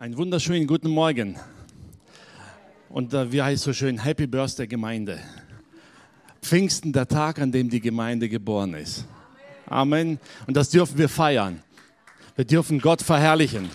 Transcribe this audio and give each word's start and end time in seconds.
Einen 0.00 0.16
wunderschönen 0.16 0.68
guten 0.68 0.90
Morgen. 0.90 1.34
Und 2.88 3.12
äh, 3.14 3.32
wie 3.32 3.42
heißt 3.42 3.64
so 3.64 3.72
schön, 3.72 3.98
Happy 3.98 4.28
Birthday 4.28 4.68
Gemeinde. 4.68 5.18
Pfingsten, 6.40 6.92
der 6.92 7.08
Tag, 7.08 7.40
an 7.40 7.50
dem 7.50 7.68
die 7.68 7.80
Gemeinde 7.80 8.28
geboren 8.28 8.74
ist. 8.74 9.06
Amen. 9.66 10.20
Und 10.46 10.56
das 10.56 10.70
dürfen 10.70 10.98
wir 10.98 11.08
feiern. 11.08 11.64
Wir 12.36 12.44
dürfen 12.44 12.80
Gott 12.80 13.02
verherrlichen. 13.02 13.68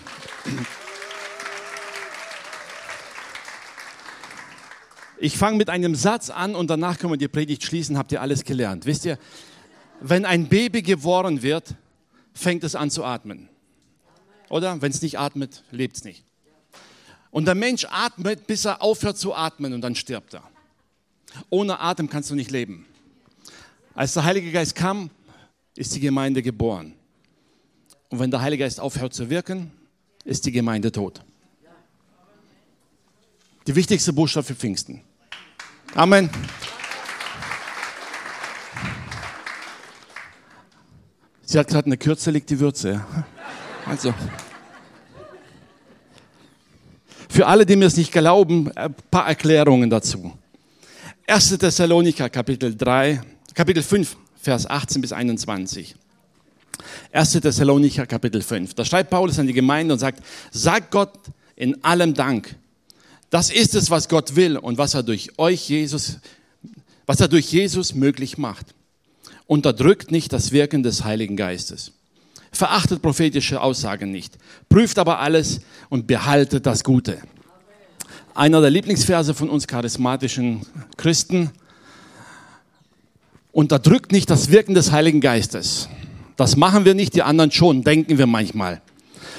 Ich 5.18 5.36
fange 5.36 5.58
mit 5.58 5.68
einem 5.68 5.94
Satz 5.94 6.30
an 6.30 6.54
und 6.54 6.70
danach 6.70 6.98
können 6.98 7.12
wir 7.12 7.18
die 7.18 7.28
Predigt 7.28 7.64
schließen. 7.64 7.98
Habt 7.98 8.12
ihr 8.12 8.22
alles 8.22 8.44
gelernt? 8.44 8.86
Wisst 8.86 9.04
ihr, 9.04 9.18
wenn 10.00 10.24
ein 10.24 10.48
Baby 10.48 10.80
geboren 10.80 11.42
wird, 11.42 11.74
fängt 12.32 12.64
es 12.64 12.74
an 12.74 12.90
zu 12.90 13.04
atmen. 13.04 13.50
Oder? 14.48 14.80
Wenn 14.82 14.90
es 14.90 15.02
nicht 15.02 15.18
atmet, 15.18 15.62
lebt 15.70 15.96
es 15.96 16.04
nicht. 16.04 16.24
Und 17.30 17.46
der 17.46 17.54
Mensch 17.54 17.86
atmet, 17.90 18.46
bis 18.46 18.64
er 18.64 18.82
aufhört 18.82 19.18
zu 19.18 19.34
atmen 19.34 19.72
und 19.72 19.80
dann 19.80 19.94
stirbt 19.94 20.34
er. 20.34 20.44
Ohne 21.50 21.80
Atem 21.80 22.08
kannst 22.08 22.30
du 22.30 22.34
nicht 22.34 22.50
leben. 22.50 22.86
Als 23.94 24.14
der 24.14 24.24
Heilige 24.24 24.52
Geist 24.52 24.74
kam, 24.74 25.10
ist 25.74 25.94
die 25.94 26.00
Gemeinde 26.00 26.42
geboren. 26.42 26.94
Und 28.08 28.20
wenn 28.20 28.30
der 28.30 28.40
Heilige 28.40 28.62
Geist 28.64 28.78
aufhört 28.78 29.14
zu 29.14 29.30
wirken, 29.30 29.72
ist 30.24 30.46
die 30.46 30.52
Gemeinde 30.52 30.92
tot. 30.92 31.22
Die 33.66 33.74
wichtigste 33.74 34.12
Botschaft 34.12 34.48
für 34.48 34.54
Pfingsten. 34.54 35.00
Amen. 35.94 36.30
Sie 41.42 41.58
hat 41.58 41.68
gerade 41.68 41.86
eine 41.86 41.96
Kürze, 41.96 42.30
liegt 42.30 42.50
die 42.50 42.58
Würze. 42.58 43.04
Also. 43.86 44.14
Für 47.28 47.46
alle, 47.46 47.66
die 47.66 47.76
mir 47.76 47.86
es 47.86 47.96
nicht 47.96 48.12
glauben, 48.12 48.70
ein 48.76 48.94
paar 49.10 49.26
Erklärungen 49.28 49.90
dazu. 49.90 50.32
1. 51.26 51.58
Thessalonicher, 51.58 52.30
Kapitel 52.30 52.76
3, 52.76 53.20
Kapitel 53.54 53.82
5, 53.82 54.16
Vers 54.40 54.68
18 54.68 55.00
bis 55.00 55.12
21. 55.12 55.96
1. 57.12 57.32
Thessalonicher, 57.32 58.06
Kapitel 58.06 58.42
5. 58.42 58.74
Da 58.74 58.84
schreibt 58.84 59.10
Paulus 59.10 59.38
an 59.38 59.46
die 59.46 59.52
Gemeinde 59.52 59.94
und 59.94 59.98
sagt, 59.98 60.22
sagt 60.50 60.90
Gott 60.90 61.12
in 61.56 61.82
allem 61.84 62.14
Dank. 62.14 62.56
Das 63.30 63.50
ist 63.50 63.74
es, 63.74 63.90
was 63.90 64.08
Gott 64.08 64.36
will 64.36 64.56
und 64.56 64.78
was 64.78 64.94
er 64.94 65.02
durch 65.02 65.38
euch, 65.38 65.68
Jesus, 65.68 66.18
was 67.06 67.20
er 67.20 67.28
durch 67.28 67.50
Jesus 67.50 67.94
möglich 67.94 68.38
macht. 68.38 68.74
Unterdrückt 69.46 70.10
nicht 70.10 70.32
das 70.32 70.52
Wirken 70.52 70.82
des 70.82 71.04
Heiligen 71.04 71.36
Geistes. 71.36 71.92
Verachtet 72.54 73.02
prophetische 73.02 73.60
Aussagen 73.60 74.12
nicht. 74.12 74.38
Prüft 74.68 74.98
aber 74.98 75.18
alles 75.18 75.60
und 75.88 76.06
behaltet 76.06 76.66
das 76.66 76.84
Gute. 76.84 77.18
Einer 78.32 78.60
der 78.60 78.70
Lieblingsverse 78.70 79.34
von 79.34 79.50
uns 79.50 79.66
charismatischen 79.66 80.64
Christen. 80.96 81.50
Unterdrückt 83.50 84.12
nicht 84.12 84.30
das 84.30 84.50
Wirken 84.52 84.74
des 84.74 84.92
Heiligen 84.92 85.20
Geistes. 85.20 85.88
Das 86.36 86.56
machen 86.56 86.84
wir 86.84 86.94
nicht, 86.94 87.14
die 87.14 87.22
anderen 87.22 87.50
schon, 87.50 87.82
denken 87.82 88.18
wir 88.18 88.26
manchmal. 88.26 88.80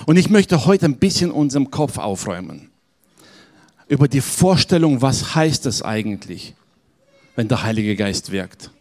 Und 0.05 0.17
ich 0.17 0.29
möchte 0.29 0.65
heute 0.65 0.85
ein 0.85 0.97
bisschen 0.97 1.31
unserem 1.31 1.71
Kopf 1.71 1.97
aufräumen. 1.97 2.69
Über 3.87 4.09
die 4.09 4.21
Vorstellung, 4.21 5.01
was 5.01 5.35
heißt 5.35 5.65
es 5.67 5.81
eigentlich, 5.81 6.53
wenn 7.37 7.47
der 7.47 7.63
Heilige 7.63 7.95
Geist 7.95 8.31
wirkt. 8.31 8.71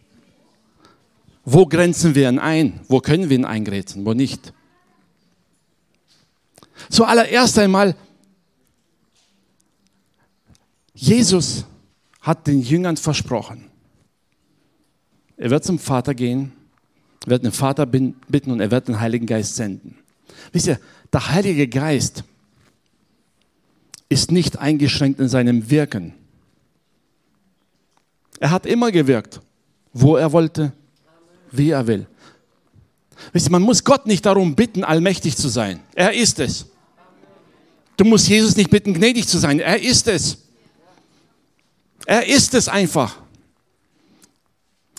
Wo 1.45 1.65
grenzen 1.67 2.15
wir 2.15 2.27
ihn 2.27 2.39
ein? 2.39 2.79
Wo 2.87 2.99
können 2.99 3.29
wir 3.29 3.37
ihn 3.37 3.45
eingrenzen? 3.45 4.03
Wo 4.03 4.13
nicht? 4.13 4.51
Zuallererst 6.89 7.57
einmal, 7.59 7.95
Jesus 10.93 11.65
hat 12.21 12.47
den 12.47 12.61
Jüngern 12.61 12.97
versprochen, 12.97 13.69
er 15.37 15.49
wird 15.49 15.63
zum 15.63 15.79
Vater 15.79 16.15
gehen, 16.15 16.53
wird 17.25 17.43
den 17.43 17.51
Vater 17.51 17.85
bitten 17.85 18.51
und 18.51 18.59
er 18.59 18.71
wird 18.71 18.87
den 18.87 18.99
Heiligen 18.99 19.25
Geist 19.25 19.55
senden. 19.55 19.97
Wisst 20.51 20.67
ihr, 20.67 20.79
der 21.11 21.29
Heilige 21.31 21.67
Geist 21.67 22.23
ist 24.07 24.31
nicht 24.31 24.57
eingeschränkt 24.59 25.19
in 25.19 25.27
seinem 25.27 25.69
Wirken. 25.69 26.13
Er 28.39 28.51
hat 28.51 28.65
immer 28.65 28.91
gewirkt, 28.91 29.41
wo 29.93 30.15
er 30.15 30.31
wollte, 30.31 30.71
wie 31.57 31.71
er 31.71 31.87
will. 31.87 32.07
Wisst 33.33 33.47
ihr, 33.47 33.51
man 33.51 33.61
muss 33.61 33.83
Gott 33.83 34.05
nicht 34.05 34.25
darum 34.25 34.55
bitten, 34.55 34.83
allmächtig 34.83 35.37
zu 35.37 35.47
sein. 35.47 35.79
Er 35.93 36.13
ist 36.13 36.39
es. 36.39 36.67
Du 37.97 38.03
musst 38.03 38.27
Jesus 38.27 38.55
nicht 38.55 38.69
bitten, 38.69 38.93
gnädig 38.93 39.27
zu 39.27 39.37
sein. 39.37 39.59
Er 39.59 39.81
ist 39.81 40.07
es. 40.07 40.37
Er 42.05 42.27
ist 42.27 42.53
es 42.53 42.67
einfach. 42.67 43.17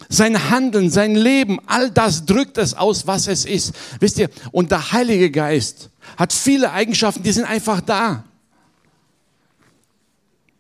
Sein 0.08 0.50
Handeln, 0.50 0.90
sein 0.90 1.14
Leben, 1.14 1.58
all 1.66 1.90
das 1.90 2.24
drückt 2.26 2.58
es 2.58 2.74
aus, 2.74 3.06
was 3.06 3.26
es 3.26 3.44
ist. 3.44 3.74
Wisst 4.00 4.18
ihr, 4.18 4.30
und 4.52 4.70
der 4.70 4.92
Heilige 4.92 5.30
Geist 5.30 5.90
hat 6.16 6.32
viele 6.32 6.72
Eigenschaften, 6.72 7.22
die 7.22 7.32
sind 7.32 7.44
einfach 7.44 7.80
da. 7.80 8.24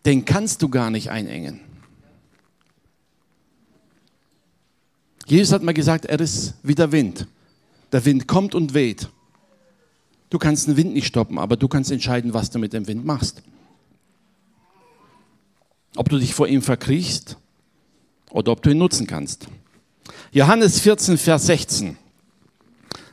Den 0.04 0.24
kannst 0.24 0.62
du 0.62 0.68
gar 0.68 0.90
nicht 0.90 1.10
einengen. 1.10 1.60
Jesus 5.26 5.52
hat 5.52 5.62
mal 5.62 5.74
gesagt, 5.74 6.06
er 6.06 6.20
ist 6.20 6.54
wie 6.62 6.74
der 6.74 6.92
Wind. 6.92 7.26
Der 7.92 8.04
Wind 8.04 8.28
kommt 8.28 8.54
und 8.54 8.74
weht. 8.74 9.08
Du 10.30 10.38
kannst 10.38 10.68
den 10.68 10.76
Wind 10.76 10.94
nicht 10.94 11.06
stoppen, 11.06 11.38
aber 11.38 11.56
du 11.56 11.68
kannst 11.68 11.90
entscheiden, 11.90 12.32
was 12.32 12.50
du 12.50 12.58
mit 12.58 12.72
dem 12.72 12.86
Wind 12.86 13.04
machst. 13.04 13.42
Ob 15.96 16.08
du 16.08 16.18
dich 16.18 16.32
vor 16.34 16.46
ihm 16.46 16.62
verkriechst 16.62 17.36
oder 18.30 18.52
ob 18.52 18.62
du 18.62 18.70
ihn 18.70 18.78
nutzen 18.78 19.06
kannst. 19.06 19.48
Johannes 20.30 20.78
14, 20.80 21.18
Vers 21.18 21.46
16. 21.46 21.96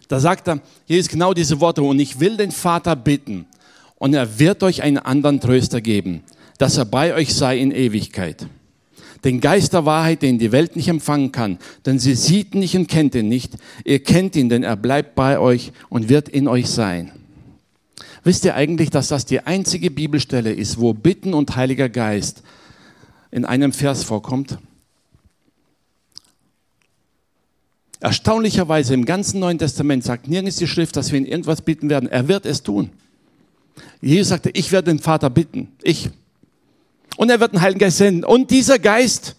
Da 0.08 0.20
sagt 0.20 0.48
er, 0.48 0.62
ist 0.88 1.10
genau 1.10 1.34
diese 1.34 1.60
Worte, 1.60 1.82
und 1.82 2.00
ich 2.00 2.20
will 2.20 2.38
den 2.38 2.52
Vater 2.52 2.96
bitten, 2.96 3.48
und 3.96 4.14
er 4.14 4.38
wird 4.38 4.62
euch 4.62 4.84
einen 4.84 4.98
anderen 4.98 5.40
Tröster 5.40 5.82
geben, 5.82 6.24
dass 6.58 6.78
er 6.78 6.86
bei 6.86 7.16
euch 7.16 7.34
sei 7.34 7.58
in 7.58 7.72
Ewigkeit 7.72 8.48
den 9.24 9.40
Geist 9.40 9.74
der 9.74 9.86
Wahrheit, 9.86 10.22
den 10.22 10.40
die 10.40 10.52
Welt 10.52 10.76
nicht 10.76 10.88
empfangen 10.88 11.32
kann, 11.32 11.58
denn 11.86 12.00
sie 12.00 12.16
sieht 12.16 12.54
ihn 12.54 12.60
nicht 12.60 12.76
und 12.76 12.88
kennt 12.88 13.16
ihn 13.16 13.30
nicht. 13.30 13.54
Ihr 13.86 14.04
kennt 14.04 14.36
ihn, 14.36 14.50
denn 14.50 14.64
er 14.64 14.76
bleibt 14.76 15.16
bei 15.16 15.40
euch 15.40 15.72
und 15.90 16.10
wird 16.10 16.30
in 16.30 16.48
euch 16.48 16.70
sein. 16.70 17.12
Wisst 18.24 18.46
ihr 18.46 18.56
eigentlich, 18.56 18.90
dass 18.90 19.10
das 19.10 19.26
die 19.26 19.42
einzige 19.42 19.92
Bibelstelle 19.92 20.54
ist, 20.54 20.80
wo 20.80 20.94
Bitten 20.94 21.34
und 21.34 21.56
Heiliger 21.56 21.90
Geist 21.90 22.44
in 23.32 23.46
einem 23.46 23.74
Vers 23.74 24.04
vorkommt? 24.04 24.58
Erstaunlicherweise 28.00 28.94
im 28.94 29.06
ganzen 29.06 29.40
Neuen 29.40 29.58
Testament 29.58 30.04
sagt 30.04 30.28
nirgends 30.28 30.58
die 30.58 30.68
Schrift, 30.68 30.96
dass 30.98 31.12
wir 31.12 31.20
ihn 31.20 31.26
irgendwas 31.26 31.62
bitten 31.62 31.90
werden. 31.90 32.10
Er 32.10 32.28
wird 32.28 32.46
es 32.46 32.62
tun. 32.62 32.90
Jesus 34.02 34.28
sagte, 34.30 34.50
ich 34.54 34.74
werde 34.74 34.92
den 34.92 35.00
Vater 35.00 35.30
bitten. 35.30 35.70
Ich. 35.82 36.10
Und 37.18 37.30
er 37.30 37.40
wird 37.40 37.54
den 37.54 37.62
Heiligen 37.62 37.80
Geist 37.80 37.98
senden. 37.98 38.24
Und 38.24 38.50
dieser 38.52 38.80
Geist, 38.80 39.36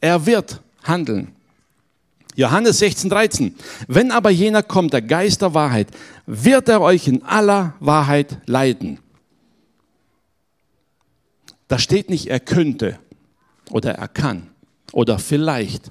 er 0.00 0.26
wird 0.26 0.60
handeln. 0.82 1.34
Johannes 2.36 2.78
16, 2.80 3.10
13. 3.10 3.54
Wenn 3.86 4.10
aber 4.10 4.30
jener 4.30 4.62
kommt, 4.62 4.92
der 4.92 5.02
Geist 5.02 5.42
der 5.42 5.54
Wahrheit, 5.54 5.88
wird 6.26 6.68
er 6.68 6.80
euch 6.80 7.06
in 7.06 7.22
aller 7.22 7.74
Wahrheit 7.80 8.38
leiten. 8.46 8.98
Da 11.68 11.78
steht 11.78 12.10
nicht, 12.10 12.26
er 12.26 12.40
könnte 12.40 12.98
oder 13.70 13.94
er 13.94 14.08
kann 14.08 14.50
oder 14.92 15.18
vielleicht. 15.18 15.90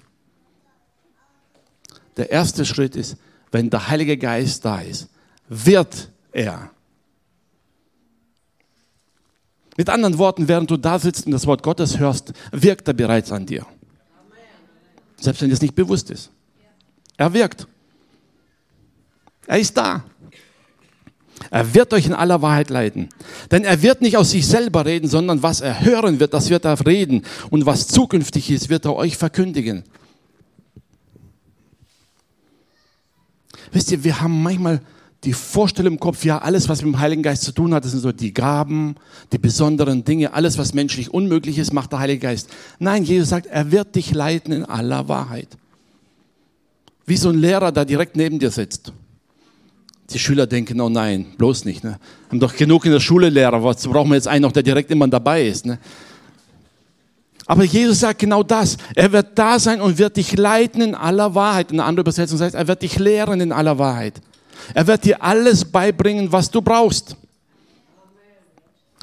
Der 2.18 2.30
erste 2.30 2.66
Schritt 2.66 2.96
ist, 2.96 3.18
wenn 3.52 3.70
der 3.70 3.88
Heilige 3.88 4.18
Geist 4.18 4.66
da 4.66 4.82
ist, 4.82 5.10
wird 5.48 6.10
er 6.32 6.73
mit 9.78 9.90
anderen 9.90 10.18
Worten, 10.18 10.48
während 10.48 10.70
du 10.70 10.78
da 10.78 11.00
sitzt 11.00 11.26
und 11.26 11.32
das 11.32 11.48
Wort 11.48 11.64
Gottes 11.64 12.00
hörst, 12.00 12.34
wirkt 12.52 12.88
er 12.88 12.94
bereits 12.94 13.32
an 13.32 13.46
dir. 13.46 13.66
Selbst 15.20 15.42
wenn 15.42 15.52
es 15.52 15.62
nicht 15.62 15.76
bewusst 15.76 16.12
ist. 16.12 16.30
Er 17.18 17.34
wirkt. 17.34 17.68
Er 19.48 19.60
ist 19.60 19.76
da. 19.78 20.04
Er 21.50 21.74
wird 21.74 21.94
euch 21.94 22.06
in 22.06 22.14
aller 22.14 22.42
Wahrheit 22.42 22.70
leiten. 22.70 23.10
Denn 23.52 23.64
er 23.64 23.82
wird 23.82 24.02
nicht 24.02 24.18
aus 24.18 24.32
sich 24.32 24.48
selber 24.48 24.86
reden, 24.86 25.10
sondern 25.10 25.44
was 25.44 25.62
er 25.62 25.82
hören 25.82 26.20
wird, 26.20 26.34
das 26.34 26.50
wird 26.50 26.66
er 26.66 26.86
reden. 26.86 27.24
Und 27.50 27.66
was 27.66 27.88
zukünftig 27.88 28.50
ist, 28.52 28.70
wird 28.70 28.86
er 28.86 28.96
euch 28.96 29.18
verkündigen. 29.18 29.84
Wisst 33.72 33.92
ihr, 33.92 34.04
wir 34.04 34.22
haben 34.22 34.42
manchmal 34.44 34.82
die 35.24 35.34
Vorstellung 35.34 35.94
im 35.94 36.00
Kopf, 36.00 36.26
ja, 36.26 36.40
alles, 36.40 36.68
was 36.68 36.82
mit 36.82 36.94
dem 36.94 37.00
Heiligen 37.00 37.24
Geist 37.24 37.44
zu 37.44 37.54
tun 37.54 37.74
hat, 37.74 37.86
das 37.86 37.92
sind 37.92 38.02
so 38.02 38.12
die 38.12 38.34
Gaben, 38.34 38.96
die 39.32 39.38
besonderen 39.38 40.04
Dinge, 40.04 40.34
alles, 40.34 40.58
was 40.58 40.74
menschlich 40.74 41.14
unmöglich 41.14 41.58
ist, 41.58 41.72
macht 41.72 41.92
der 41.94 42.00
Heilige 42.00 42.20
Geist. 42.20 42.50
Nein, 42.80 43.04
Jesus 43.04 43.30
sagt, 43.30 43.46
er 43.46 43.72
wird 43.72 43.96
dich 43.96 44.14
leiten 44.14 44.52
in 44.52 44.66
aller 44.66 45.08
Wahrheit. 45.08 45.48
Wie 47.06 47.18
so 47.18 47.30
ein 47.30 47.38
Lehrer, 47.38 47.72
der 47.72 47.86
direkt 47.86 48.16
neben 48.16 48.40
dir 48.40 48.52
sitzt. 48.52 48.92
Die 50.10 50.20
Schüler 50.20 50.46
denken, 50.46 50.80
oh 50.82 50.90
nein, 50.90 51.26
bloß 51.38 51.66
nicht. 51.66 51.84
Ne? 51.84 51.98
Haben 52.30 52.40
doch 52.40 52.56
genug 52.56 52.86
in 52.86 52.92
der 52.92 53.00
Schule 53.00 53.30
Lehrer, 53.30 53.64
was 53.64 53.88
brauchen 53.88 54.10
wir 54.10 54.16
jetzt 54.16 54.28
einen 54.28 54.44
noch, 54.44 54.52
der 54.52 54.64
direkt 54.64 54.92
immer 54.92 55.08
dabei 55.08 55.48
ist. 55.48 55.66
Ne? 55.66 55.80
Aber 57.46 57.64
Jesus 57.64 58.02
sagt 58.02 58.20
genau 58.20 58.44
das. 58.44 58.78
Er 58.96 59.12
wird 59.12 59.38
da 59.38 59.60
sein 59.60 59.82
und 59.82 59.98
wird 59.98 60.18
dich 60.18 60.36
leiten 60.38 60.82
in 60.82 60.96
aller 60.96 61.34
Wahrheit. 61.34 61.72
In 61.72 61.80
einer 61.80 61.88
anderen 61.88 62.04
Übersetzung 62.04 62.40
heißt, 62.40 62.56
er 62.56 62.68
wird 62.68 62.82
dich 62.82 63.00
lehren 63.00 63.42
in 63.42 63.52
aller 63.52 63.78
Wahrheit. 63.80 64.22
Er 64.74 64.88
wird 64.88 65.06
dir 65.06 65.22
alles 65.22 65.66
beibringen, 65.66 66.32
was 66.32 66.50
du 66.50 66.62
brauchst. 66.62 67.16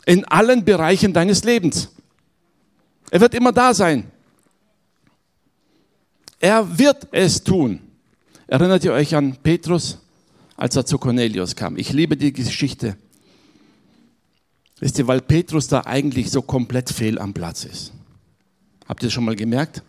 In 0.06 0.24
allen 0.24 0.64
Bereichen 0.64 1.12
deines 1.12 1.44
Lebens. 1.44 1.90
Er 3.10 3.20
wird 3.20 3.34
immer 3.34 3.52
da 3.52 3.74
sein. 3.74 4.10
Er 6.38 6.78
wird 6.78 7.08
es 7.12 7.42
tun. 7.42 7.80
Erinnert 8.46 8.84
ihr 8.84 8.92
euch 8.92 9.14
an 9.14 9.36
Petrus, 9.42 9.98
als 10.56 10.74
er 10.74 10.86
zu 10.86 10.98
Cornelius 10.98 11.54
kam? 11.54 11.76
Ich 11.76 11.92
liebe 11.92 12.16
die 12.16 12.32
Geschichte. 12.32 12.96
Wisst 14.80 14.98
ihr, 14.98 15.06
weil 15.06 15.20
Petrus 15.20 15.68
da 15.68 15.82
eigentlich 15.84 16.30
so 16.30 16.40
komplett 16.40 16.88
fehl 16.88 17.18
am 17.18 17.34
Platz 17.34 17.64
ist. 17.64 17.92
Habt 18.88 19.02
ihr 19.02 19.06
das 19.06 19.12
schon 19.12 19.26
mal 19.26 19.36
gemerkt? 19.36 19.82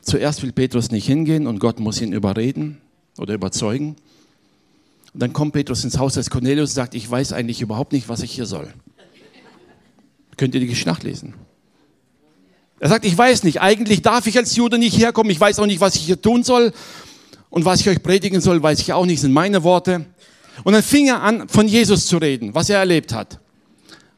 Zuerst 0.00 0.42
will 0.42 0.52
Petrus 0.52 0.90
nicht 0.90 1.06
hingehen 1.06 1.46
und 1.46 1.58
Gott 1.58 1.80
muss 1.80 2.00
ihn 2.00 2.12
überreden 2.12 2.80
oder 3.18 3.34
überzeugen. 3.34 3.96
Und 5.12 5.20
dann 5.20 5.32
kommt 5.32 5.52
Petrus 5.52 5.84
ins 5.84 5.98
Haus 5.98 6.14
des 6.14 6.30
Cornelius 6.30 6.70
und 6.70 6.74
sagt, 6.74 6.94
ich 6.94 7.10
weiß 7.10 7.32
eigentlich 7.32 7.60
überhaupt 7.60 7.92
nicht, 7.92 8.08
was 8.08 8.22
ich 8.22 8.32
hier 8.32 8.46
soll. 8.46 8.72
Könnt 10.36 10.54
ihr 10.54 10.60
die 10.60 10.66
Geschichte 10.66 10.90
nachlesen? 10.90 11.34
Er 12.78 12.88
sagt, 12.88 13.04
ich 13.04 13.16
weiß 13.16 13.44
nicht, 13.44 13.60
eigentlich 13.60 14.00
darf 14.00 14.26
ich 14.26 14.38
als 14.38 14.56
Jude 14.56 14.78
nicht 14.78 14.96
herkommen, 14.96 15.30
ich 15.30 15.40
weiß 15.40 15.58
auch 15.58 15.66
nicht, 15.66 15.80
was 15.80 15.96
ich 15.96 16.02
hier 16.02 16.20
tun 16.20 16.42
soll 16.42 16.72
und 17.50 17.66
was 17.66 17.80
ich 17.80 17.88
euch 17.90 18.02
predigen 18.02 18.40
soll, 18.40 18.62
weiß 18.62 18.80
ich 18.80 18.92
auch 18.92 19.04
nicht, 19.04 19.20
sind 19.20 19.32
meine 19.32 19.62
Worte. 19.62 20.06
Und 20.64 20.72
dann 20.72 20.82
fing 20.82 21.08
er 21.08 21.22
an, 21.22 21.48
von 21.48 21.68
Jesus 21.68 22.06
zu 22.06 22.16
reden, 22.16 22.54
was 22.54 22.70
er 22.70 22.78
erlebt 22.78 23.12
hat. 23.12 23.38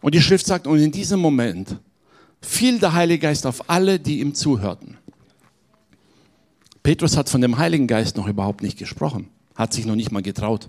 Und 0.00 0.14
die 0.14 0.22
Schrift 0.22 0.46
sagt, 0.46 0.66
und 0.66 0.78
in 0.78 0.92
diesem 0.92 1.18
Moment 1.18 1.76
fiel 2.40 2.78
der 2.78 2.92
Heilige 2.92 3.26
Geist 3.26 3.46
auf 3.46 3.68
alle, 3.68 3.98
die 3.98 4.20
ihm 4.20 4.34
zuhörten. 4.34 4.98
Petrus 6.82 7.16
hat 7.16 7.28
von 7.28 7.40
dem 7.40 7.58
Heiligen 7.58 7.86
Geist 7.86 8.16
noch 8.16 8.26
überhaupt 8.26 8.62
nicht 8.62 8.78
gesprochen, 8.78 9.28
hat 9.54 9.72
sich 9.72 9.86
noch 9.86 9.94
nicht 9.94 10.10
mal 10.10 10.22
getraut. 10.22 10.68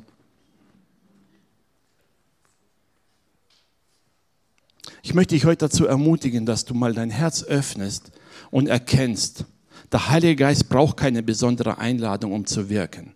Ich 5.05 5.13
möchte 5.13 5.35
dich 5.35 5.43
heute 5.43 5.65
dazu 5.65 5.85
ermutigen, 5.85 6.45
dass 6.45 6.63
du 6.63 6.73
mal 6.73 6.93
dein 6.93 7.09
Herz 7.09 7.43
öffnest 7.43 8.11
und 8.51 8.67
erkennst, 8.67 9.43
der 9.91 10.07
Heilige 10.07 10.37
Geist 10.37 10.69
braucht 10.69 10.95
keine 10.95 11.21
besondere 11.21 11.77
Einladung, 11.77 12.31
um 12.31 12.45
zu 12.45 12.69
wirken. 12.69 13.13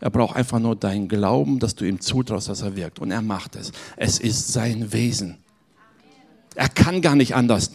Er 0.00 0.10
braucht 0.10 0.34
einfach 0.34 0.58
nur 0.58 0.74
deinen 0.74 1.08
Glauben, 1.08 1.60
dass 1.60 1.76
du 1.76 1.84
ihm 1.84 2.00
zutraust, 2.00 2.48
dass 2.48 2.62
er 2.62 2.74
wirkt. 2.74 2.98
Und 2.98 3.12
er 3.12 3.22
macht 3.22 3.54
es. 3.54 3.72
Es 3.96 4.18
ist 4.18 4.52
sein 4.52 4.92
Wesen. 4.92 5.38
Er 6.56 6.68
kann 6.68 7.00
gar 7.00 7.14
nicht 7.14 7.36
anders. 7.36 7.70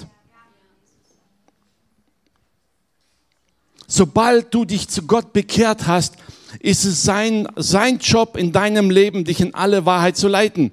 Sobald 3.87 4.53
du 4.53 4.65
dich 4.65 4.89
zu 4.89 5.03
Gott 5.03 5.31
bekehrt 5.31 5.87
hast, 5.87 6.17
ist 6.59 6.83
es 6.83 7.03
sein, 7.03 7.47
sein 7.55 7.99
Job 7.99 8.35
in 8.35 8.51
deinem 8.51 8.89
Leben, 8.89 9.23
dich 9.23 9.39
in 9.39 9.53
alle 9.55 9.85
Wahrheit 9.85 10.17
zu 10.17 10.27
leiten. 10.27 10.71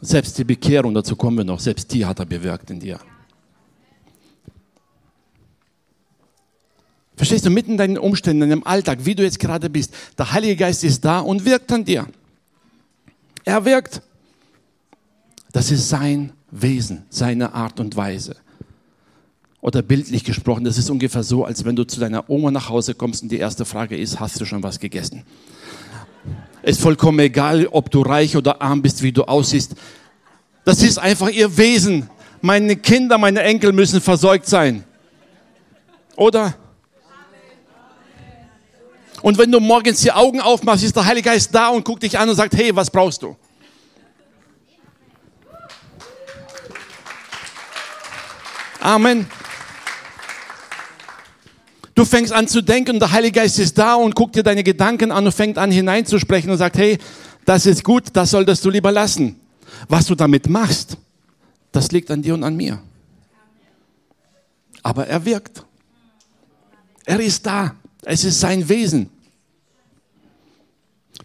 Selbst 0.00 0.36
die 0.38 0.44
Bekehrung, 0.44 0.94
dazu 0.94 1.14
kommen 1.16 1.38
wir 1.38 1.44
noch, 1.44 1.60
selbst 1.60 1.92
die 1.92 2.04
hat 2.04 2.18
er 2.18 2.26
bewirkt 2.26 2.70
in 2.70 2.80
dir. 2.80 2.98
Verstehst 7.16 7.46
du, 7.46 7.50
mitten 7.50 7.72
in 7.72 7.76
deinen 7.76 7.98
Umständen, 7.98 8.42
in 8.42 8.50
deinem 8.50 8.64
Alltag, 8.64 9.04
wie 9.04 9.14
du 9.14 9.22
jetzt 9.22 9.38
gerade 9.38 9.70
bist, 9.70 9.94
der 10.18 10.32
Heilige 10.32 10.56
Geist 10.56 10.82
ist 10.82 11.04
da 11.04 11.20
und 11.20 11.44
wirkt 11.44 11.70
an 11.70 11.84
dir. 11.84 12.06
Er 13.44 13.64
wirkt. 13.64 14.02
Das 15.52 15.70
ist 15.70 15.88
sein 15.88 16.32
Wesen, 16.50 17.04
seine 17.10 17.54
Art 17.54 17.78
und 17.78 17.94
Weise. 17.96 18.36
Oder 19.60 19.82
bildlich 19.82 20.24
gesprochen, 20.24 20.64
das 20.64 20.78
ist 20.78 20.90
ungefähr 20.90 21.22
so, 21.22 21.44
als 21.44 21.64
wenn 21.64 21.76
du 21.76 21.84
zu 21.84 22.00
deiner 22.00 22.28
Oma 22.28 22.50
nach 22.50 22.68
Hause 22.68 22.94
kommst 22.94 23.22
und 23.22 23.30
die 23.30 23.38
erste 23.38 23.64
Frage 23.64 23.96
ist, 23.96 24.18
hast 24.18 24.40
du 24.40 24.44
schon 24.44 24.62
was 24.62 24.80
gegessen? 24.80 25.22
Ist 26.62 26.80
vollkommen 26.80 27.18
egal, 27.18 27.66
ob 27.70 27.90
du 27.90 28.02
reich 28.02 28.36
oder 28.36 28.62
arm 28.62 28.82
bist, 28.82 29.02
wie 29.02 29.12
du 29.12 29.24
aussiehst. 29.24 29.74
Das 30.64 30.82
ist 30.82 30.98
einfach 30.98 31.28
ihr 31.28 31.56
Wesen. 31.56 32.08
Meine 32.40 32.76
Kinder, 32.76 33.18
meine 33.18 33.42
Enkel 33.42 33.72
müssen 33.72 34.00
versorgt 34.00 34.46
sein. 34.46 34.84
Oder? 36.16 36.54
Und 39.22 39.38
wenn 39.38 39.50
du 39.50 39.60
morgens 39.60 40.00
die 40.00 40.12
Augen 40.12 40.40
aufmachst, 40.40 40.84
ist 40.84 40.96
der 40.96 41.04
Heilige 41.04 41.28
Geist 41.30 41.54
da 41.54 41.68
und 41.68 41.84
guckt 41.84 42.02
dich 42.02 42.18
an 42.18 42.28
und 42.28 42.34
sagt, 42.34 42.54
hey, 42.54 42.74
was 42.74 42.90
brauchst 42.90 43.22
du? 43.22 43.36
Amen. 48.80 49.26
Du 51.94 52.04
fängst 52.04 52.32
an 52.32 52.48
zu 52.48 52.62
denken 52.62 52.92
und 52.92 53.00
der 53.00 53.12
Heilige 53.12 53.40
Geist 53.40 53.58
ist 53.58 53.76
da 53.76 53.94
und 53.94 54.14
guckt 54.14 54.34
dir 54.34 54.42
deine 54.42 54.64
Gedanken 54.64 55.12
an 55.12 55.26
und 55.26 55.32
fängt 55.32 55.58
an 55.58 55.70
hineinzusprechen 55.70 56.50
und 56.50 56.56
sagt, 56.56 56.78
hey, 56.78 56.98
das 57.44 57.66
ist 57.66 57.84
gut, 57.84 58.04
das 58.14 58.30
solltest 58.30 58.64
du 58.64 58.70
lieber 58.70 58.90
lassen. 58.90 59.38
Was 59.88 60.06
du 60.06 60.14
damit 60.14 60.48
machst, 60.48 60.96
das 61.70 61.92
liegt 61.92 62.10
an 62.10 62.22
dir 62.22 62.34
und 62.34 62.44
an 62.44 62.56
mir. 62.56 62.80
Aber 64.82 65.06
er 65.06 65.24
wirkt. 65.24 65.64
Er 67.04 67.20
ist 67.20 67.44
da. 67.44 67.74
Es 68.04 68.24
ist 68.24 68.40
sein 68.40 68.68
Wesen. 68.68 69.10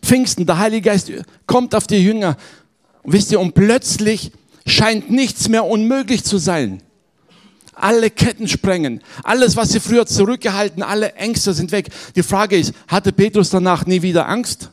Pfingsten, 0.01 0.45
der 0.45 0.57
Heilige 0.57 0.89
Geist 0.89 1.11
kommt 1.45 1.73
auf 1.75 1.87
die 1.87 1.97
Jünger. 1.97 2.37
Wisst 3.03 3.31
ihr, 3.31 3.39
und 3.39 3.53
plötzlich 3.53 4.31
scheint 4.65 5.09
nichts 5.09 5.47
mehr 5.47 5.65
unmöglich 5.65 6.23
zu 6.23 6.37
sein 6.37 6.81
alle 7.81 8.09
Ketten 8.09 8.47
sprengen. 8.47 9.01
Alles, 9.23 9.55
was 9.55 9.69
sie 9.69 9.79
früher 9.79 10.05
zurückgehalten, 10.05 10.83
alle 10.83 11.13
Ängste 11.13 11.53
sind 11.53 11.71
weg. 11.71 11.89
Die 12.15 12.23
Frage 12.23 12.57
ist, 12.57 12.73
hatte 12.87 13.11
Petrus 13.11 13.49
danach 13.49 13.85
nie 13.85 14.01
wieder 14.01 14.27
Angst? 14.27 14.71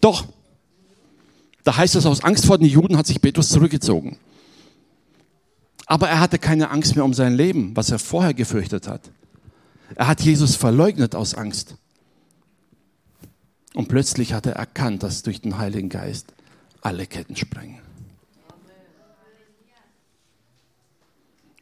Doch. 0.00 0.26
Da 1.64 1.76
heißt 1.76 1.96
es, 1.96 2.06
aus 2.06 2.22
Angst 2.22 2.46
vor 2.46 2.58
den 2.58 2.68
Juden 2.68 2.96
hat 2.96 3.06
sich 3.06 3.20
Petrus 3.20 3.48
zurückgezogen. 3.48 4.18
Aber 5.86 6.08
er 6.08 6.20
hatte 6.20 6.38
keine 6.38 6.70
Angst 6.70 6.96
mehr 6.96 7.04
um 7.04 7.14
sein 7.14 7.34
Leben, 7.34 7.74
was 7.76 7.90
er 7.90 7.98
vorher 7.98 8.34
gefürchtet 8.34 8.88
hat. 8.88 9.10
Er 9.94 10.08
hat 10.08 10.20
Jesus 10.20 10.56
verleugnet 10.56 11.14
aus 11.14 11.34
Angst. 11.34 11.76
Und 13.74 13.88
plötzlich 13.88 14.32
hat 14.32 14.46
er 14.46 14.54
erkannt, 14.54 15.02
dass 15.02 15.22
durch 15.22 15.40
den 15.40 15.58
Heiligen 15.58 15.88
Geist 15.88 16.32
alle 16.80 17.06
Ketten 17.06 17.36
sprengen. 17.36 17.85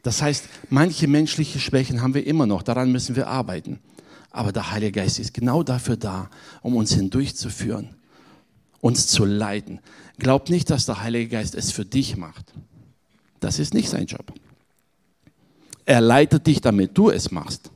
Das 0.05 0.21
heißt, 0.21 0.45
manche 0.69 1.09
menschliche 1.09 1.59
Schwächen 1.59 2.03
haben 2.03 2.13
wir 2.13 2.27
immer 2.27 2.47
noch, 2.47 2.63
daran 2.63 2.93
müssen 2.93 3.17
wir 3.17 3.27
arbeiten. 3.27 3.81
Aber 4.31 4.53
der 4.53 4.71
Heilige 4.71 5.01
Geist 5.01 5.19
ist 5.19 5.33
genau 5.33 5.63
dafür 5.63 5.97
da, 5.97 6.29
um 6.61 6.77
uns 6.77 6.93
hindurchzuführen, 6.93 7.89
uns 8.83 9.07
zu 9.07 9.25
leiten. 9.25 9.81
Glaub 10.19 10.51
nicht, 10.51 10.69
dass 10.69 10.85
der 10.85 11.03
Heilige 11.03 11.29
Geist 11.29 11.55
es 11.55 11.73
für 11.73 11.87
dich 11.87 12.19
macht. 12.19 12.53
Das 13.41 13.59
ist 13.59 13.73
nicht 13.73 13.89
sein 13.89 14.05
Job. 14.05 14.33
Er 15.87 16.03
leitet 16.03 16.47
dich, 16.47 16.61
damit 16.61 16.97
du 16.97 17.09
es 17.09 17.31
machst. 17.31 17.71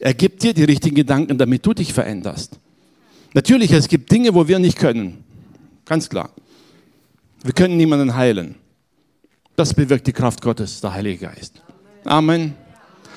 Er 0.00 0.14
gibt 0.14 0.42
dir 0.42 0.52
die 0.52 0.64
richtigen 0.64 0.96
Gedanken, 0.96 1.38
damit 1.38 1.64
du 1.64 1.74
dich 1.74 1.92
veränderst. 1.92 2.58
Natürlich, 3.34 3.70
es 3.70 3.86
gibt 3.86 4.10
Dinge, 4.10 4.34
wo 4.34 4.48
wir 4.48 4.58
nicht 4.58 4.78
können. 4.78 5.22
Ganz 5.84 6.08
klar. 6.08 6.30
Wir 7.44 7.52
können 7.52 7.76
niemanden 7.76 8.16
heilen. 8.16 8.56
Das 9.56 9.72
bewirkt 9.72 10.06
die 10.06 10.12
Kraft 10.12 10.40
Gottes, 10.40 10.80
der 10.80 10.94
Heilige 10.94 11.26
Geist. 11.26 11.62
Amen. 12.04 12.54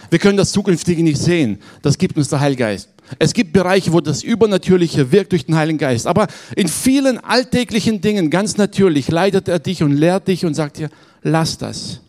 Wir 0.10 0.20
können 0.20 0.38
das 0.38 0.51
Zukünftige 0.51 1.03
nicht 1.03 1.20
sehen. 1.20 1.60
Das 1.82 1.98
gibt 1.98 2.17
uns 2.17 2.29
der 2.29 2.39
Heilige 2.39 2.63
Geist. 2.63 2.89
Es 3.20 3.34
gibt 3.34 3.53
Bereiche, 3.53 3.91
wo 3.94 4.01
das 4.01 4.24
Übernatürliche 4.24 5.12
wirkt 5.12 5.32
durch 5.32 5.46
den 5.46 5.56
Heiligen 5.56 5.77
Geist. 5.77 6.08
Aber 6.08 6.27
in 6.56 6.67
vielen 6.67 7.17
alltäglichen 7.17 8.01
Dingen, 8.01 8.29
ganz 8.29 8.58
natürlich, 8.58 9.10
leitet 9.10 9.48
er 9.48 9.60
dich 9.60 9.82
und 9.82 9.94
lehrt 9.94 10.27
dich 10.27 10.46
und 10.46 10.53
sagt 10.53 10.77
dir, 10.77 10.89
lass 11.24 11.58
das. 11.58 12.01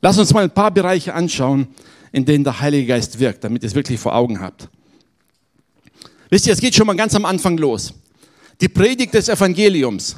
Lass 0.00 0.18
uns 0.18 0.32
mal 0.32 0.44
ein 0.44 0.50
paar 0.50 0.70
Bereiche 0.70 1.14
anschauen, 1.14 1.68
in 2.12 2.24
denen 2.24 2.44
der 2.44 2.60
Heilige 2.60 2.86
Geist 2.86 3.18
wirkt, 3.18 3.44
damit 3.44 3.62
ihr 3.62 3.66
es 3.66 3.74
wirklich 3.74 3.98
vor 3.98 4.14
Augen 4.14 4.40
habt. 4.40 4.68
Wisst 6.30 6.46
ihr, 6.46 6.52
es 6.52 6.60
geht 6.60 6.74
schon 6.74 6.86
mal 6.86 6.96
ganz 6.96 7.14
am 7.14 7.24
Anfang 7.24 7.56
los. 7.56 7.94
Die 8.60 8.68
Predigt 8.68 9.14
des 9.14 9.28
Evangeliums. 9.28 10.16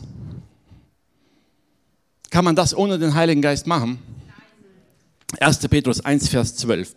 Kann 2.30 2.44
man 2.44 2.56
das 2.56 2.76
ohne 2.76 2.98
den 2.98 3.14
Heiligen 3.14 3.42
Geist 3.42 3.66
machen? 3.66 3.98
1. 5.38 5.58
Petrus 5.68 6.04
1, 6.04 6.28
Vers 6.28 6.56
12. 6.56 6.94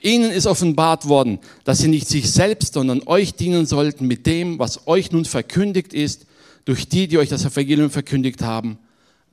Ihnen 0.00 0.30
ist 0.30 0.46
offenbart 0.46 1.08
worden, 1.08 1.38
dass 1.64 1.78
sie 1.78 1.88
nicht 1.88 2.08
sich 2.08 2.30
selbst, 2.30 2.74
sondern 2.74 3.02
euch 3.06 3.34
dienen 3.34 3.66
sollten 3.66 4.06
mit 4.06 4.26
dem, 4.26 4.58
was 4.58 4.86
euch 4.86 5.12
nun 5.12 5.24
verkündigt 5.24 5.94
ist, 5.94 6.26
durch 6.64 6.88
die, 6.88 7.08
die 7.08 7.18
euch 7.18 7.30
das 7.30 7.44
Evangelium 7.44 7.90
verkündigt 7.90 8.42
haben, 8.42 8.78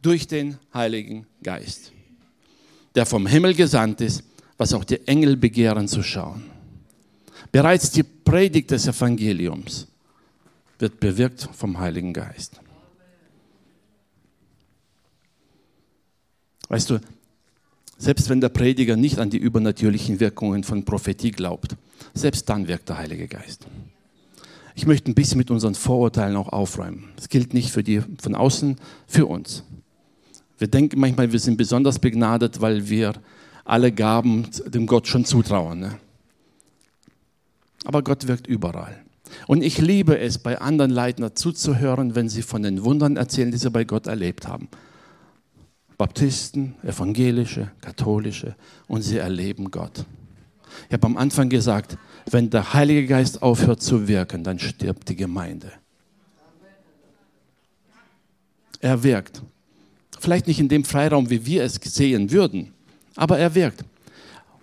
durch 0.01 0.27
den 0.27 0.57
Heiligen 0.73 1.25
Geist, 1.43 1.91
der 2.95 3.05
vom 3.05 3.27
Himmel 3.27 3.53
gesandt 3.53 3.99
ist, 4.01 4.23
was 4.57 4.73
auch 4.73 4.83
die 4.83 5.05
Engel 5.07 5.35
begehren 5.35 5.87
zu 5.87 6.01
schauen. 6.01 6.43
Bereits 7.51 7.91
die 7.91 8.03
Predigt 8.03 8.71
des 8.71 8.87
Evangeliums 8.87 9.87
wird 10.79 10.99
bewirkt 10.99 11.49
vom 11.53 11.79
Heiligen 11.79 12.13
Geist. 12.13 12.59
Weißt 16.69 16.89
du, 16.89 16.99
selbst 17.97 18.29
wenn 18.29 18.41
der 18.41 18.49
Prediger 18.49 18.95
nicht 18.95 19.19
an 19.19 19.29
die 19.29 19.37
übernatürlichen 19.37 20.19
Wirkungen 20.19 20.63
von 20.63 20.85
Prophetie 20.85 21.31
glaubt, 21.31 21.75
selbst 22.13 22.47
dann 22.49 22.67
wirkt 22.67 22.89
der 22.89 22.97
Heilige 22.97 23.27
Geist. 23.27 23.65
Ich 24.75 24.85
möchte 24.85 25.09
ein 25.09 25.15
bisschen 25.15 25.39
mit 25.39 25.49
unseren 25.49 25.73
Vorurteilen 25.73 26.35
auch 26.35 26.49
aufräumen. 26.49 27.09
Das 27.15 27.29
gilt 27.29 27.53
nicht 27.53 27.71
für 27.71 27.83
die 27.83 28.01
von 28.21 28.35
außen, 28.35 28.77
für 29.07 29.25
uns. 29.25 29.63
Wir 30.59 30.67
denken 30.67 30.99
manchmal, 30.99 31.31
wir 31.31 31.39
sind 31.39 31.57
besonders 31.57 31.97
begnadet, 31.97 32.61
weil 32.61 32.87
wir 32.87 33.13
alle 33.65 33.91
Gaben 33.91 34.47
dem 34.67 34.85
Gott 34.85 35.07
schon 35.07 35.25
zutrauen. 35.25 35.79
Ne? 35.79 35.97
Aber 37.85 38.03
Gott 38.03 38.27
wirkt 38.27 38.45
überall. 38.45 39.03
Und 39.47 39.63
ich 39.63 39.79
liebe 39.79 40.17
es, 40.19 40.37
bei 40.37 40.59
anderen 40.61 40.91
Leitern 40.91 41.35
zuzuhören, 41.35 42.15
wenn 42.15 42.29
sie 42.29 42.41
von 42.41 42.61
den 42.63 42.83
Wundern 42.83 43.17
erzählen, 43.17 43.51
die 43.51 43.57
sie 43.57 43.71
bei 43.71 43.83
Gott 43.83 44.07
erlebt 44.07 44.47
haben. 44.47 44.69
Baptisten, 45.97 46.75
evangelische, 46.83 47.71
katholische 47.81 48.55
und 48.87 49.01
sie 49.01 49.17
erleben 49.17 49.71
Gott. 49.71 50.05
Ich 50.87 50.93
habe 50.93 51.07
am 51.07 51.17
Anfang 51.17 51.49
gesagt, 51.49 51.97
wenn 52.29 52.49
der 52.49 52.73
Heilige 52.73 53.07
Geist 53.07 53.41
aufhört 53.41 53.81
zu 53.81 54.07
wirken, 54.07 54.43
dann 54.43 54.59
stirbt 54.59 55.09
die 55.09 55.15
Gemeinde. 55.15 55.71
Er 58.79 59.01
wirkt. 59.01 59.41
Vielleicht 60.19 60.47
nicht 60.47 60.59
in 60.59 60.69
dem 60.69 60.83
Freiraum, 60.83 61.29
wie 61.29 61.45
wir 61.45 61.63
es 61.63 61.75
sehen 61.75 62.31
würden, 62.31 62.73
aber 63.15 63.39
er 63.39 63.55
wirkt. 63.55 63.83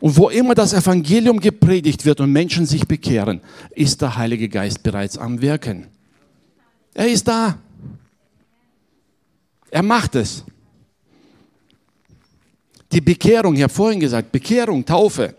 Und 0.00 0.16
wo 0.16 0.28
immer 0.28 0.54
das 0.54 0.72
Evangelium 0.72 1.40
gepredigt 1.40 2.04
wird 2.04 2.20
und 2.20 2.30
Menschen 2.30 2.66
sich 2.66 2.86
bekehren, 2.86 3.40
ist 3.70 4.02
der 4.02 4.16
Heilige 4.16 4.48
Geist 4.48 4.82
bereits 4.82 5.16
am 5.16 5.40
Wirken. 5.40 5.86
Er 6.92 7.08
ist 7.08 7.26
da. 7.26 7.58
Er 9.70 9.82
macht 9.82 10.14
es. 10.14 10.44
Die 12.94 13.00
Bekehrung, 13.00 13.56
ich 13.56 13.62
habe 13.62 13.72
vorhin 13.72 13.98
gesagt, 13.98 14.30
Bekehrung, 14.30 14.84
Taufe. 14.84 15.34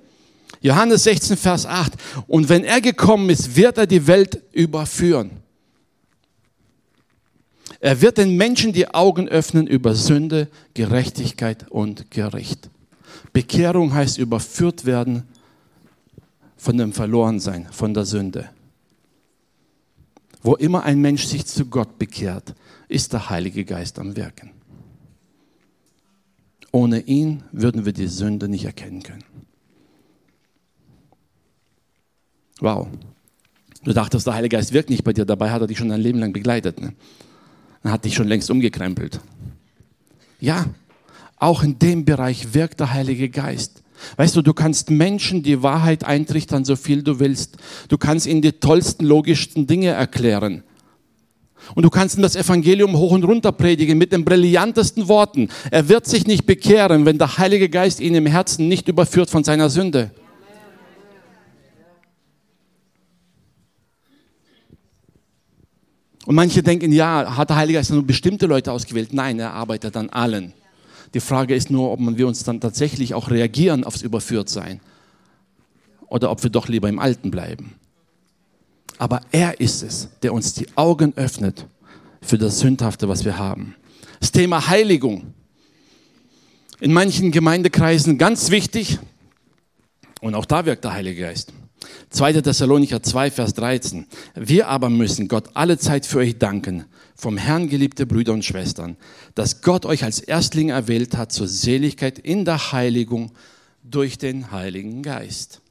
Johannes 0.59 1.03
16, 1.05 1.37
Vers 1.37 1.65
8. 1.65 1.93
Und 2.27 2.49
wenn 2.49 2.65
er 2.65 2.81
gekommen 2.81 3.29
ist, 3.29 3.55
wird 3.55 3.77
er 3.77 3.87
die 3.87 4.05
Welt 4.07 4.41
überführen. 4.51 5.31
Er 7.79 8.01
wird 8.01 8.17
den 8.17 8.35
Menschen 8.35 8.73
die 8.73 8.93
Augen 8.93 9.29
öffnen 9.29 9.67
über 9.67 9.95
Sünde, 9.95 10.49
Gerechtigkeit 10.73 11.71
und 11.71 12.11
Gericht. 12.11 12.69
Bekehrung 13.31 13.93
heißt 13.93 14.17
überführt 14.17 14.85
werden 14.85 15.23
von 16.57 16.77
dem 16.77 16.91
Verlorensein, 16.91 17.67
von 17.71 17.93
der 17.93 18.03
Sünde. 18.03 18.49
Wo 20.41 20.55
immer 20.55 20.83
ein 20.83 20.99
Mensch 20.99 21.25
sich 21.25 21.45
zu 21.45 21.65
Gott 21.67 21.97
bekehrt, 21.97 22.53
ist 22.89 23.13
der 23.13 23.29
Heilige 23.29 23.63
Geist 23.63 23.97
am 23.97 24.15
Wirken. 24.17 24.54
Ohne 26.75 26.99
ihn 26.99 27.41
würden 27.53 27.85
wir 27.85 27.93
die 27.93 28.07
Sünde 28.07 28.49
nicht 28.49 28.65
erkennen 28.65 29.01
können. 29.01 29.23
Wow. 32.59 32.87
Du 33.85 33.93
dachtest, 33.93 34.27
der 34.27 34.33
Heilige 34.33 34.57
Geist 34.57 34.73
wirkt 34.73 34.89
nicht 34.89 35.05
bei 35.05 35.13
dir, 35.13 35.23
dabei 35.23 35.51
hat 35.51 35.61
er 35.61 35.67
dich 35.67 35.77
schon 35.77 35.89
ein 35.89 36.01
Leben 36.01 36.19
lang 36.19 36.33
begleitet. 36.33 36.81
Ne? 36.81 36.93
Er 37.81 37.93
hat 37.93 38.03
dich 38.03 38.13
schon 38.13 38.27
längst 38.27 38.51
umgekrempelt. 38.51 39.21
Ja, 40.41 40.65
auch 41.37 41.63
in 41.63 41.79
dem 41.79 42.03
Bereich 42.03 42.53
wirkt 42.53 42.81
der 42.81 42.91
Heilige 42.91 43.29
Geist. 43.29 43.81
Weißt 44.17 44.35
du, 44.35 44.41
du 44.41 44.53
kannst 44.53 44.89
Menschen 44.89 45.43
die 45.43 45.63
Wahrheit 45.63 46.03
eintrichtern, 46.03 46.65
so 46.65 46.75
viel 46.75 47.03
du 47.03 47.21
willst. 47.21 47.55
Du 47.87 47.97
kannst 47.97 48.27
ihnen 48.27 48.41
die 48.41 48.51
tollsten, 48.51 49.05
logischsten 49.05 49.65
Dinge 49.65 49.91
erklären. 49.91 50.65
Und 51.73 51.83
du 51.83 51.89
kannst 51.89 52.17
ihm 52.17 52.21
das 52.21 52.35
Evangelium 52.35 52.95
hoch 52.95 53.11
und 53.11 53.23
runter 53.23 53.51
predigen 53.51 53.97
mit 53.97 54.11
den 54.11 54.23
brillantesten 54.23 55.07
Worten. 55.07 55.49
Er 55.71 55.89
wird 55.89 56.05
sich 56.05 56.27
nicht 56.27 56.45
bekehren, 56.45 57.05
wenn 57.05 57.17
der 57.17 57.37
Heilige 57.37 57.69
Geist 57.69 57.99
ihn 57.99 58.13
im 58.13 58.27
Herzen 58.27 58.67
nicht 58.67 58.87
überführt 58.87 59.29
von 59.29 59.43
seiner 59.43 59.69
Sünde. 59.69 60.11
Und 66.25 66.35
manche 66.35 66.63
denken, 66.63 66.91
ja, 66.91 67.37
hat 67.37 67.49
der 67.49 67.57
Heilige 67.57 67.79
Geist 67.79 67.91
nur 67.91 68.05
bestimmte 68.05 68.47
Leute 68.47 68.71
ausgewählt? 68.71 69.13
Nein, 69.13 69.39
er 69.39 69.53
arbeitet 69.53 69.95
an 69.95 70.09
allen. 70.09 70.53
Die 71.13 71.19
Frage 71.19 71.55
ist 71.55 71.69
nur, 71.69 71.91
ob 71.91 71.99
wir 71.99 72.27
uns 72.27 72.43
dann 72.43 72.59
tatsächlich 72.59 73.13
auch 73.13 73.29
reagieren 73.29 73.83
aufs 73.83 74.01
Überführtsein 74.01 74.81
oder 76.07 76.31
ob 76.31 76.43
wir 76.43 76.49
doch 76.49 76.67
lieber 76.67 76.89
im 76.89 76.99
Alten 76.99 77.31
bleiben. 77.31 77.75
Aber 78.97 79.21
er 79.31 79.59
ist 79.59 79.83
es, 79.83 80.09
der 80.21 80.33
uns 80.33 80.53
die 80.53 80.67
Augen 80.75 81.13
öffnet 81.15 81.65
für 82.21 82.37
das 82.37 82.59
Sündhafte, 82.59 83.09
was 83.09 83.25
wir 83.25 83.37
haben. 83.37 83.75
Das 84.19 84.31
Thema 84.31 84.67
Heiligung. 84.67 85.33
In 86.79 86.93
manchen 86.93 87.31
Gemeindekreisen 87.31 88.17
ganz 88.17 88.51
wichtig. 88.51 88.99
Und 90.21 90.35
auch 90.35 90.45
da 90.45 90.65
wirkt 90.65 90.83
der 90.83 90.93
Heilige 90.93 91.21
Geist. 91.21 91.53
2. 92.09 92.41
Thessalonicher 92.41 93.03
2, 93.03 93.31
Vers 93.31 93.53
13. 93.53 94.07
Wir 94.35 94.67
aber 94.67 94.89
müssen 94.89 95.27
Gott 95.27 95.49
alle 95.53 95.77
Zeit 95.77 96.05
für 96.05 96.19
euch 96.19 96.37
danken, 96.37 96.85
vom 97.15 97.37
Herrn 97.37 97.69
geliebte 97.69 98.05
Brüder 98.05 98.33
und 98.33 98.43
Schwestern, 98.43 98.97
dass 99.35 99.61
Gott 99.61 99.85
euch 99.85 100.03
als 100.03 100.19
Erstling 100.19 100.69
erwählt 100.69 101.15
hat 101.15 101.31
zur 101.31 101.47
Seligkeit 101.47 102.17
in 102.17 102.45
der 102.45 102.71
Heiligung 102.71 103.31
durch 103.83 104.17
den 104.17 104.51
Heiligen 104.51 105.03
Geist 105.03 105.61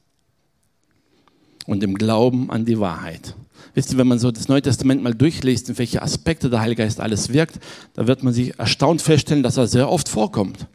und 1.65 1.83
im 1.83 1.95
Glauben 1.95 2.49
an 2.51 2.65
die 2.65 2.79
Wahrheit. 2.79 3.35
Wisst 3.73 3.91
ihr, 3.91 3.97
wenn 3.97 4.07
man 4.07 4.19
so 4.19 4.31
das 4.31 4.47
Neue 4.47 4.61
Testament 4.61 5.03
mal 5.03 5.13
durchliest, 5.13 5.69
in 5.69 5.77
welche 5.77 6.01
Aspekte 6.01 6.49
der 6.49 6.61
Heilige 6.61 6.83
Geist 6.83 6.99
alles 6.99 7.33
wirkt, 7.33 7.59
da 7.93 8.07
wird 8.07 8.23
man 8.23 8.33
sich 8.33 8.57
erstaunt 8.57 9.01
feststellen, 9.01 9.43
dass 9.43 9.57
er 9.57 9.67
sehr 9.67 9.89
oft 9.89 10.07
vorkommt. 10.07 10.67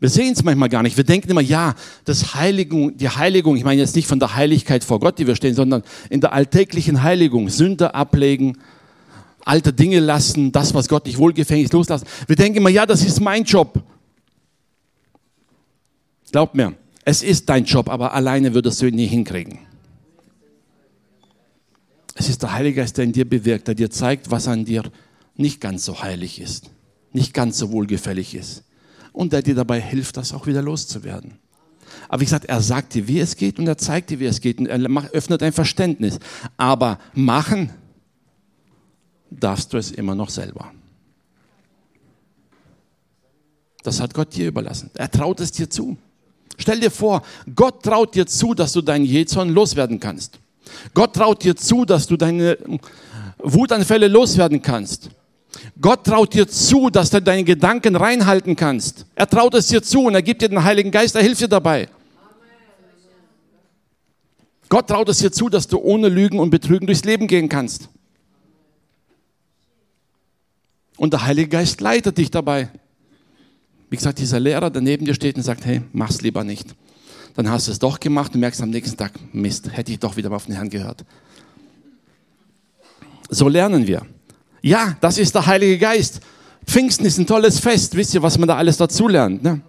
Wir 0.00 0.08
sehen 0.08 0.32
es 0.32 0.42
manchmal 0.42 0.68
gar 0.68 0.82
nicht. 0.82 0.96
Wir 0.96 1.04
denken 1.04 1.30
immer, 1.30 1.42
ja, 1.42 1.74
das 2.04 2.34
Heiligung, 2.34 2.96
die 2.96 3.08
Heiligung, 3.08 3.56
ich 3.56 3.62
meine 3.62 3.80
jetzt 3.80 3.94
nicht 3.94 4.08
von 4.08 4.18
der 4.18 4.34
Heiligkeit 4.34 4.82
vor 4.82 4.98
Gott, 4.98 5.18
die 5.18 5.26
wir 5.26 5.36
stehen, 5.36 5.54
sondern 5.54 5.84
in 6.10 6.20
der 6.20 6.32
alltäglichen 6.32 7.02
Heiligung, 7.02 7.50
Sünde 7.50 7.94
ablegen, 7.94 8.58
alte 9.44 9.72
Dinge 9.72 10.00
lassen, 10.00 10.50
das, 10.50 10.74
was 10.74 10.88
Gott 10.88 11.06
nicht 11.06 11.18
wohlgefällig 11.18 11.64
ist, 11.64 11.72
loslassen. 11.72 12.06
Wir 12.26 12.36
denken 12.36 12.58
immer, 12.58 12.70
ja, 12.70 12.86
das 12.86 13.04
ist 13.04 13.20
mein 13.20 13.44
Job. 13.44 13.80
Glaub 16.32 16.54
mir, 16.54 16.74
es 17.04 17.22
ist 17.22 17.48
dein 17.48 17.64
Job, 17.64 17.88
aber 17.88 18.14
alleine 18.14 18.54
würdest 18.54 18.80
du 18.82 18.86
ihn 18.86 18.94
nie 18.94 19.06
hinkriegen. 19.06 19.58
Es 22.22 22.28
ist 22.28 22.40
der 22.40 22.52
Heilige 22.52 22.76
Geist, 22.76 22.98
der 22.98 23.04
in 23.04 23.12
dir 23.12 23.28
bewirkt, 23.28 23.66
der 23.66 23.74
dir 23.74 23.90
zeigt, 23.90 24.30
was 24.30 24.46
an 24.46 24.64
dir 24.64 24.84
nicht 25.34 25.60
ganz 25.60 25.84
so 25.84 26.02
heilig 26.04 26.40
ist, 26.40 26.70
nicht 27.10 27.34
ganz 27.34 27.58
so 27.58 27.72
wohlgefällig 27.72 28.36
ist. 28.36 28.62
Und 29.12 29.32
der 29.32 29.42
dir 29.42 29.56
dabei 29.56 29.80
hilft, 29.80 30.16
das 30.16 30.32
auch 30.32 30.46
wieder 30.46 30.62
loszuwerden. 30.62 31.40
Aber 32.08 32.20
wie 32.20 32.24
gesagt, 32.26 32.44
er 32.44 32.60
sagt 32.60 32.94
dir, 32.94 33.08
wie 33.08 33.18
es 33.18 33.34
geht 33.34 33.58
und 33.58 33.66
er 33.66 33.76
zeigt 33.76 34.10
dir, 34.10 34.20
wie 34.20 34.26
es 34.26 34.40
geht 34.40 34.60
und 34.60 34.66
er 34.66 34.78
öffnet 35.12 35.42
ein 35.42 35.52
Verständnis. 35.52 36.20
Aber 36.56 37.00
machen 37.12 37.70
darfst 39.28 39.72
du 39.72 39.76
es 39.76 39.90
immer 39.90 40.14
noch 40.14 40.30
selber. 40.30 40.70
Das 43.82 44.00
hat 44.00 44.14
Gott 44.14 44.32
dir 44.36 44.46
überlassen. 44.46 44.92
Er 44.94 45.10
traut 45.10 45.40
es 45.40 45.50
dir 45.50 45.68
zu. 45.68 45.96
Stell 46.56 46.78
dir 46.78 46.92
vor, 46.92 47.22
Gott 47.56 47.82
traut 47.82 48.14
dir 48.14 48.28
zu, 48.28 48.54
dass 48.54 48.74
du 48.74 48.80
deinen 48.80 49.06
Jezorn 49.06 49.48
loswerden 49.48 49.98
kannst. 49.98 50.38
Gott 50.94 51.14
traut 51.14 51.42
dir 51.42 51.56
zu, 51.56 51.84
dass 51.84 52.06
du 52.06 52.16
deine 52.16 52.58
Wutanfälle 53.38 54.08
loswerden 54.08 54.62
kannst. 54.62 55.10
Gott 55.80 56.04
traut 56.04 56.32
dir 56.34 56.48
zu, 56.48 56.90
dass 56.90 57.10
du 57.10 57.20
deine 57.20 57.44
Gedanken 57.44 57.96
reinhalten 57.96 58.56
kannst. 58.56 59.06
Er 59.14 59.28
traut 59.28 59.54
es 59.54 59.66
dir 59.66 59.82
zu 59.82 60.04
und 60.04 60.14
er 60.14 60.22
gibt 60.22 60.42
dir 60.42 60.48
den 60.48 60.64
Heiligen 60.64 60.90
Geist, 60.90 61.14
er 61.14 61.22
hilft 61.22 61.40
dir 61.40 61.48
dabei. 61.48 61.88
Gott 64.68 64.88
traut 64.88 65.08
es 65.10 65.18
dir 65.18 65.30
zu, 65.30 65.50
dass 65.50 65.68
du 65.68 65.78
ohne 65.78 66.08
Lügen 66.08 66.38
und 66.38 66.50
Betrügen 66.50 66.86
durchs 66.86 67.04
Leben 67.04 67.26
gehen 67.26 67.48
kannst. 67.48 67.88
Und 70.96 71.12
der 71.12 71.26
Heilige 71.26 71.48
Geist 71.48 71.80
leitet 71.80 72.16
dich 72.16 72.30
dabei. 72.30 72.70
Wie 73.90 73.96
gesagt, 73.96 74.18
dieser 74.18 74.40
Lehrer, 74.40 74.70
der 74.70 74.80
neben 74.80 75.04
dir 75.04 75.14
steht 75.14 75.36
und 75.36 75.42
sagt, 75.42 75.66
hey, 75.66 75.82
mach's 75.92 76.22
lieber 76.22 76.44
nicht 76.44 76.74
dann 77.34 77.50
hast 77.50 77.68
du 77.68 77.72
es 77.72 77.78
doch 77.78 77.98
gemacht 77.98 78.34
und 78.34 78.40
merkst 78.40 78.62
am 78.62 78.70
nächsten 78.70 78.96
Tag, 78.96 79.12
Mist, 79.32 79.70
hätte 79.72 79.92
ich 79.92 79.98
doch 79.98 80.16
wieder 80.16 80.30
auf 80.32 80.46
den 80.46 80.54
Herrn 80.54 80.68
gehört. 80.68 81.04
So 83.30 83.48
lernen 83.48 83.86
wir. 83.86 84.02
Ja, 84.60 84.96
das 85.00 85.18
ist 85.18 85.34
der 85.34 85.46
Heilige 85.46 85.78
Geist. 85.78 86.20
Pfingsten 86.66 87.06
ist 87.06 87.18
ein 87.18 87.26
tolles 87.26 87.58
Fest. 87.58 87.96
Wisst 87.96 88.14
ihr, 88.14 88.22
was 88.22 88.38
man 88.38 88.48
da 88.48 88.56
alles 88.56 88.76
dazu 88.76 89.08
lernt? 89.08 89.42
Ne? 89.42 89.60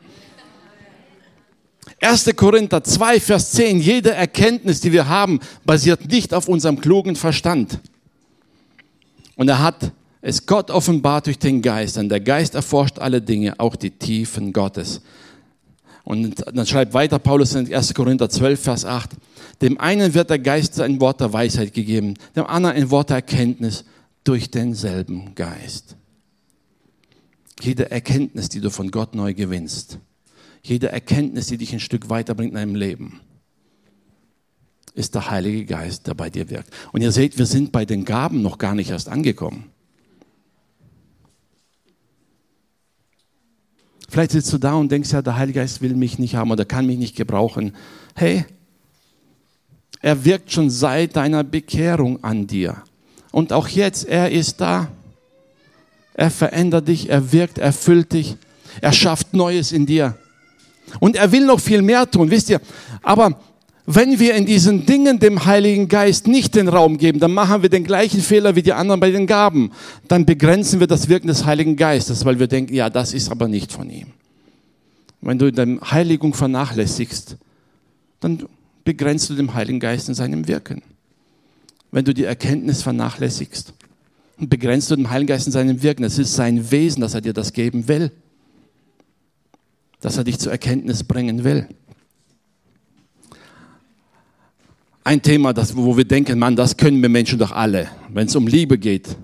1. 2.01 2.35
Korinther 2.35 2.83
2, 2.83 3.19
Vers 3.19 3.51
10. 3.51 3.79
Jede 3.79 4.11
Erkenntnis, 4.11 4.81
die 4.81 4.91
wir 4.91 5.07
haben, 5.07 5.39
basiert 5.65 6.05
nicht 6.11 6.33
auf 6.33 6.47
unserem 6.47 6.79
klugen 6.81 7.15
Verstand. 7.15 7.79
Und 9.35 9.47
er 9.47 9.59
hat 9.59 9.91
es 10.21 10.45
Gott 10.45 10.69
offenbart 10.69 11.27
durch 11.27 11.39
den 11.39 11.61
Geist. 11.61 11.97
Und 11.97 12.09
der 12.09 12.19
Geist 12.19 12.55
erforscht 12.55 12.99
alle 12.99 13.21
Dinge, 13.21 13.59
auch 13.59 13.75
die 13.75 13.91
Tiefen 13.91 14.53
Gottes. 14.53 15.01
Und 16.03 16.43
dann 16.53 16.65
schreibt 16.65 16.93
weiter 16.93 17.17
Paulus 17.17 17.55
in 17.55 17.73
1. 17.73 17.93
Korinther 17.93 18.29
12, 18.29 18.61
Vers 18.61 18.85
8, 18.85 19.11
dem 19.61 19.79
einen 19.79 20.13
wird 20.13 20.29
der 20.29 20.39
Geist 20.39 20.79
ein 20.81 20.99
Wort 20.99 21.21
der 21.21 21.31
Weisheit 21.31 21.73
gegeben, 21.73 22.15
dem 22.35 22.45
anderen 22.45 22.75
ein 22.75 22.91
Wort 22.91 23.09
der 23.09 23.17
Erkenntnis 23.17 23.85
durch 24.23 24.51
denselben 24.51 25.33
Geist. 25.35 25.95
Jede 27.61 27.89
Erkenntnis, 27.89 28.49
die 28.49 28.59
du 28.59 28.69
von 28.69 28.91
Gott 28.91 29.15
neu 29.15 29.33
gewinnst, 29.33 29.99
jede 30.61 30.91
Erkenntnis, 30.91 31.47
die 31.47 31.57
dich 31.57 31.73
ein 31.73 31.79
Stück 31.79 32.09
weiterbringt 32.09 32.51
in 32.51 32.55
deinem 32.55 32.75
Leben, 32.75 33.21
ist 34.95 35.15
der 35.15 35.29
Heilige 35.29 35.65
Geist, 35.65 36.07
der 36.07 36.13
bei 36.13 36.29
dir 36.29 36.49
wirkt. 36.49 36.69
Und 36.91 37.01
ihr 37.01 37.11
seht, 37.11 37.37
wir 37.37 37.45
sind 37.45 37.71
bei 37.71 37.85
den 37.85 38.05
Gaben 38.05 38.41
noch 38.41 38.57
gar 38.57 38.75
nicht 38.75 38.91
erst 38.91 39.09
angekommen. 39.09 39.72
Vielleicht 44.13 44.29
sitzt 44.29 44.53
du 44.53 44.59
da 44.59 44.75
und 44.75 44.91
denkst, 44.91 45.11
ja, 45.11 45.23
der 45.23 45.37
Heilige 45.37 45.59
Geist 45.59 45.81
will 45.81 45.95
mich 45.95 46.19
nicht 46.19 46.35
haben 46.35 46.51
oder 46.51 46.65
kann 46.65 46.85
mich 46.85 46.99
nicht 46.99 47.15
gebrauchen. 47.15 47.75
Hey, 48.13 48.45
er 50.03 50.23
wirkt 50.23 50.51
schon 50.51 50.69
seit 50.69 51.15
deiner 51.15 51.43
Bekehrung 51.43 52.23
an 52.23 52.45
dir. 52.45 52.83
Und 53.31 53.51
auch 53.51 53.67
jetzt, 53.67 54.07
er 54.07 54.29
ist 54.29 54.61
da. 54.61 54.87
Er 56.13 56.29
verändert 56.29 56.89
dich, 56.89 57.09
er 57.09 57.31
wirkt, 57.31 57.57
er 57.57 57.73
füllt 57.73 58.13
dich, 58.13 58.35
er 58.81 58.93
schafft 58.93 59.33
Neues 59.33 59.71
in 59.71 59.87
dir. 59.87 60.15
Und 60.99 61.15
er 61.15 61.31
will 61.31 61.47
noch 61.47 61.59
viel 61.59 61.81
mehr 61.81 62.07
tun, 62.07 62.29
wisst 62.29 62.51
ihr. 62.51 62.61
Aber 63.01 63.39
wenn 63.85 64.19
wir 64.19 64.35
in 64.35 64.45
diesen 64.45 64.85
Dingen 64.85 65.19
dem 65.19 65.45
Heiligen 65.45 65.89
Geist 65.89 66.27
nicht 66.27 66.55
den 66.55 66.69
Raum 66.69 66.97
geben, 66.97 67.19
dann 67.19 67.33
machen 67.33 67.61
wir 67.63 67.69
den 67.69 67.83
gleichen 67.83 68.21
Fehler 68.21 68.55
wie 68.55 68.61
die 68.61 68.71
anderen 68.71 69.01
bei 69.01 69.11
den 69.11 69.27
Gaben. 69.27 69.71
Dann 70.07 70.25
begrenzen 70.25 70.79
wir 70.79 70.87
das 70.87 71.09
Wirken 71.09 71.27
des 71.27 71.45
Heiligen 71.45 71.75
Geistes, 71.75 72.23
weil 72.23 72.39
wir 72.39 72.47
denken, 72.47 72.73
ja, 72.73 72.89
das 72.89 73.13
ist 73.13 73.29
aber 73.29 73.49
nicht 73.49 73.73
von 73.73 73.89
ihm. 73.89 74.07
Wenn 75.19 75.37
du 75.37 75.51
deine 75.51 75.79
Heiligung 75.81 76.33
vernachlässigst, 76.33 77.37
dann 78.21 78.45
begrenzt 78.85 79.29
du 79.29 79.35
dem 79.35 79.53
Heiligen 79.53 79.79
Geist 79.79 80.07
in 80.07 80.15
seinem 80.15 80.47
Wirken. 80.47 80.81
Wenn 81.91 82.05
du 82.05 82.13
die 82.13 82.23
Erkenntnis 82.23 82.83
vernachlässigst, 82.83 83.73
begrenzt 84.37 84.89
du 84.91 84.95
dem 84.95 85.09
Heiligen 85.09 85.27
Geist 85.27 85.47
in 85.47 85.53
seinem 85.53 85.83
Wirken. 85.83 86.03
Es 86.03 86.17
ist 86.17 86.33
sein 86.35 86.71
Wesen, 86.71 87.01
dass 87.01 87.13
er 87.13 87.21
dir 87.21 87.33
das 87.33 87.51
geben 87.51 87.87
will. 87.87 88.11
Dass 89.99 90.17
er 90.17 90.23
dich 90.23 90.39
zur 90.39 90.51
Erkenntnis 90.51 91.03
bringen 91.03 91.43
will. 91.43 91.67
Ein 95.03 95.21
Thema, 95.21 95.53
das, 95.53 95.75
wo 95.75 95.97
wir 95.97 96.05
denken, 96.05 96.39
Mann, 96.39 96.55
das 96.55 96.77
können 96.77 97.01
wir 97.01 97.09
Menschen 97.09 97.39
doch 97.39 97.51
alle, 97.51 97.89
wenn 98.09 98.27
es 98.27 98.35
um 98.35 98.47
Liebe 98.47 98.77
geht. 98.77 99.15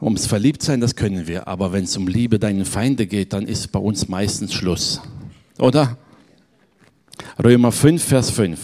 Ums 0.00 0.26
Verliebtsein, 0.26 0.80
das 0.80 0.94
können 0.94 1.26
wir, 1.26 1.48
aber 1.48 1.72
wenn 1.72 1.84
es 1.84 1.96
um 1.96 2.06
Liebe 2.06 2.38
deinen 2.38 2.64
Feinde 2.64 3.06
geht, 3.06 3.32
dann 3.32 3.46
ist 3.46 3.72
bei 3.72 3.78
uns 3.78 4.08
meistens 4.08 4.52
Schluss. 4.52 5.00
Oder? 5.58 5.96
Römer 7.42 7.72
5, 7.72 8.04
Vers 8.04 8.30
5. 8.30 8.60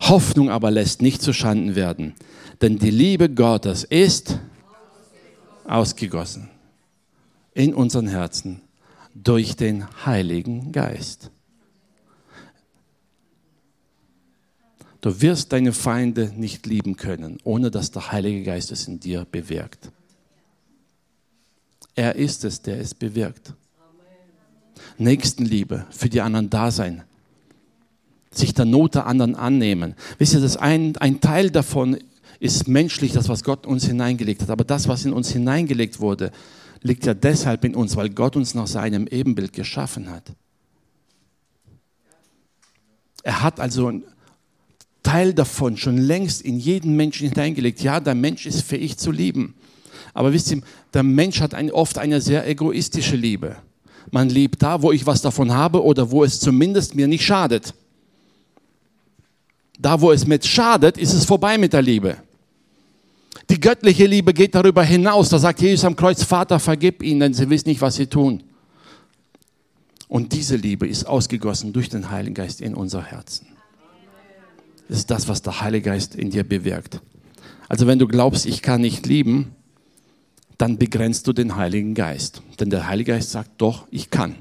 Hoffnung 0.00 0.50
aber 0.50 0.70
lässt 0.70 1.02
nicht 1.02 1.22
zu 1.22 1.32
Schanden 1.32 1.76
werden, 1.76 2.14
denn 2.62 2.78
die 2.78 2.90
Liebe 2.90 3.28
Gottes 3.28 3.84
ist 3.84 4.38
ausgegossen 5.66 6.50
in 7.52 7.74
unseren 7.74 8.08
Herzen 8.08 8.62
durch 9.14 9.56
den 9.56 9.86
Heiligen 10.04 10.72
Geist. 10.72 11.30
Du 15.04 15.20
wirst 15.20 15.52
deine 15.52 15.74
Feinde 15.74 16.32
nicht 16.34 16.64
lieben 16.64 16.96
können, 16.96 17.36
ohne 17.44 17.70
dass 17.70 17.90
der 17.90 18.10
Heilige 18.10 18.42
Geist 18.42 18.72
es 18.72 18.88
in 18.88 19.00
dir 19.00 19.26
bewirkt. 19.30 19.90
Er 21.94 22.16
ist 22.16 22.42
es, 22.42 22.62
der 22.62 22.80
es 22.80 22.94
bewirkt. 22.94 23.52
Nächstenliebe, 24.96 25.84
für 25.90 26.08
die 26.08 26.22
anderen 26.22 26.48
da 26.48 26.70
sein, 26.70 27.02
sich 28.30 28.54
der 28.54 28.64
Not 28.64 28.94
der 28.94 29.04
anderen 29.04 29.34
annehmen. 29.34 29.94
Wisst 30.16 30.32
ihr, 30.32 30.40
das 30.40 30.56
ein, 30.56 30.96
ein 30.96 31.20
Teil 31.20 31.50
davon 31.50 31.98
ist 32.40 32.66
menschlich, 32.66 33.12
das, 33.12 33.28
was 33.28 33.44
Gott 33.44 33.66
uns 33.66 33.84
hineingelegt 33.84 34.40
hat. 34.40 34.48
Aber 34.48 34.64
das, 34.64 34.88
was 34.88 35.04
in 35.04 35.12
uns 35.12 35.28
hineingelegt 35.30 36.00
wurde, 36.00 36.32
liegt 36.80 37.04
ja 37.04 37.12
deshalb 37.12 37.66
in 37.66 37.74
uns, 37.74 37.94
weil 37.96 38.08
Gott 38.08 38.36
uns 38.36 38.54
nach 38.54 38.68
seinem 38.68 39.06
Ebenbild 39.06 39.52
geschaffen 39.52 40.08
hat. 40.08 40.32
Er 43.22 43.42
hat 43.42 43.60
also 43.60 44.00
Teil 45.04 45.32
davon 45.34 45.76
schon 45.76 45.98
längst 45.98 46.42
in 46.42 46.58
jeden 46.58 46.96
Menschen 46.96 47.28
hineingelegt. 47.28 47.80
Ja, 47.80 48.00
der 48.00 48.16
Mensch 48.16 48.46
ist 48.46 48.62
fähig 48.62 48.98
zu 48.98 49.12
lieben. 49.12 49.54
Aber 50.12 50.32
wisst 50.32 50.50
ihr, 50.50 50.62
der 50.92 51.04
Mensch 51.04 51.40
hat 51.40 51.54
ein, 51.54 51.70
oft 51.70 51.98
eine 51.98 52.20
sehr 52.20 52.48
egoistische 52.48 53.14
Liebe. 53.14 53.56
Man 54.10 54.28
liebt 54.28 54.62
da, 54.62 54.82
wo 54.82 54.90
ich 54.90 55.06
was 55.06 55.22
davon 55.22 55.52
habe 55.52 55.82
oder 55.84 56.10
wo 56.10 56.24
es 56.24 56.40
zumindest 56.40 56.94
mir 56.94 57.06
nicht 57.06 57.24
schadet. 57.24 57.74
Da, 59.78 60.00
wo 60.00 60.12
es 60.12 60.26
mir 60.26 60.40
schadet, 60.42 60.98
ist 60.98 61.12
es 61.12 61.24
vorbei 61.24 61.58
mit 61.58 61.72
der 61.72 61.82
Liebe. 61.82 62.16
Die 63.50 63.60
göttliche 63.60 64.06
Liebe 64.06 64.32
geht 64.32 64.54
darüber 64.54 64.82
hinaus. 64.82 65.28
Da 65.28 65.38
sagt 65.38 65.60
Jesus 65.60 65.84
am 65.84 65.96
Kreuz, 65.96 66.22
Vater, 66.22 66.58
vergib 66.58 67.02
ihnen, 67.02 67.20
denn 67.20 67.34
sie 67.34 67.48
wissen 67.50 67.68
nicht, 67.68 67.80
was 67.80 67.96
sie 67.96 68.06
tun. 68.06 68.42
Und 70.08 70.32
diese 70.32 70.56
Liebe 70.56 70.86
ist 70.86 71.04
ausgegossen 71.04 71.72
durch 71.72 71.88
den 71.88 72.10
Heiligen 72.10 72.34
Geist 72.34 72.60
in 72.60 72.74
unser 72.74 73.02
Herzen. 73.02 73.53
Das 74.88 74.98
ist 74.98 75.10
das, 75.10 75.28
was 75.28 75.42
der 75.42 75.60
Heilige 75.60 75.90
Geist 75.90 76.14
in 76.14 76.30
dir 76.30 76.44
bewirkt. 76.44 77.00
Also 77.68 77.86
wenn 77.86 77.98
du 77.98 78.06
glaubst, 78.06 78.46
ich 78.46 78.62
kann 78.62 78.80
nicht 78.80 79.06
lieben, 79.06 79.54
dann 80.58 80.78
begrenzt 80.78 81.26
du 81.26 81.32
den 81.32 81.56
Heiligen 81.56 81.94
Geist. 81.94 82.42
Denn 82.60 82.70
der 82.70 82.86
Heilige 82.86 83.12
Geist 83.12 83.30
sagt, 83.30 83.50
doch, 83.58 83.86
ich 83.90 84.10
kann. 84.10 84.36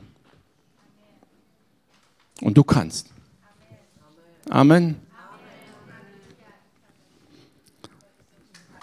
Und 2.42 2.58
du 2.58 2.64
kannst. 2.64 3.08
Amen. 4.50 4.98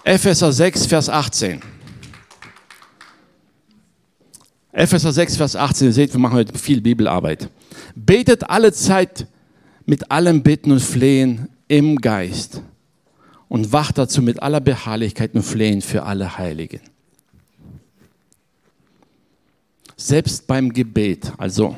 Epheser 0.03 0.51
6, 0.51 0.87
Vers 0.87 1.09
18. 1.09 1.61
Epheser 4.71 5.11
6, 5.11 5.37
Vers 5.37 5.55
18. 5.55 5.87
Ihr 5.87 5.93
seht, 5.93 6.13
wir 6.13 6.19
machen 6.19 6.33
heute 6.33 6.57
viel 6.57 6.81
Bibelarbeit. 6.81 7.49
Betet 7.95 8.49
alle 8.49 8.73
Zeit 8.73 9.27
mit 9.85 10.11
allem 10.11 10.43
Bitten 10.43 10.71
und 10.71 10.81
Flehen 10.81 11.49
im 11.67 11.97
Geist 11.97 12.61
und 13.47 13.73
wacht 13.73 13.97
dazu 13.97 14.21
mit 14.21 14.41
aller 14.41 14.61
Beharrlichkeit 14.61 15.35
und 15.35 15.43
Flehen 15.43 15.81
für 15.81 16.03
alle 16.03 16.37
Heiligen. 16.37 16.81
Selbst 19.97 20.47
beim 20.47 20.73
Gebet, 20.73 21.31
also 21.37 21.77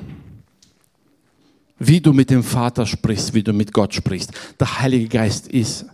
wie 1.80 2.00
du 2.00 2.14
mit 2.14 2.30
dem 2.30 2.44
Vater 2.44 2.86
sprichst, 2.86 3.34
wie 3.34 3.44
du 3.44 3.54
mit 3.54 3.74
Gott 3.74 3.94
sprichst, 3.94 4.32
der 4.60 4.80
Heilige 4.80 5.08
Geist 5.10 5.48
ist 5.48 5.86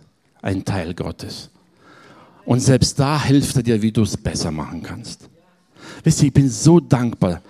ein 0.42 0.64
Teil 0.64 0.94
Gottes. 0.94 1.50
Und 2.44 2.60
selbst 2.60 2.98
da 2.98 3.22
hilft 3.22 3.56
er 3.56 3.62
dir, 3.62 3.82
wie 3.82 3.92
du 3.92 4.02
es 4.02 4.16
besser 4.16 4.50
machen 4.50 4.82
kannst. 4.82 5.28
Wisst 6.04 6.22
ihr, 6.22 6.28
ich 6.28 6.34
bin 6.34 6.48
so 6.48 6.80
dankbar, 6.80 7.42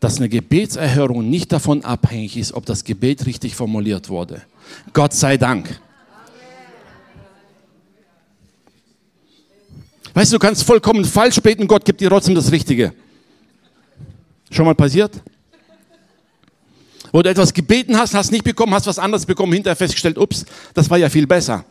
dass 0.00 0.18
eine 0.18 0.28
Gebetserhörung 0.28 1.28
nicht 1.28 1.52
davon 1.52 1.84
abhängig 1.84 2.36
ist, 2.36 2.52
ob 2.52 2.66
das 2.66 2.84
Gebet 2.84 3.26
richtig 3.26 3.54
formuliert 3.54 4.08
wurde. 4.08 4.42
Gott 4.92 5.14
sei 5.14 5.36
Dank. 5.36 5.80
Weißt 10.12 10.32
du, 10.32 10.36
du 10.36 10.46
kannst 10.46 10.62
vollkommen 10.62 11.04
falsch 11.04 11.40
beten, 11.40 11.66
Gott 11.66 11.84
gibt 11.84 12.00
dir 12.00 12.08
trotzdem 12.08 12.34
das 12.34 12.52
Richtige. 12.52 12.94
Schon 14.50 14.64
mal 14.64 14.74
passiert? 14.74 15.20
Wo 17.10 17.22
du 17.22 17.30
etwas 17.30 17.52
gebeten 17.52 17.96
hast, 17.96 18.14
hast 18.14 18.30
nicht 18.30 18.44
bekommen, 18.44 18.74
hast 18.74 18.86
was 18.86 18.98
anderes 18.98 19.26
bekommen, 19.26 19.52
hinterher 19.52 19.76
festgestellt, 19.76 20.18
ups, 20.18 20.44
das 20.72 20.88
war 20.88 20.98
ja 20.98 21.08
viel 21.08 21.26
besser. 21.26 21.64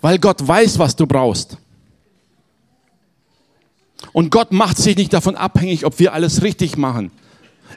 Weil 0.00 0.18
Gott 0.18 0.46
weiß, 0.46 0.78
was 0.78 0.94
du 0.94 1.06
brauchst. 1.06 1.56
Und 4.14 4.30
Gott 4.30 4.52
macht 4.52 4.78
sich 4.78 4.96
nicht 4.96 5.12
davon 5.12 5.34
abhängig, 5.34 5.84
ob 5.84 5.98
wir 5.98 6.12
alles 6.12 6.42
richtig 6.42 6.76
machen. 6.76 7.10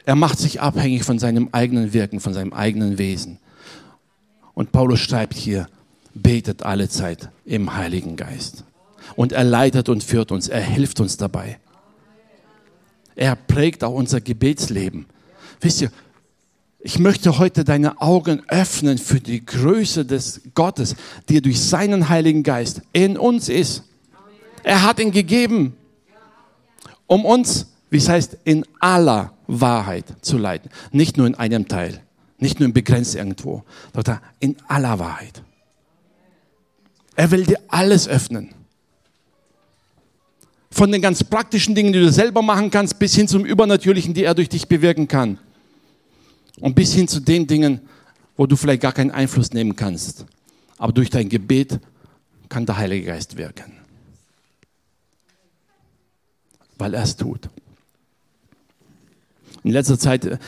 Er 0.04 0.14
macht 0.14 0.38
sich 0.38 0.60
abhängig 0.60 1.02
von 1.02 1.18
seinem 1.18 1.48
eigenen 1.50 1.92
Wirken, 1.92 2.20
von 2.20 2.32
seinem 2.32 2.52
eigenen 2.52 2.96
Wesen. 2.96 3.38
Und 4.54 4.70
Paulus 4.70 5.00
schreibt 5.00 5.34
hier, 5.34 5.68
betet 6.14 6.62
alle 6.62 6.88
Zeit 6.88 7.30
im 7.44 7.74
Heiligen 7.74 8.14
Geist. 8.14 8.62
Und 9.16 9.32
er 9.32 9.42
leitet 9.42 9.88
und 9.88 10.04
führt 10.04 10.30
uns, 10.30 10.46
er 10.46 10.60
hilft 10.60 11.00
uns 11.00 11.16
dabei. 11.16 11.58
Er 13.16 13.34
prägt 13.34 13.82
auch 13.82 13.94
unser 13.94 14.20
Gebetsleben. 14.20 15.06
Wisst 15.60 15.80
ihr, 15.80 15.90
ich 16.78 17.00
möchte 17.00 17.40
heute 17.40 17.64
deine 17.64 18.00
Augen 18.00 18.44
öffnen 18.46 18.98
für 18.98 19.18
die 19.18 19.44
Größe 19.44 20.04
des 20.04 20.42
Gottes, 20.54 20.94
die 21.28 21.42
durch 21.42 21.60
seinen 21.60 22.08
Heiligen 22.08 22.44
Geist 22.44 22.82
in 22.92 23.18
uns 23.18 23.48
ist. 23.48 23.82
Er 24.62 24.84
hat 24.84 25.00
ihn 25.00 25.10
gegeben 25.10 25.74
um 27.08 27.24
uns, 27.24 27.66
wie 27.90 27.96
es 27.96 28.08
heißt, 28.08 28.38
in 28.44 28.64
aller 28.78 29.32
Wahrheit 29.48 30.04
zu 30.20 30.38
leiten. 30.38 30.70
Nicht 30.92 31.16
nur 31.16 31.26
in 31.26 31.34
einem 31.34 31.66
Teil, 31.66 32.00
nicht 32.38 32.60
nur 32.60 32.66
im 32.66 32.72
begrenzt 32.72 33.16
irgendwo, 33.16 33.64
sondern 33.92 34.20
in 34.38 34.56
aller 34.68 35.00
Wahrheit. 35.00 35.42
Er 37.16 37.32
will 37.32 37.44
dir 37.44 37.58
alles 37.66 38.06
öffnen. 38.06 38.50
Von 40.70 40.92
den 40.92 41.02
ganz 41.02 41.24
praktischen 41.24 41.74
Dingen, 41.74 41.92
die 41.92 41.98
du 41.98 42.12
selber 42.12 42.42
machen 42.42 42.70
kannst, 42.70 42.98
bis 42.98 43.14
hin 43.14 43.26
zum 43.26 43.44
Übernatürlichen, 43.44 44.14
die 44.14 44.22
er 44.22 44.34
durch 44.34 44.48
dich 44.48 44.68
bewirken 44.68 45.08
kann. 45.08 45.38
Und 46.60 46.74
bis 46.74 46.92
hin 46.92 47.08
zu 47.08 47.20
den 47.20 47.46
Dingen, 47.46 47.80
wo 48.36 48.46
du 48.46 48.54
vielleicht 48.54 48.82
gar 48.82 48.92
keinen 48.92 49.10
Einfluss 49.10 49.52
nehmen 49.52 49.74
kannst. 49.74 50.26
Aber 50.76 50.92
durch 50.92 51.10
dein 51.10 51.28
Gebet 51.28 51.80
kann 52.48 52.66
der 52.66 52.76
Heilige 52.76 53.06
Geist 53.06 53.36
wirken. 53.36 53.77
Weil 56.78 56.94
er 56.94 57.02
es 57.02 57.16
tut. 57.16 57.48
In 59.64 59.72
letzter 59.72 59.98
Zeit 59.98 60.24
äh, 60.24 60.38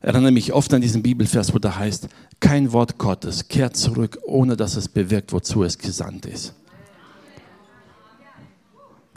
erinnere 0.00 0.30
ich 0.30 0.34
mich 0.34 0.52
oft 0.52 0.72
an 0.74 0.80
diesen 0.80 1.02
Bibelvers, 1.02 1.54
wo 1.54 1.58
da 1.58 1.76
heißt, 1.76 2.08
kein 2.40 2.72
Wort 2.72 2.98
Gottes 2.98 3.48
kehrt 3.48 3.76
zurück, 3.76 4.18
ohne 4.24 4.56
dass 4.56 4.76
es 4.76 4.88
bewirkt, 4.88 5.32
wozu 5.32 5.62
es 5.62 5.78
gesandt 5.78 6.26
ist. 6.26 6.54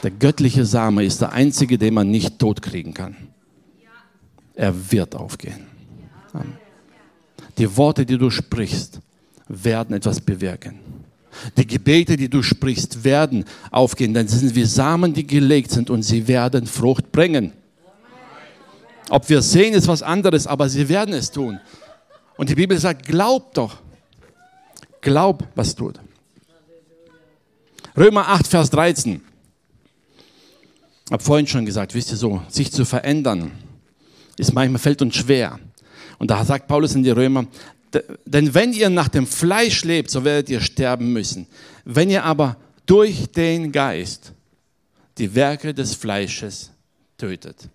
Der 0.03 0.11
göttliche 0.11 0.65
Same 0.65 1.03
ist 1.03 1.21
der 1.21 1.31
einzige, 1.31 1.77
den 1.77 1.93
man 1.93 2.11
nicht 2.11 2.37
totkriegen 2.37 2.93
kann. 2.93 3.15
Er 4.53 4.91
wird 4.91 5.15
aufgehen. 5.15 5.65
Die 7.57 7.77
Worte, 7.77 8.05
die 8.05 8.17
du 8.17 8.29
sprichst, 8.29 8.99
werden 9.47 9.95
etwas 9.95 10.21
bewirken. 10.21 10.79
Die 11.57 11.67
Gebete, 11.67 12.17
die 12.17 12.29
du 12.29 12.41
sprichst, 12.41 13.03
werden 13.03 13.45
aufgehen. 13.71 14.13
Dann 14.13 14.27
sind 14.27 14.55
wir 14.55 14.67
Samen, 14.67 15.13
die 15.13 15.25
gelegt 15.25 15.71
sind 15.71 15.89
und 15.89 16.03
sie 16.03 16.27
werden 16.27 16.67
Frucht 16.67 17.11
bringen. 17.11 17.51
Ob 19.09 19.29
wir 19.29 19.41
sehen, 19.41 19.73
ist 19.73 19.87
was 19.87 20.01
anderes, 20.01 20.47
aber 20.47 20.67
sie 20.69 20.87
werden 20.89 21.13
es 21.13 21.31
tun. 21.31 21.59
Und 22.37 22.49
die 22.49 22.55
Bibel 22.55 22.77
sagt, 22.77 23.05
glaub 23.05 23.53
doch. 23.53 23.77
Glaub, 25.01 25.47
was 25.55 25.75
tut. 25.75 25.99
Römer 27.95 28.27
8, 28.27 28.47
Vers 28.47 28.69
13. 28.71 29.21
Ich 31.05 31.11
habe 31.11 31.23
vorhin 31.23 31.45
schon 31.45 31.65
gesagt, 31.65 31.93
wisst 31.93 32.11
ihr 32.11 32.17
so, 32.17 32.41
sich 32.49 32.71
zu 32.71 32.83
verändern, 32.83 33.51
ist 34.37 34.53
manchmal 34.53 34.79
fällt 34.79 35.03
uns 35.03 35.15
schwer. 35.15 35.59
Und 36.17 36.31
da 36.31 36.43
sagt 36.43 36.67
Paulus 36.67 36.95
in 36.95 37.03
die 37.03 37.11
Römer, 37.11 37.45
denn 38.25 38.53
wenn 38.53 38.73
ihr 38.73 38.89
nach 38.89 39.07
dem 39.07 39.27
Fleisch 39.27 39.83
lebt, 39.83 40.09
so 40.09 40.23
werdet 40.23 40.49
ihr 40.49 40.61
sterben 40.61 41.13
müssen. 41.13 41.47
Wenn 41.83 42.09
ihr 42.09 42.23
aber 42.23 42.57
durch 42.85 43.27
den 43.31 43.71
Geist 43.71 44.33
die 45.17 45.33
Werke 45.33 45.73
des 45.73 45.95
Fleisches 45.95 46.71
tötet. 47.17 47.69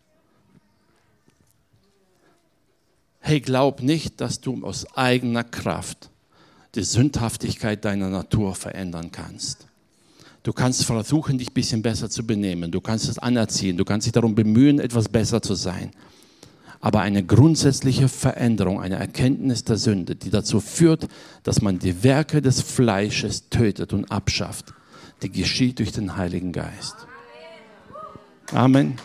Hey, 3.21 3.41
glaub 3.41 3.83
nicht, 3.83 4.21
dass 4.21 4.41
du 4.41 4.65
aus 4.65 4.87
eigener 4.97 5.45
Kraft 5.45 6.11
die 6.75 6.85
Sündhaftigkeit 6.85 7.85
deiner 7.85 8.09
Natur 8.09 8.55
verändern 8.55 9.11
kannst. 9.11 9.67
Du 10.43 10.53
kannst 10.53 10.85
versuchen, 10.85 11.39
dich 11.39 11.51
ein 11.51 11.55
bisschen 11.55 11.83
besser 11.83 12.09
zu 12.09 12.27
benehmen. 12.27 12.71
Du 12.71 12.81
kannst 12.81 13.09
es 13.09 13.19
anerziehen. 13.19 13.77
Du 13.77 13.85
kannst 13.85 14.07
dich 14.07 14.13
darum 14.13 14.35
bemühen, 14.35 14.79
etwas 14.79 15.09
besser 15.09 15.43
zu 15.43 15.55
sein 15.55 15.91
aber 16.81 17.01
eine 17.01 17.23
grundsätzliche 17.23 18.09
Veränderung, 18.09 18.81
eine 18.81 18.97
Erkenntnis 18.97 19.65
der 19.65 19.77
Sünde, 19.77 20.17
die 20.17 20.31
dazu 20.31 20.61
führt, 20.61 21.09
dass 21.43 21.61
man 21.61 21.79
die 21.79 22.03
Werke 22.03 22.41
des 22.41 22.63
Fleisches 22.63 23.51
tötet 23.51 23.93
und 23.93 24.11
abschafft, 24.11 24.73
die 25.23 25.31
geschieht 25.31 25.79
durch 25.79 25.93
den 25.93 26.17
Heiligen 26.17 26.53
Geist. 26.53 26.97
Amen. 28.53 28.97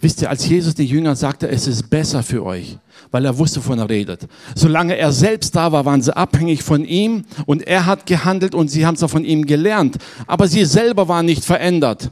Wisst 0.00 0.22
ihr, 0.22 0.30
als 0.30 0.46
Jesus 0.46 0.74
den 0.74 0.86
Jüngern 0.86 1.16
sagte, 1.16 1.48
es 1.48 1.66
ist 1.66 1.88
besser 1.88 2.22
für 2.22 2.44
euch, 2.44 2.78
weil 3.10 3.24
er 3.24 3.38
wusste, 3.38 3.58
wovon 3.60 3.78
er 3.78 3.88
redet. 3.88 4.26
Solange 4.54 4.96
er 4.96 5.12
selbst 5.12 5.54
da 5.54 5.72
war, 5.72 5.84
waren 5.84 6.02
sie 6.02 6.16
abhängig 6.16 6.62
von 6.62 6.84
ihm 6.84 7.24
und 7.46 7.66
er 7.66 7.86
hat 7.86 8.06
gehandelt 8.06 8.54
und 8.54 8.68
sie 8.68 8.86
haben 8.86 8.94
es 8.94 9.02
auch 9.02 9.10
von 9.10 9.24
ihm 9.24 9.46
gelernt. 9.46 9.96
Aber 10.26 10.48
sie 10.48 10.64
selber 10.64 11.08
waren 11.08 11.26
nicht 11.26 11.44
verändert. 11.44 12.10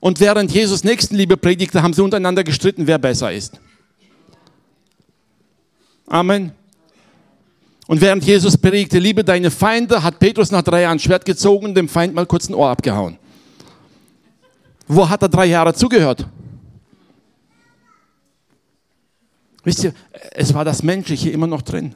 Und 0.00 0.20
während 0.20 0.52
Jesus 0.52 0.84
Nächstenliebe 0.84 1.36
predigte, 1.36 1.82
haben 1.82 1.94
sie 1.94 2.02
untereinander 2.02 2.44
gestritten, 2.44 2.86
wer 2.86 2.98
besser 2.98 3.32
ist. 3.32 3.58
Amen. 6.06 6.52
Und 7.86 8.00
während 8.00 8.24
Jesus 8.24 8.56
predigte, 8.56 8.98
liebe 8.98 9.24
deine 9.24 9.50
Feinde, 9.50 10.02
hat 10.02 10.18
Petrus 10.18 10.50
nach 10.50 10.62
drei 10.62 10.82
Jahren 10.82 10.98
Schwert 10.98 11.24
gezogen 11.24 11.66
und 11.66 11.74
dem 11.74 11.88
Feind 11.88 12.14
mal 12.14 12.26
kurz 12.26 12.48
ein 12.48 12.54
Ohr 12.54 12.68
abgehauen. 12.68 13.18
Wo 14.86 15.08
hat 15.08 15.22
er 15.22 15.28
drei 15.28 15.46
Jahre 15.46 15.74
zugehört? 15.74 16.26
Wisst 19.64 19.84
ihr, 19.84 19.94
es 20.32 20.52
war 20.54 20.64
das 20.64 20.82
Menschliche 20.82 21.30
immer 21.30 21.46
noch 21.46 21.62
drin. 21.62 21.94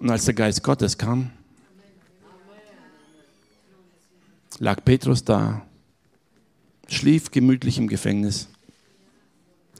Und 0.00 0.10
als 0.10 0.24
der 0.24 0.34
Geist 0.34 0.62
Gottes 0.62 0.98
kam, 0.98 1.30
lag 4.58 4.84
Petrus 4.84 5.24
da, 5.24 5.62
schlief 6.88 7.30
gemütlich 7.30 7.78
im 7.78 7.88
Gefängnis. 7.88 8.48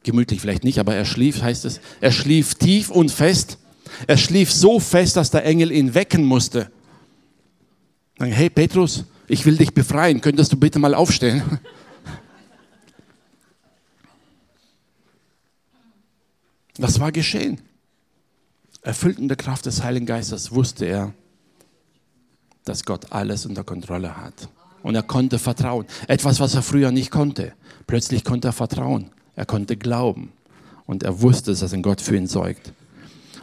Gemütlich 0.04 0.40
vielleicht 0.40 0.64
nicht, 0.64 0.78
aber 0.78 0.94
er 0.94 1.04
schlief, 1.04 1.42
heißt 1.42 1.64
es. 1.64 1.80
Er 2.00 2.12
schlief 2.12 2.54
tief 2.54 2.90
und 2.90 3.10
fest. 3.10 3.58
Er 4.06 4.16
schlief 4.16 4.52
so 4.52 4.78
fest, 4.78 5.16
dass 5.16 5.30
der 5.30 5.44
Engel 5.44 5.72
ihn 5.72 5.94
wecken 5.94 6.24
musste. 6.24 6.70
Dann, 8.18 8.30
hey 8.30 8.48
Petrus, 8.48 9.04
ich 9.26 9.44
will 9.44 9.56
dich 9.56 9.74
befreien, 9.74 10.20
könntest 10.20 10.52
du 10.52 10.56
bitte 10.56 10.78
mal 10.78 10.94
aufstehen? 10.94 11.42
Was 16.78 17.00
war 17.00 17.12
geschehen? 17.12 17.60
Erfüllt 18.82 19.18
in 19.18 19.28
der 19.28 19.36
Kraft 19.36 19.66
des 19.66 19.82
Heiligen 19.82 20.06
Geistes 20.06 20.52
wusste 20.52 20.84
er, 20.84 21.14
dass 22.64 22.84
Gott 22.84 23.12
alles 23.12 23.46
unter 23.46 23.64
Kontrolle 23.64 24.16
hat. 24.16 24.48
Und 24.82 24.94
er 24.94 25.02
konnte 25.02 25.38
vertrauen. 25.38 25.86
Etwas, 26.06 26.38
was 26.38 26.54
er 26.54 26.62
früher 26.62 26.92
nicht 26.92 27.10
konnte. 27.10 27.52
Plötzlich 27.86 28.24
konnte 28.24 28.48
er 28.48 28.52
vertrauen. 28.52 29.10
Er 29.34 29.46
konnte 29.46 29.76
glauben. 29.76 30.32
Und 30.86 31.02
er 31.02 31.20
wusste, 31.20 31.54
dass 31.54 31.72
ein 31.72 31.82
Gott 31.82 32.00
für 32.00 32.16
ihn 32.16 32.26
sorgt. 32.26 32.72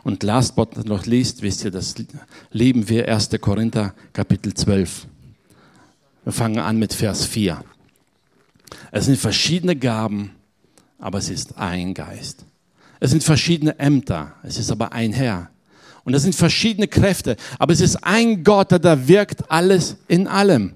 Und 0.03 0.23
last 0.23 0.55
but 0.55 0.85
not 0.85 1.05
least, 1.05 1.41
wisst 1.41 1.63
ihr, 1.63 1.71
das 1.71 1.95
leben 2.51 2.87
wir 2.89 3.07
1. 3.07 3.29
Korinther 3.41 3.93
Kapitel 4.13 4.53
12. 4.53 5.07
Wir 6.23 6.33
fangen 6.33 6.59
an 6.59 6.77
mit 6.77 6.93
Vers 6.93 7.25
4. 7.25 7.63
Es 8.91 9.05
sind 9.05 9.17
verschiedene 9.17 9.75
Gaben, 9.75 10.31
aber 10.99 11.17
es 11.17 11.29
ist 11.29 11.57
ein 11.57 11.93
Geist. 11.93 12.45
Es 13.03 13.11
sind 13.11 13.21
verschiedene 13.21 13.77
Ämter, 13.79 14.31
es 14.43 14.57
ist 14.57 14.71
aber 14.71 14.93
ein 14.93 15.11
Herr. 15.11 15.49
Und 16.05 16.13
es 16.13 16.23
sind 16.23 16.33
verschiedene 16.35 16.87
Kräfte, 16.87 17.35
aber 17.59 17.73
es 17.73 17.81
ist 17.81 17.97
ein 17.97 18.45
Gott, 18.45 18.71
der 18.71 18.79
da 18.79 19.09
wirkt 19.09 19.51
alles 19.51 19.97
in 20.07 20.25
allem. 20.25 20.71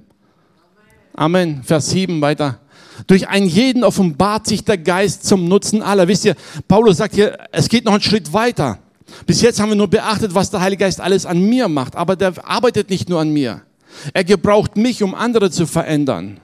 Amen. 1.14 1.64
Vers 1.64 1.90
7 1.92 2.20
weiter. 2.20 2.60
Durch 3.08 3.30
einen 3.30 3.48
jeden 3.48 3.86
offenbart 3.86 4.46
sich 4.46 4.66
der 4.66 4.78
Geist 4.78 5.26
zum 5.26 5.48
Nutzen 5.48 5.82
aller. 5.82 6.10
Wisst 6.10 6.26
ihr, 6.26 6.36
Paulus 6.68 6.98
sagt 6.98 7.16
hier, 7.16 7.38
es 7.54 7.70
geht 7.70 7.86
noch 7.86 7.94
einen 7.94 8.02
Schritt 8.02 8.34
weiter. 8.34 8.80
Bis 9.26 9.42
jetzt 9.42 9.62
haben 9.62 9.70
wir 9.70 9.78
nur 9.78 9.90
beachtet, 9.90 10.36
was 10.36 10.50
der 10.50 10.60
Heilige 10.60 10.84
Geist 10.84 11.00
alles 11.00 11.26
an 11.26 11.42
mir 11.42 11.70
macht, 11.70 11.96
aber 11.96 12.18
der 12.18 12.34
arbeitet 12.46 12.90
nicht 12.90 13.08
nur 13.08 13.22
an 13.22 13.30
mir. 13.32 13.62
Er 14.12 14.26
gebraucht 14.26 14.76
mich, 14.76 15.02
um 15.02 15.16
andere 15.16 15.50
zu 15.50 15.66
verändern. 15.66 16.42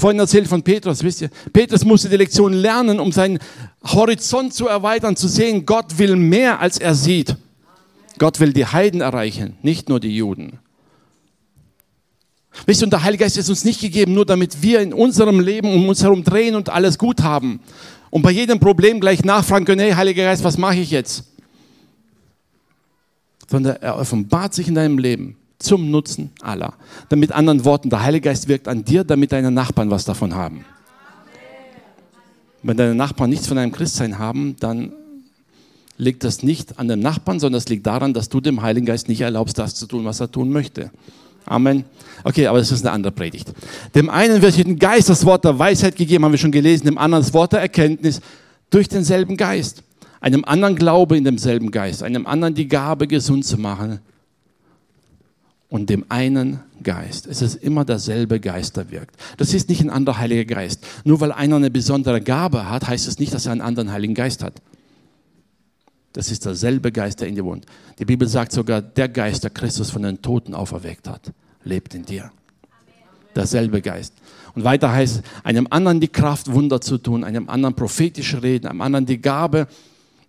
Vorhin 0.00 0.18
erzählt 0.18 0.48
von 0.48 0.62
Petrus, 0.62 1.02
wisst 1.02 1.22
ihr, 1.22 1.30
Petrus 1.52 1.84
musste 1.84 2.08
die 2.08 2.16
Lektion 2.16 2.52
lernen, 2.52 2.98
um 2.98 3.12
seinen 3.12 3.38
Horizont 3.84 4.54
zu 4.54 4.66
erweitern, 4.66 5.14
zu 5.14 5.28
sehen, 5.28 5.66
Gott 5.66 5.98
will 5.98 6.16
mehr, 6.16 6.60
als 6.60 6.78
er 6.78 6.94
sieht. 6.94 7.36
Gott 8.18 8.40
will 8.40 8.52
die 8.52 8.66
Heiden 8.66 9.00
erreichen, 9.02 9.56
nicht 9.62 9.88
nur 9.88 10.00
die 10.00 10.16
Juden. 10.16 10.58
Wisst 12.66 12.82
ihr, 12.82 12.86
und 12.86 12.92
der 12.92 13.04
Heilige 13.04 13.24
Geist 13.24 13.38
ist 13.38 13.48
uns 13.48 13.64
nicht 13.64 13.80
gegeben, 13.80 14.14
nur 14.14 14.26
damit 14.26 14.62
wir 14.62 14.80
in 14.80 14.92
unserem 14.92 15.38
Leben 15.38 15.72
um 15.72 15.88
uns 15.88 16.02
herum 16.02 16.24
drehen 16.24 16.54
und 16.54 16.68
alles 16.68 16.98
gut 16.98 17.22
haben. 17.22 17.60
Und 18.10 18.22
bei 18.22 18.30
jedem 18.30 18.58
Problem 18.58 19.00
gleich 19.00 19.24
nachfragen 19.24 19.64
können, 19.64 19.80
hey, 19.80 19.92
Heiliger 19.92 20.24
Geist, 20.24 20.42
was 20.42 20.58
mache 20.58 20.76
ich 20.76 20.90
jetzt? 20.90 21.24
sondern 23.50 23.76
er 23.80 23.96
offenbart 23.96 24.54
sich 24.54 24.68
in 24.68 24.76
deinem 24.76 24.98
Leben 24.98 25.36
zum 25.60 25.90
Nutzen 25.90 26.30
aller. 26.40 26.74
Damit 27.08 27.32
anderen 27.32 27.64
Worten, 27.64 27.90
der 27.90 28.02
Heilige 28.02 28.28
Geist 28.28 28.48
wirkt 28.48 28.66
an 28.66 28.84
dir, 28.84 29.04
damit 29.04 29.32
deine 29.32 29.50
Nachbarn 29.50 29.90
was 29.90 30.04
davon 30.04 30.34
haben. 30.34 30.64
Wenn 32.62 32.76
deine 32.76 32.94
Nachbarn 32.94 33.30
nichts 33.30 33.46
von 33.46 33.56
deinem 33.56 33.72
Christsein 33.72 34.18
haben, 34.18 34.56
dann 34.58 34.92
liegt 35.96 36.24
das 36.24 36.42
nicht 36.42 36.78
an 36.78 36.88
dem 36.88 37.00
Nachbarn, 37.00 37.38
sondern 37.40 37.58
es 37.58 37.68
liegt 37.68 37.86
daran, 37.86 38.12
dass 38.12 38.28
du 38.28 38.40
dem 38.40 38.62
Heiligen 38.62 38.86
Geist 38.86 39.08
nicht 39.08 39.20
erlaubst, 39.20 39.58
das 39.58 39.74
zu 39.74 39.86
tun, 39.86 40.04
was 40.04 40.20
er 40.20 40.30
tun 40.30 40.50
möchte. 40.50 40.90
Amen. 41.46 41.84
Okay, 42.24 42.46
aber 42.46 42.58
das 42.58 42.70
ist 42.70 42.84
eine 42.84 42.92
andere 42.92 43.12
Predigt. 43.12 43.52
Dem 43.94 44.10
einen 44.10 44.42
wird 44.42 44.56
durch 44.56 44.64
den 44.64 44.78
Geist 44.78 45.08
das 45.08 45.24
Wort 45.24 45.44
der 45.44 45.58
Weisheit 45.58 45.96
gegeben, 45.96 46.24
haben 46.24 46.32
wir 46.32 46.38
schon 46.38 46.52
gelesen, 46.52 46.86
dem 46.86 46.98
anderen 46.98 47.24
das 47.24 47.32
Wort 47.32 47.52
der 47.52 47.60
Erkenntnis 47.60 48.20
durch 48.70 48.88
denselben 48.88 49.36
Geist 49.36 49.82
einem 50.20 50.44
anderen 50.44 50.76
Glaube 50.76 51.16
in 51.16 51.24
demselben 51.24 51.70
Geist, 51.70 52.02
einem 52.02 52.26
anderen 52.26 52.54
die 52.54 52.68
Gabe, 52.68 53.06
gesund 53.06 53.44
zu 53.44 53.58
machen 53.58 54.00
und 55.70 55.88
dem 55.88 56.04
einen 56.08 56.60
Geist. 56.82 57.26
Es 57.26 57.40
ist 57.40 57.54
immer 57.54 57.84
derselbe 57.84 58.40
Geist, 58.40 58.76
der 58.76 58.90
wirkt. 58.90 59.16
Das 59.36 59.54
ist 59.54 59.68
nicht 59.68 59.80
ein 59.80 59.88
anderer 59.88 60.18
Heiliger 60.18 60.44
Geist. 60.44 60.84
Nur 61.04 61.20
weil 61.20 61.32
einer 61.32 61.56
eine 61.56 61.70
besondere 61.70 62.20
Gabe 62.20 62.68
hat, 62.68 62.88
heißt 62.88 63.06
es 63.06 63.18
nicht, 63.18 63.32
dass 63.32 63.46
er 63.46 63.52
einen 63.52 63.60
anderen 63.60 63.92
Heiligen 63.92 64.14
Geist 64.14 64.42
hat. 64.42 64.60
Das 66.12 66.32
ist 66.32 66.44
derselbe 66.44 66.90
Geist, 66.90 67.20
der 67.20 67.28
in 67.28 67.36
dir 67.36 67.44
wohnt. 67.44 67.66
Die 68.00 68.04
Bibel 68.04 68.26
sagt 68.26 68.50
sogar, 68.50 68.82
der 68.82 69.08
Geist, 69.08 69.44
der 69.44 69.50
Christus 69.50 69.90
von 69.90 70.02
den 70.02 70.20
Toten 70.20 70.54
auferweckt 70.54 71.08
hat, 71.08 71.32
lebt 71.62 71.94
in 71.94 72.04
dir. 72.04 72.32
Derselbe 73.36 73.80
Geist. 73.80 74.14
Und 74.56 74.64
weiter 74.64 74.90
heißt, 74.90 75.22
einem 75.44 75.68
anderen 75.70 76.00
die 76.00 76.08
Kraft, 76.08 76.52
Wunder 76.52 76.80
zu 76.80 76.98
tun, 76.98 77.22
einem 77.22 77.48
anderen 77.48 77.76
prophetische 77.76 78.42
Reden, 78.42 78.66
einem 78.66 78.80
anderen 78.80 79.06
die 79.06 79.20
Gabe, 79.20 79.68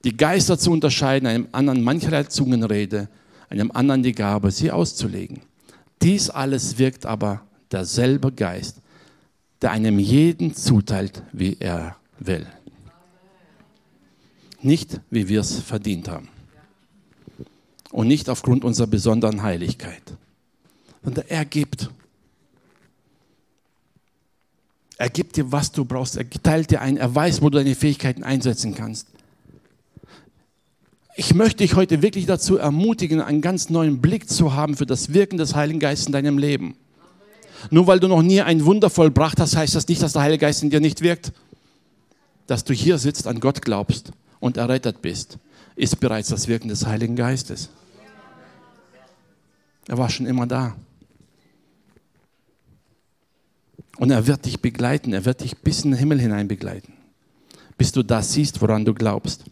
die 0.03 0.15
Geister 0.15 0.59
zu 0.59 0.71
unterscheiden, 0.71 1.27
einem 1.27 1.47
anderen 1.51 1.81
mancherlei 1.81 2.25
Zungenrede, 2.25 3.09
einem 3.51 3.71
anderen 3.71 4.01
die 4.01 4.13
Gabe, 4.13 4.49
sie 4.49 4.71
auszulegen. 4.71 5.41
Dies 6.01 6.29
alles 6.29 6.77
wirkt 6.77 7.05
aber 7.05 7.41
derselbe 7.71 8.31
Geist, 8.31 8.77
der 9.61 9.71
einem 9.71 9.99
jeden 9.99 10.55
zuteilt, 10.55 11.21
wie 11.33 11.57
er 11.59 11.97
will. 12.17 12.47
Nicht, 14.61 15.01
wie 15.09 15.27
wir 15.27 15.41
es 15.41 15.59
verdient 15.59 16.07
haben. 16.07 16.29
Und 17.91 18.07
nicht 18.07 18.29
aufgrund 18.29 18.63
unserer 18.63 18.87
besonderen 18.87 19.43
Heiligkeit. 19.43 20.03
Sondern 21.03 21.25
er 21.27 21.45
gibt. 21.45 21.89
Er 24.97 25.09
gibt 25.09 25.35
dir, 25.35 25.51
was 25.51 25.71
du 25.71 25.83
brauchst. 25.83 26.15
Er 26.15 26.29
teilt 26.29 26.71
dir 26.71 26.81
ein. 26.81 26.95
Er 26.95 27.13
weiß, 27.13 27.41
wo 27.41 27.49
du 27.49 27.57
deine 27.57 27.75
Fähigkeiten 27.75 28.23
einsetzen 28.23 28.75
kannst. 28.75 29.07
Ich 31.15 31.33
möchte 31.33 31.57
dich 31.57 31.75
heute 31.75 32.01
wirklich 32.01 32.25
dazu 32.25 32.57
ermutigen, 32.57 33.21
einen 33.21 33.41
ganz 33.41 33.69
neuen 33.69 33.99
Blick 33.99 34.29
zu 34.29 34.53
haben 34.53 34.77
für 34.77 34.85
das 34.85 35.13
Wirken 35.13 35.37
des 35.37 35.55
Heiligen 35.55 35.79
Geistes 35.79 36.07
in 36.07 36.13
deinem 36.13 36.37
Leben. 36.37 36.75
Nur 37.69 37.85
weil 37.87 37.99
du 37.99 38.07
noch 38.07 38.21
nie 38.21 38.41
ein 38.41 38.65
Wunder 38.65 38.89
vollbracht 38.89 39.39
hast, 39.39 39.55
heißt 39.55 39.75
das 39.75 39.87
nicht, 39.87 40.01
dass 40.01 40.13
der 40.13 40.21
Heilige 40.21 40.41
Geist 40.41 40.63
in 40.63 40.69
dir 40.69 40.79
nicht 40.79 41.01
wirkt. 41.01 41.33
Dass 42.47 42.63
du 42.63 42.73
hier 42.73 42.97
sitzt, 42.97 43.27
an 43.27 43.39
Gott 43.39 43.61
glaubst 43.61 44.11
und 44.39 44.57
errettet 44.57 45.01
bist, 45.01 45.37
ist 45.75 45.99
bereits 45.99 46.29
das 46.29 46.47
Wirken 46.47 46.69
des 46.69 46.85
Heiligen 46.85 47.15
Geistes. 47.15 47.69
Er 49.87 49.97
war 49.97 50.09
schon 50.09 50.25
immer 50.25 50.47
da. 50.47 50.75
Und 53.97 54.09
er 54.09 54.25
wird 54.25 54.45
dich 54.45 54.61
begleiten, 54.61 55.13
er 55.13 55.25
wird 55.25 55.41
dich 55.41 55.57
bis 55.57 55.83
in 55.83 55.91
den 55.91 55.99
Himmel 55.99 56.19
hinein 56.19 56.47
begleiten, 56.47 56.93
bis 57.77 57.91
du 57.91 58.01
das 58.01 58.33
siehst, 58.33 58.61
woran 58.61 58.85
du 58.85 58.93
glaubst. 58.93 59.43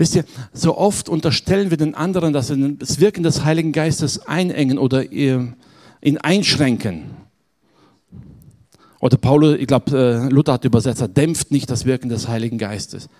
Wisst 0.00 0.14
ihr, 0.14 0.24
so 0.54 0.78
oft 0.78 1.10
unterstellen 1.10 1.68
wir 1.68 1.76
den 1.76 1.94
anderen, 1.94 2.32
dass 2.32 2.46
sie 2.46 2.76
das 2.78 3.00
Wirken 3.00 3.22
des 3.22 3.44
Heiligen 3.44 3.70
Geistes 3.70 4.26
einengen 4.26 4.78
oder 4.78 5.12
ihn 5.12 5.56
einschränken. 6.22 7.10
Oder 9.00 9.18
Paulus, 9.18 9.58
ich 9.58 9.66
glaube, 9.66 9.94
äh, 9.94 10.32
Luther 10.32 10.54
hat 10.54 10.64
übersetzt, 10.64 11.02
er 11.02 11.08
dämpft 11.08 11.50
nicht 11.50 11.68
das 11.68 11.84
Wirken 11.84 12.08
des 12.08 12.28
Heiligen 12.28 12.56
Geistes. 12.56 13.10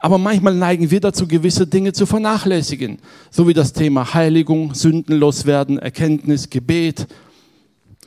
Aber 0.00 0.18
manchmal 0.18 0.56
neigen 0.56 0.90
wir 0.90 0.98
dazu, 0.98 1.28
gewisse 1.28 1.68
Dinge 1.68 1.92
zu 1.92 2.04
vernachlässigen, 2.04 2.98
so 3.30 3.46
wie 3.46 3.54
das 3.54 3.74
Thema 3.74 4.12
Heiligung, 4.12 4.74
Sündenlos 4.74 5.46
werden, 5.46 5.78
Erkenntnis, 5.78 6.50
Gebet, 6.50 7.06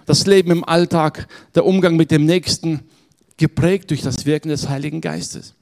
das 0.05 0.27
Leben 0.27 0.51
im 0.51 0.65
Alltag, 0.65 1.29
der 1.55 1.65
Umgang 1.65 1.95
mit 1.95 2.11
dem 2.11 2.25
Nächsten, 2.25 2.81
geprägt 3.37 3.89
durch 3.91 4.01
das 4.01 4.25
Wirken 4.25 4.49
des 4.49 4.67
Heiligen 4.67 4.99
Geistes. 4.99 5.53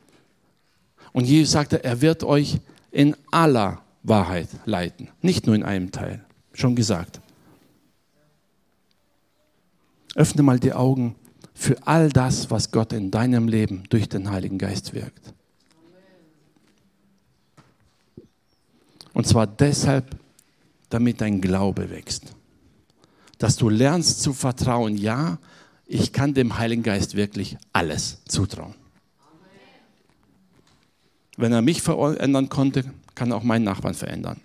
Und 1.16 1.24
Jesus 1.24 1.54
sagte, 1.54 1.82
er 1.82 2.02
wird 2.02 2.26
euch 2.26 2.60
in 2.92 3.16
aller 3.32 3.82
Wahrheit 4.04 4.50
leiten, 4.66 5.08
nicht 5.22 5.48
nur 5.48 5.56
in 5.56 5.64
einem 5.64 5.92
Teil. 5.92 6.26
Schon 6.52 6.76
gesagt. 6.76 7.22
Öffne 10.14 10.44
mal 10.44 10.60
die 10.60 10.74
Augen 10.74 11.16
für 11.54 11.78
all 11.88 12.10
das, 12.10 12.52
was 12.52 12.70
Gott 12.70 12.92
in 12.92 13.12
deinem 13.12 13.48
Leben 13.48 13.84
durch 13.90 14.10
den 14.10 14.30
Heiligen 14.30 14.58
Geist 14.58 14.94
wirkt. 14.94 15.34
Und 19.14 19.26
zwar 19.26 19.48
deshalb, 19.48 20.18
damit 20.90 21.22
dein 21.22 21.40
Glaube 21.40 21.92
wächst. 21.92 22.36
Dass 23.38 23.56
du 23.56 23.70
lernst 23.70 24.22
zu 24.22 24.34
vertrauen, 24.34 24.98
ja, 24.98 25.38
ich 25.86 26.12
kann 26.12 26.34
dem 26.34 26.58
Heiligen 26.58 26.84
Geist 26.84 27.16
wirklich 27.16 27.56
alles 27.72 28.22
zutrauen. 28.26 28.76
Wenn 31.38 31.52
er 31.52 31.62
mich 31.62 31.82
verändern 31.82 32.50
konnte, 32.50 32.86
kann 33.14 33.32
er 33.32 33.38
auch 33.38 33.44
meinen 33.44 33.66
Nachbarn 33.66 33.94
verändern. 33.94 34.40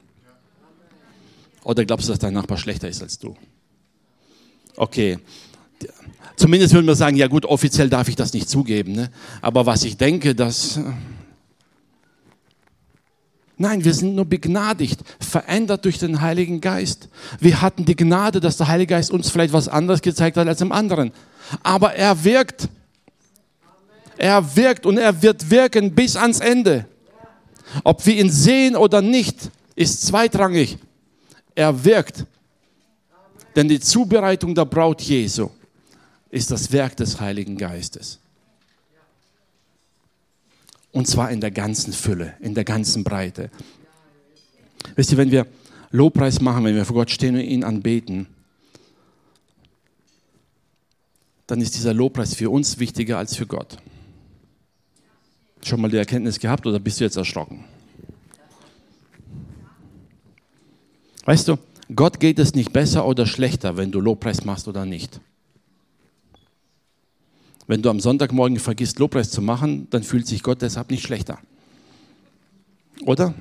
Oder 1.63 1.85
glaubst 1.85 2.09
du, 2.09 2.13
dass 2.13 2.19
dein 2.19 2.35
Nachbar 2.35 2.59
schlechter 2.59 2.89
ist 2.89 3.03
als 3.03 3.19
du? 3.19 3.37
Okay, 4.77 5.19
Zumindest 6.41 6.73
würden 6.73 6.87
wir 6.87 6.95
sagen, 6.95 7.17
ja 7.17 7.27
gut, 7.27 7.45
offiziell 7.45 7.91
darf 7.91 8.09
ich 8.09 8.17
das 8.17 8.33
nicht 8.33 8.49
zugeben. 8.49 8.93
Ne? 8.93 9.11
Aber 9.43 9.67
was 9.67 9.85
ich 9.85 9.99
denke, 9.99 10.35
dass... 10.35 10.81
Nein, 13.59 13.85
wir 13.85 13.93
sind 13.93 14.15
nur 14.15 14.25
begnadigt, 14.25 15.01
verändert 15.21 15.85
durch 15.85 15.99
den 15.99 16.23
Heiligen 16.23 16.63
Geist. 16.63 17.11
Wir 17.41 17.61
hatten 17.61 17.85
die 17.85 17.95
Gnade, 17.95 18.41
dass 18.41 18.57
der 18.57 18.69
Heilige 18.69 18.95
Geist 18.95 19.11
uns 19.11 19.29
vielleicht 19.29 19.53
was 19.53 19.69
anderes 19.69 20.01
gezeigt 20.01 20.39
hat 20.39 20.49
als 20.49 20.63
im 20.63 20.73
anderen. 20.73 21.13
Aber 21.63 21.95
er 21.95 22.25
wirkt. 22.25 22.71
Er 24.21 24.55
wirkt 24.55 24.85
und 24.85 24.99
er 24.99 25.23
wird 25.23 25.51
wirken 25.51 25.95
bis 25.95 26.15
ans 26.15 26.41
Ende. 26.41 26.85
Ob 27.85 28.05
wir 28.05 28.15
ihn 28.17 28.31
sehen 28.31 28.77
oder 28.77 29.01
nicht, 29.01 29.51
ist 29.75 30.07
zweitrangig. 30.07 30.77
Er 31.55 31.87
wirkt. 31.87 32.27
Denn 33.57 33.67
die 33.67 33.81
Zubereitung 33.81 34.55
der 34.55 34.67
Braut 34.67 35.01
Jesu 35.01 35.49
ist 36.29 36.51
das 36.51 36.71
Werk 36.71 36.99
des 36.99 37.19
Heiligen 37.19 37.57
Geistes. 37.57 38.19
Und 40.93 41.09
zwar 41.09 41.31
in 41.31 41.41
der 41.41 41.51
ganzen 41.51 41.95
Fülle, 41.95 42.35
in 42.41 42.55
der 42.55 42.65
ganzen 42.65 43.03
Breite. 43.03 43.51
Wisst 44.97 45.13
ihr, 45.13 45.17
wenn 45.17 45.31
wir 45.31 45.47
Lobpreis 45.93 46.43
machen, 46.43 46.65
wenn 46.65 46.75
wir 46.75 46.85
vor 46.85 46.97
Gott 46.97 47.11
stehen 47.11 47.37
und 47.37 47.41
ihn 47.41 47.65
anbeten, 47.65 48.27
dann 51.47 51.63
ist 51.63 51.75
dieser 51.75 51.95
Lobpreis 51.95 52.35
für 52.35 52.51
uns 52.51 52.79
wichtiger 52.79 53.17
als 53.17 53.35
für 53.35 53.47
Gott. 53.47 53.79
Schon 55.63 55.81
mal 55.81 55.91
die 55.91 55.97
Erkenntnis 55.97 56.39
gehabt 56.39 56.67
oder 56.67 56.79
bist 56.79 57.01
du 57.01 57.05
jetzt 57.05 57.17
erschrocken? 57.17 57.65
Weißt 61.25 61.49
du, 61.49 61.59
Gott 61.95 62.21
geht 62.21 62.39
es 62.39 62.55
nicht 62.55 62.73
besser 62.73 63.07
oder 63.07 63.27
schlechter, 63.27 63.77
wenn 63.77 63.91
du 63.91 64.01
Lobpreis 64.01 64.45
machst 64.45 64.69
oder 64.69 64.87
nicht. 64.87 65.21
Wenn 67.67 67.83
du 67.83 67.91
am 67.91 68.01
Sonntagmorgen 68.01 68.59
vergisst, 68.59 68.99
Lobpreis 68.99 69.31
zu 69.31 69.43
machen, 69.43 69.87
dann 69.91 70.03
fühlt 70.03 70.27
sich 70.27 70.43
Gott 70.43 70.63
deshalb 70.63 70.91
nicht 70.91 71.05
schlechter. 71.05 71.39
Oder? 73.07 73.35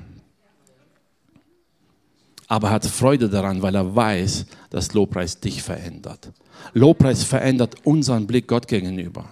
Aber 2.46 2.68
er 2.68 2.74
hat 2.74 2.86
Freude 2.86 3.28
daran, 3.28 3.62
weil 3.62 3.74
er 3.74 3.94
weiß, 3.94 4.46
dass 4.70 4.92
Lobpreis 4.92 5.40
dich 5.40 5.62
verändert. 5.62 6.32
Lobpreis 6.74 7.24
verändert 7.24 7.74
unseren 7.84 8.26
Blick 8.26 8.46
Gott 8.46 8.68
gegenüber. 8.68 9.28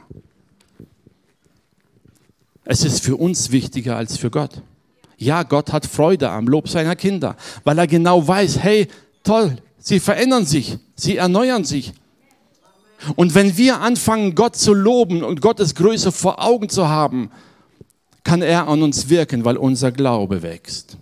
Es 2.70 2.84
ist 2.84 3.02
für 3.02 3.16
uns 3.16 3.50
wichtiger 3.50 3.96
als 3.96 4.18
für 4.18 4.30
Gott. 4.30 4.60
Ja, 5.16 5.42
Gott 5.42 5.72
hat 5.72 5.86
Freude 5.86 6.28
am 6.28 6.46
Lob 6.46 6.68
seiner 6.68 6.96
Kinder, 6.96 7.34
weil 7.64 7.78
er 7.78 7.86
genau 7.86 8.28
weiß, 8.28 8.58
hey, 8.58 8.88
toll, 9.24 9.56
sie 9.78 9.98
verändern 9.98 10.44
sich, 10.44 10.76
sie 10.94 11.16
erneuern 11.16 11.64
sich. 11.64 11.94
Und 13.16 13.34
wenn 13.34 13.56
wir 13.56 13.80
anfangen, 13.80 14.34
Gott 14.34 14.54
zu 14.54 14.74
loben 14.74 15.24
und 15.24 15.40
Gottes 15.40 15.74
Größe 15.76 16.12
vor 16.12 16.44
Augen 16.44 16.68
zu 16.68 16.88
haben, 16.88 17.30
kann 18.22 18.42
er 18.42 18.68
an 18.68 18.82
uns 18.82 19.08
wirken, 19.08 19.46
weil 19.46 19.56
unser 19.56 19.90
Glaube 19.90 20.42
wächst. 20.42 20.98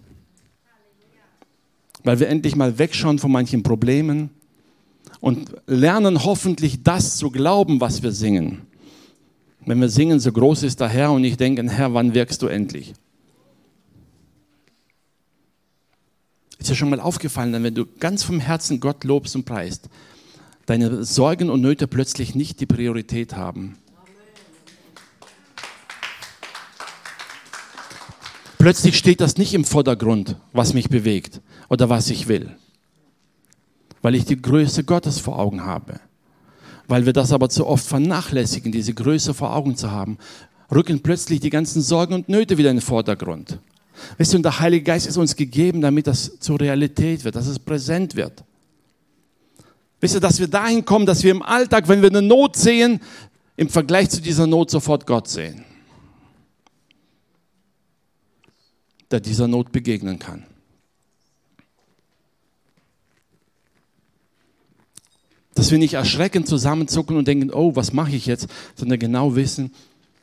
Weil 2.04 2.20
wir 2.20 2.28
endlich 2.28 2.54
mal 2.54 2.78
wegschauen 2.78 3.18
von 3.18 3.32
manchen 3.32 3.64
Problemen 3.64 4.30
und 5.18 5.50
lernen 5.66 6.22
hoffentlich 6.22 6.84
das 6.84 7.16
zu 7.16 7.32
glauben, 7.32 7.80
was 7.80 8.04
wir 8.04 8.12
singen. 8.12 8.68
Wenn 9.66 9.80
wir 9.80 9.88
singen, 9.88 10.20
so 10.20 10.30
groß 10.30 10.62
ist 10.62 10.80
der 10.80 10.88
Herr 10.88 11.10
und 11.10 11.24
ich 11.24 11.36
denke, 11.36 11.68
Herr, 11.68 11.92
wann 11.92 12.14
wirkst 12.14 12.40
du 12.40 12.46
endlich? 12.46 12.94
Ist 16.58 16.70
dir 16.70 16.76
schon 16.76 16.88
mal 16.88 17.00
aufgefallen, 17.00 17.52
wenn 17.64 17.74
du 17.74 17.84
ganz 17.98 18.22
vom 18.22 18.38
Herzen 18.38 18.78
Gott 18.78 19.02
lobst 19.02 19.34
und 19.34 19.44
preist, 19.44 19.88
deine 20.66 21.04
Sorgen 21.04 21.50
und 21.50 21.60
Nöte 21.60 21.88
plötzlich 21.88 22.36
nicht 22.36 22.60
die 22.60 22.66
Priorität 22.66 23.34
haben. 23.34 23.76
Plötzlich 28.58 28.96
steht 28.96 29.20
das 29.20 29.36
nicht 29.36 29.52
im 29.52 29.64
Vordergrund, 29.64 30.36
was 30.52 30.74
mich 30.74 30.88
bewegt 30.88 31.40
oder 31.68 31.88
was 31.88 32.08
ich 32.08 32.28
will, 32.28 32.56
weil 34.00 34.14
ich 34.14 34.24
die 34.24 34.40
Größe 34.40 34.84
Gottes 34.84 35.18
vor 35.18 35.38
Augen 35.38 35.64
habe. 35.64 36.00
Weil 36.88 37.06
wir 37.06 37.12
das 37.12 37.32
aber 37.32 37.48
zu 37.48 37.66
oft 37.66 37.84
vernachlässigen, 37.84 38.72
diese 38.72 38.94
Größe 38.94 39.34
vor 39.34 39.54
Augen 39.54 39.76
zu 39.76 39.90
haben, 39.90 40.18
rücken 40.72 41.00
plötzlich 41.00 41.40
die 41.40 41.50
ganzen 41.50 41.82
Sorgen 41.82 42.14
und 42.14 42.28
Nöte 42.28 42.58
wieder 42.58 42.70
in 42.70 42.76
den 42.76 42.82
Vordergrund. 42.82 43.58
Wisst 44.18 44.34
ihr, 44.34 44.38
und 44.38 44.42
der 44.42 44.60
Heilige 44.60 44.84
Geist 44.84 45.06
ist 45.06 45.16
uns 45.16 45.36
gegeben, 45.36 45.80
damit 45.80 46.06
das 46.06 46.38
zur 46.38 46.60
Realität 46.60 47.24
wird, 47.24 47.34
dass 47.34 47.46
es 47.46 47.58
präsent 47.58 48.14
wird. 48.14 48.44
Wisst 50.00 50.14
ihr, 50.14 50.20
dass 50.20 50.38
wir 50.38 50.48
dahin 50.48 50.84
kommen, 50.84 51.06
dass 51.06 51.22
wir 51.22 51.30
im 51.30 51.42
Alltag, 51.42 51.88
wenn 51.88 52.02
wir 52.02 52.10
eine 52.10 52.22
Not 52.22 52.56
sehen, 52.56 53.00
im 53.56 53.68
Vergleich 53.68 54.10
zu 54.10 54.20
dieser 54.20 54.46
Not 54.46 54.70
sofort 54.70 55.06
Gott 55.06 55.28
sehen, 55.28 55.64
der 59.10 59.20
dieser 59.20 59.48
Not 59.48 59.72
begegnen 59.72 60.18
kann. 60.18 60.44
Dass 65.56 65.72
wir 65.72 65.78
nicht 65.78 65.94
erschreckend 65.94 66.46
zusammenzucken 66.46 67.16
und 67.16 67.26
denken, 67.26 67.50
oh, 67.50 67.74
was 67.74 67.92
mache 67.92 68.14
ich 68.14 68.26
jetzt, 68.26 68.46
sondern 68.76 69.00
genau 69.00 69.34
wissen, 69.34 69.72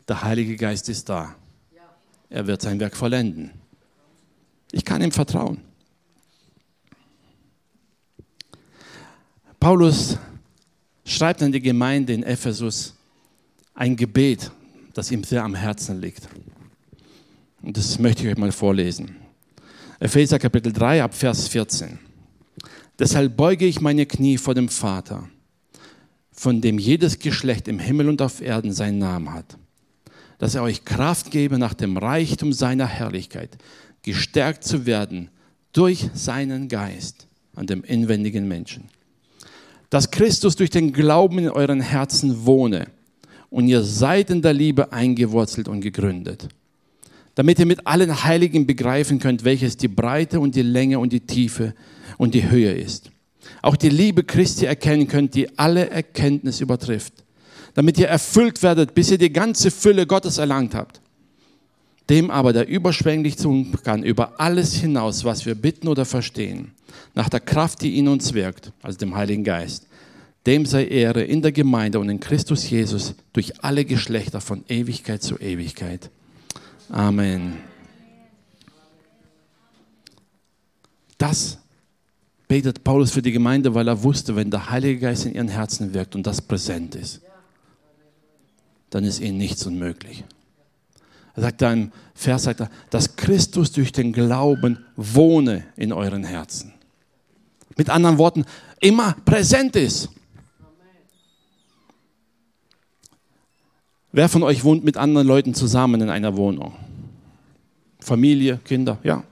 der 0.08 0.24
Heilige 0.24 0.56
Geist 0.56 0.88
ist 0.88 1.10
da. 1.10 1.36
Er 2.30 2.48
wird 2.48 2.62
sein 2.62 2.80
Werk 2.80 2.96
vollenden. 2.96 3.52
Ich 4.72 4.86
kann 4.86 5.02
ihm 5.02 5.12
vertrauen. 5.12 5.60
Paulus 9.60 10.18
schreibt 11.06 11.42
an 11.42 11.52
die 11.52 11.62
Gemeinde 11.62 12.14
in 12.14 12.24
Ephesus 12.24 12.96
ein 13.74 13.96
Gebet, 13.96 14.52
das 14.94 15.12
ihm 15.12 15.24
sehr 15.24 15.44
am 15.44 15.56
Herzen 15.56 16.02
liegt. 16.02 16.28
Und 17.62 17.78
das 17.78 17.98
möchte 17.98 18.24
ich 18.24 18.30
euch 18.30 18.38
mal 18.38 18.52
vorlesen. 18.52 19.16
Epheser 20.00 20.38
Kapitel 20.38 20.74
3 20.74 21.04
ab 21.04 21.14
Vers 21.14 21.48
14. 21.48 21.98
Deshalb 23.04 23.36
beuge 23.36 23.66
ich 23.66 23.82
meine 23.82 24.06
Knie 24.06 24.38
vor 24.38 24.54
dem 24.54 24.70
Vater, 24.70 25.28
von 26.32 26.62
dem 26.62 26.80
jedes 26.80 27.20
Geschlecht 27.20 27.68
im 27.68 27.78
Himmel 27.78 28.08
und 28.08 28.22
auf 28.22 28.40
Erden 28.40 28.72
seinen 28.72 29.00
Namen 29.00 29.34
hat, 29.34 29.58
dass 30.38 30.56
er 30.56 30.64
euch 30.64 30.86
Kraft 30.86 31.30
gebe, 31.30 31.58
nach 31.58 31.74
dem 31.74 31.98
Reichtum 31.98 32.54
seiner 32.54 32.88
Herrlichkeit 32.88 33.58
gestärkt 34.04 34.64
zu 34.64 34.86
werden 34.86 35.30
durch 35.74 36.12
seinen 36.14 36.70
Geist 36.70 37.28
an 37.58 37.68
dem 37.68 37.84
inwendigen 37.84 38.48
Menschen. 38.48 38.86
Dass 39.90 40.10
Christus 40.10 40.56
durch 40.56 40.70
den 40.70 40.94
Glauben 40.94 41.40
in 41.40 41.50
euren 41.50 41.82
Herzen 41.82 42.46
wohne 42.46 42.88
und 43.50 43.68
ihr 43.68 43.84
seid 43.84 44.30
in 44.30 44.42
der 44.42 44.54
Liebe 44.54 44.94
eingewurzelt 44.94 45.68
und 45.68 45.82
gegründet 45.82 46.48
damit 47.36 47.60
ihr 47.60 47.66
mit 47.66 47.88
allen 47.88 48.24
Heiligen 48.24 48.68
begreifen 48.68 49.20
könnt, 49.20 49.44
welches 49.44 49.78
die 49.78 49.88
Breite 49.88 50.40
und 50.40 50.56
die 50.56 50.62
Länge 50.62 51.00
und 51.00 51.14
die 51.14 51.22
Tiefe 51.22 51.74
und 52.18 52.34
die 52.34 52.50
Höhe 52.50 52.72
ist. 52.74 53.12
Auch 53.62 53.76
die 53.76 53.90
Liebe 53.90 54.24
Christi 54.24 54.66
erkennen 54.66 55.08
könnt, 55.08 55.36
die 55.36 55.58
alle 55.58 55.90
Erkenntnis 55.90 56.62
übertrifft, 56.62 57.14
damit 57.74 57.98
ihr 57.98 58.08
erfüllt 58.08 58.62
werdet, 58.64 58.94
bis 58.94 59.12
ihr 59.12 59.18
die 59.18 59.34
ganze 59.34 59.72
Fülle 59.72 60.06
Gottes 60.06 60.38
erlangt 60.38 60.76
habt. 60.76 61.02
Dem 62.10 62.30
aber, 62.30 62.52
der 62.54 62.68
überschwänglich 62.68 63.38
tun 63.38 63.72
kann, 63.84 64.04
über 64.04 64.40
alles 64.40 64.74
hinaus, 64.76 65.24
was 65.24 65.46
wir 65.46 65.56
bitten 65.56 65.88
oder 65.88 66.06
verstehen, 66.06 66.72
nach 67.16 67.30
der 67.30 67.40
Kraft, 67.40 67.82
die 67.82 67.98
in 67.98 68.08
uns 68.08 68.34
wirkt, 68.34 68.72
also 68.82 68.98
dem 68.98 69.16
Heiligen 69.16 69.44
Geist, 69.44 69.88
dem 70.46 70.66
sei 70.66 70.86
Ehre 70.86 71.24
in 71.24 71.42
der 71.42 71.54
Gemeinde 71.54 72.00
und 72.00 72.10
in 72.10 72.20
Christus 72.20 72.70
Jesus 72.70 73.16
durch 73.32 73.64
alle 73.64 73.86
Geschlechter 73.86 74.42
von 74.42 74.66
Ewigkeit 74.68 75.24
zu 75.24 75.38
Ewigkeit. 75.40 76.10
Amen. 76.90 77.58
Das 81.18 81.58
betet 82.48 82.84
Paulus 82.84 83.12
für 83.12 83.22
die 83.22 83.32
Gemeinde, 83.32 83.74
weil 83.74 83.88
er 83.88 84.04
wusste, 84.04 84.36
wenn 84.36 84.52
der 84.52 84.70
Heilige 84.70 85.00
Geist 85.00 85.26
in 85.26 85.34
ihren 85.34 85.48
Herzen 85.48 85.94
wirkt 85.94 86.16
und 86.16 86.28
das 86.28 86.42
präsent 86.42 86.96
ist, 86.96 87.22
dann 88.90 89.04
ist 89.04 89.20
ihnen 89.20 89.38
nichts 89.38 89.66
unmöglich. 89.66 90.24
Er 91.36 91.44
sagt 91.44 91.62
da 91.62 91.74
im 91.74 91.92
Vers, 92.14 92.44
sagt 92.44 92.60
er, 92.60 92.70
dass 92.90 93.16
Christus 93.16 93.72
durch 93.72 93.92
den 93.92 94.14
Glauben 94.14 94.86
wohne 94.96 95.66
in 95.76 95.92
euren 95.92 96.24
Herzen. 96.24 96.74
Mit 97.76 97.90
anderen 97.90 98.20
Worten, 98.20 98.46
immer 98.80 99.16
präsent 99.26 99.76
ist. 99.76 100.10
Wer 104.16 104.30
von 104.30 104.44
euch 104.44 104.64
wohnt 104.64 104.84
mit 104.84 104.96
anderen 104.96 105.28
Leuten 105.28 105.56
zusammen 105.56 106.00
in 106.00 106.10
einer 106.12 106.38
Wohnung? 106.38 106.74
Familie, 108.00 108.60
Kinder, 108.64 109.00
ja. 109.04 109.24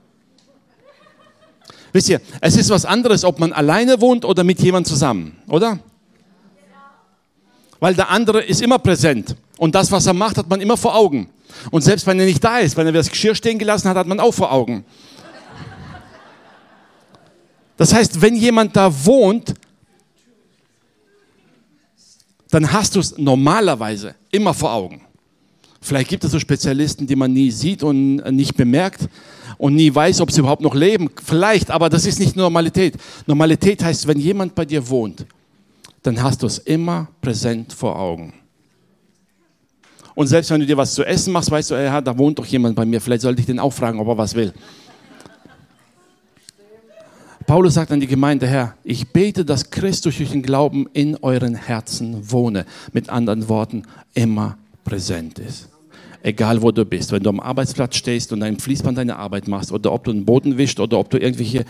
Wisst 1.92 2.08
ihr, 2.08 2.20
es 2.40 2.56
ist 2.56 2.68
was 2.68 2.84
anderes, 2.84 3.24
ob 3.24 3.38
man 3.38 3.52
alleine 3.52 4.00
wohnt 4.00 4.24
oder 4.24 4.42
mit 4.42 4.60
jemandem 4.60 4.90
zusammen, 4.90 5.36
oder? 5.46 5.78
Weil 7.78 7.94
der 7.94 8.10
andere 8.10 8.42
ist 8.42 8.60
immer 8.60 8.80
präsent 8.80 9.36
und 9.56 9.72
das, 9.76 9.92
was 9.92 10.06
er 10.06 10.14
macht, 10.14 10.36
hat 10.36 10.48
man 10.48 10.60
immer 10.60 10.76
vor 10.76 10.96
Augen. 10.96 11.28
Und 11.70 11.82
selbst 11.82 12.04
wenn 12.08 12.18
er 12.18 12.26
nicht 12.26 12.42
da 12.42 12.58
ist, 12.58 12.76
wenn 12.76 12.86
er 12.86 12.92
das 12.92 13.08
Geschirr 13.08 13.36
stehen 13.36 13.60
gelassen 13.60 13.88
hat, 13.88 13.96
hat 13.96 14.08
man 14.08 14.18
auch 14.18 14.34
vor 14.34 14.50
Augen. 14.50 14.84
Das 17.76 17.94
heißt, 17.94 18.20
wenn 18.20 18.34
jemand 18.34 18.74
da 18.74 18.92
wohnt, 19.04 19.54
dann 22.52 22.70
hast 22.70 22.94
du 22.94 23.00
es 23.00 23.16
normalerweise 23.16 24.14
immer 24.30 24.52
vor 24.52 24.72
Augen. 24.74 25.00
Vielleicht 25.80 26.10
gibt 26.10 26.22
es 26.22 26.30
so 26.30 26.38
Spezialisten, 26.38 27.06
die 27.06 27.16
man 27.16 27.32
nie 27.32 27.50
sieht 27.50 27.82
und 27.82 28.16
nicht 28.30 28.54
bemerkt 28.56 29.08
und 29.56 29.74
nie 29.74 29.92
weiß, 29.92 30.20
ob 30.20 30.30
sie 30.30 30.40
überhaupt 30.40 30.60
noch 30.60 30.74
leben. 30.74 31.08
Vielleicht, 31.24 31.70
aber 31.70 31.88
das 31.88 32.04
ist 32.04 32.20
nicht 32.20 32.36
Normalität. 32.36 32.94
Normalität 33.26 33.82
heißt, 33.82 34.06
wenn 34.06 34.20
jemand 34.20 34.54
bei 34.54 34.66
dir 34.66 34.86
wohnt, 34.86 35.24
dann 36.02 36.22
hast 36.22 36.42
du 36.42 36.46
es 36.46 36.58
immer 36.58 37.08
präsent 37.22 37.72
vor 37.72 37.98
Augen. 37.98 38.34
Und 40.14 40.26
selbst 40.26 40.50
wenn 40.50 40.60
du 40.60 40.66
dir 40.66 40.76
was 40.76 40.92
zu 40.92 41.04
essen 41.04 41.32
machst, 41.32 41.50
weißt 41.50 41.70
du, 41.70 41.74
ja, 41.74 42.02
da 42.02 42.16
wohnt 42.18 42.38
doch 42.38 42.44
jemand 42.44 42.76
bei 42.76 42.84
mir, 42.84 43.00
vielleicht 43.00 43.22
sollte 43.22 43.40
ich 43.40 43.46
den 43.46 43.58
auch 43.58 43.72
fragen, 43.72 43.98
ob 43.98 44.08
er 44.08 44.18
was 44.18 44.34
will. 44.34 44.52
Paulus 47.46 47.74
sagt 47.74 47.90
an 47.92 48.00
die 48.00 48.06
Gemeinde, 48.06 48.46
Herr, 48.46 48.76
ich 48.84 49.08
bete, 49.08 49.44
dass 49.44 49.70
Christus 49.70 50.16
durch 50.16 50.30
den 50.30 50.42
Glauben 50.42 50.86
in 50.92 51.16
euren 51.16 51.54
Herzen 51.54 52.30
wohne. 52.30 52.66
Mit 52.92 53.08
anderen 53.08 53.48
Worten, 53.48 53.84
immer 54.14 54.58
präsent 54.84 55.38
ist. 55.38 55.68
Egal 56.22 56.62
wo 56.62 56.70
du 56.70 56.84
bist, 56.84 57.10
wenn 57.10 57.22
du 57.22 57.30
am 57.30 57.40
Arbeitsplatz 57.40 57.96
stehst 57.96 58.32
und 58.32 58.42
ein 58.42 58.58
Fließband 58.58 58.96
deine 58.96 59.16
Arbeit 59.16 59.48
machst 59.48 59.72
oder 59.72 59.92
ob 59.92 60.04
du 60.04 60.12
den 60.12 60.24
Boden 60.24 60.56
wischst 60.56 60.78
oder 60.78 60.98
ob 60.98 61.10
du 61.10 61.18
irgendwelche 61.18 61.64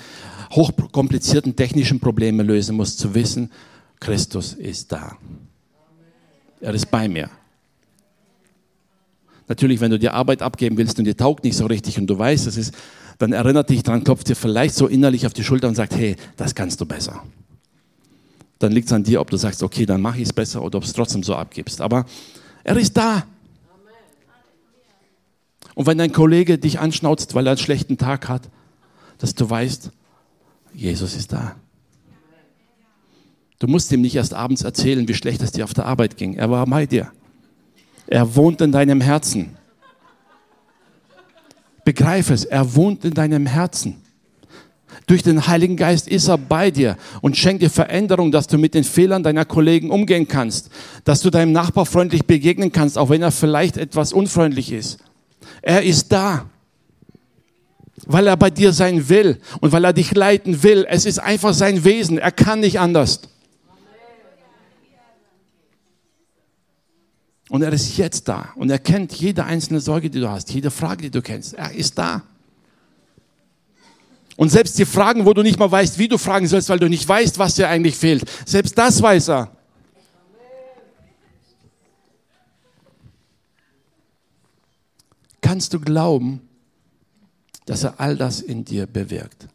hochkomplizierten 0.51 1.57
technischen 1.57 2.01
Probleme 2.01 2.43
lösen 2.43 2.77
musst, 2.77 2.99
zu 2.99 3.15
wissen, 3.15 3.51
Christus 3.99 4.53
ist 4.53 4.93
da. 4.93 5.17
Er 6.61 6.75
ist 6.75 6.91
bei 6.91 7.09
mir. 7.09 7.31
Natürlich, 9.49 9.81
wenn 9.81 9.91
du 9.91 9.99
die 9.99 10.09
Arbeit 10.09 10.43
abgeben 10.43 10.77
willst 10.77 10.99
und 10.99 11.07
die 11.07 11.15
taugt 11.15 11.45
nicht 11.45 11.57
so 11.57 11.67
richtig 11.67 11.99
und 11.99 12.07
du 12.07 12.19
weißt, 12.19 12.47
es 12.47 12.57
ist 12.57 12.75
dann 13.23 13.33
erinnert 13.33 13.71
dich 13.71 13.85
dran, 13.85 14.03
klopft 14.03 14.29
dir 14.29 14.35
vielleicht 14.35 14.75
so 14.75 14.89
innerlich 14.89 15.27
auf 15.27 15.33
die 15.33 15.45
Schulter 15.45 15.69
und 15.69 15.77
sagt, 15.77 15.95
hey, 15.95 16.17
das 16.37 16.57
kannst 16.57 16.81
du 16.81 16.87
besser. 16.87 17.23
Dann 18.59 18.73
liegt 18.73 18.89
es 18.89 18.93
an 18.93 19.05
dir, 19.05 19.21
ob 19.21 19.31
du 19.31 19.37
sagst, 19.37 19.63
okay, 19.63 19.87
dann 19.87 20.01
mache 20.01 20.17
ich 20.17 20.25
es 20.25 20.33
besser 20.33 20.61
oder 20.61 20.79
ob 20.79 20.85
es 20.85 20.93
trotzdem 20.93 21.23
so 21.23 21.37
abgibst. 21.37 21.81
Aber 21.81 22.05
er 22.65 22.77
ist 22.77 22.97
da. 22.97 23.25
Und 25.77 25.87
wenn 25.87 25.99
dein 25.99 26.11
Kollege 26.11 26.59
dich 26.59 26.81
anschnauzt, 26.81 27.37
weil 27.37 27.47
er 27.47 27.53
einen 27.53 27.59
schlechten 27.59 27.97
Tag 27.97 28.29
hat, 28.29 28.49
dass 29.19 29.37
du 29.37 29.49
weißt, 29.49 29.93
Jesus 30.75 31.15
ist 31.15 31.33
da. 31.33 31.55
Du 33.61 33.69
musst 33.69 33.93
ihm 33.93 34.01
nicht 34.01 34.17
erst 34.17 34.35
abends 34.35 34.63
erzählen, 34.63 35.07
wie 35.07 35.15
schlecht 35.15 35.43
es 35.43 35.53
dir 35.53 35.63
auf 35.63 35.75
der 35.75 35.87
Arbeit 35.87 36.17
ging. 36.17 36.35
Er 36.35 36.51
war 36.51 36.67
bei 36.67 36.87
dir. 36.87 37.13
Er 38.09 38.35
wohnt 38.35 38.61
in 38.61 38.73
deinem 38.73 39.01
Herzen. 39.01 39.57
Begreife 41.85 42.35
es, 42.35 42.45
er 42.45 42.75
wohnt 42.75 43.05
in 43.05 43.15
deinem 43.15 43.47
Herzen. 43.47 43.97
Durch 45.07 45.23
den 45.23 45.47
Heiligen 45.47 45.77
Geist 45.77 46.07
ist 46.07 46.29
er 46.29 46.39
bei 46.39 46.71
dir 46.71 46.97
und 47.21 47.37
schenkt 47.37 47.63
dir 47.63 47.71
Veränderung, 47.71 48.31
dass 48.31 48.47
du 48.47 48.57
mit 48.57 48.75
den 48.75 48.85
Fehlern 48.85 49.23
deiner 49.23 49.45
Kollegen 49.45 49.91
umgehen 49.91 50.29
kannst, 50.29 50.71
dass 51.05 51.21
du 51.21 51.31
deinem 51.31 51.53
Nachbar 51.53 51.87
freundlich 51.87 52.25
begegnen 52.27 52.71
kannst, 52.71 52.97
auch 52.97 53.11
wenn 53.11 53.23
er 53.23 53.33
vielleicht 53.33 53.77
etwas 53.77 54.13
unfreundlich 54.13 54.71
ist. 54.71 54.99
Er 55.61 55.83
ist 55.83 56.13
da, 56.13 56.47
weil 58.07 58.27
er 58.27 58.37
bei 58.37 58.51
dir 58.51 58.73
sein 58.73 59.09
will 59.09 59.39
und 59.61 59.73
weil 59.73 59.85
er 59.85 59.93
dich 59.93 60.15
leiten 60.15 60.63
will. 60.63 60.87
Es 60.89 61.05
ist 61.05 61.19
einfach 61.19 61.55
sein 61.55 61.85
Wesen, 61.85 62.19
er 62.19 62.33
kann 62.33 62.61
nicht 62.61 62.79
anders. 62.79 63.21
Und 67.53 67.61
er 67.61 67.71
ist 67.71 67.99
jetzt 67.99 68.29
da 68.29 68.49
und 68.57 68.71
er 68.71 68.79
kennt 68.79 69.13
jede 69.13 69.45
einzelne 69.45 69.79
Sorge, 69.79 70.09
die 70.09 70.21
du 70.21 70.31
hast, 70.31 70.51
jede 70.55 70.71
Frage, 70.71 71.03
die 71.03 71.11
du 71.11 71.21
kennst. 71.21 71.53
Er 71.53 71.71
ist 71.71 71.99
da. 71.99 72.23
Und 74.39 74.49
selbst 74.49 74.79
die 74.79 74.87
Fragen, 74.87 75.27
wo 75.27 75.35
du 75.35 75.43
nicht 75.43 75.59
mal 75.59 75.71
weißt, 75.71 75.99
wie 75.99 76.09
du 76.09 76.17
fragen 76.17 76.47
sollst, 76.47 76.71
weil 76.71 76.79
du 76.79 76.89
nicht 76.89 77.07
weißt, 77.07 77.39
was 77.39 77.57
dir 77.57 77.69
eigentlich 77.69 77.95
fehlt, 77.95 78.25
selbst 78.47 78.79
das 78.79 79.03
weiß 79.03 79.29
er. 79.29 79.55
Kannst 85.43 85.75
du 85.75 85.81
glauben, 85.81 86.41
dass 87.67 87.85
er 87.85 88.01
all 88.01 88.17
das 88.17 88.41
in 88.41 88.65
dir 88.65 88.87
bewirkt? 88.87 89.47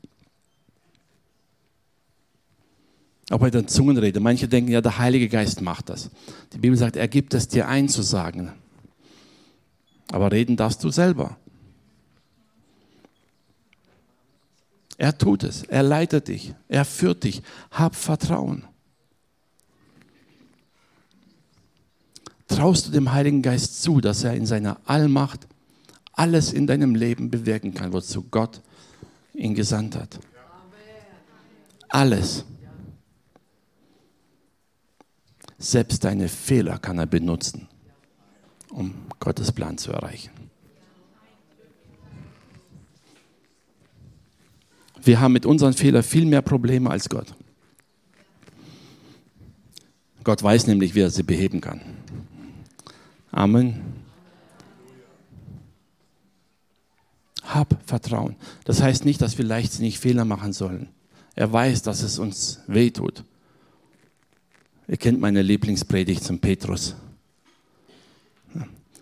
Auch 3.29 3.39
bei 3.39 3.49
der 3.49 3.67
Zungenrede. 3.67 4.19
Manche 4.19 4.47
denken 4.47 4.71
ja, 4.71 4.81
der 4.81 4.97
Heilige 4.97 5.27
Geist 5.27 5.61
macht 5.61 5.89
das. 5.89 6.09
Die 6.53 6.59
Bibel 6.59 6.77
sagt, 6.77 6.95
er 6.95 7.07
gibt 7.07 7.33
es 7.33 7.47
dir 7.47 7.67
einzusagen. 7.67 8.53
Aber 10.11 10.31
reden 10.31 10.55
darfst 10.55 10.83
du 10.83 10.89
selber. 10.89 11.37
Er 14.97 15.17
tut 15.17 15.43
es. 15.43 15.63
Er 15.63 15.83
leitet 15.83 16.29
dich. 16.29 16.53
Er 16.69 16.85
führt 16.85 17.23
dich. 17.23 17.41
Hab 17.71 17.95
Vertrauen. 17.95 18.63
Traust 22.47 22.87
du 22.87 22.91
dem 22.91 23.11
Heiligen 23.11 23.41
Geist 23.41 23.83
zu, 23.83 23.99
dass 23.99 24.23
er 24.23 24.33
in 24.33 24.45
seiner 24.45 24.79
Allmacht 24.85 25.47
alles 26.13 26.53
in 26.53 26.65
deinem 26.65 26.95
Leben 26.95 27.29
bewirken 27.29 27.73
kann, 27.73 27.91
wozu 27.91 28.23
Gott 28.31 28.61
ihn 29.33 29.53
gesandt 29.53 29.95
hat. 29.95 30.19
Alles. 31.89 32.45
Selbst 35.57 36.03
deine 36.03 36.27
Fehler 36.27 36.77
kann 36.77 36.99
er 36.99 37.07
benutzen, 37.07 37.67
um 38.71 38.93
Gottes 39.19 39.51
Plan 39.51 39.77
zu 39.77 39.91
erreichen. 39.91 40.31
Wir 45.01 45.19
haben 45.19 45.33
mit 45.33 45.45
unseren 45.45 45.73
Fehlern 45.73 46.03
viel 46.03 46.25
mehr 46.25 46.41
Probleme 46.41 46.89
als 46.89 47.09
Gott. 47.09 47.33
Gott 50.23 50.43
weiß 50.43 50.67
nämlich, 50.67 50.93
wie 50.93 50.99
er 50.99 51.09
sie 51.09 51.23
beheben 51.23 51.61
kann. 51.61 51.79
Amen. 53.31 53.81
Hab 57.43 57.77
Vertrauen. 57.85 58.35
Das 58.65 58.81
heißt 58.81 59.05
nicht, 59.05 59.21
dass 59.21 59.37
wir 59.37 59.45
leichtsinnig 59.45 59.99
Fehler 59.99 60.25
machen 60.25 60.51
sollen. 60.51 60.89
Er 61.35 61.53
weiß, 61.53 61.83
dass 61.83 62.01
es 62.01 62.19
uns 62.19 62.59
wehtut. 62.67 63.23
Ihr 64.87 64.97
kennt 64.97 65.19
meine 65.19 65.41
Lieblingspredigt 65.41 66.23
zum 66.23 66.39
Petrus. 66.39 66.95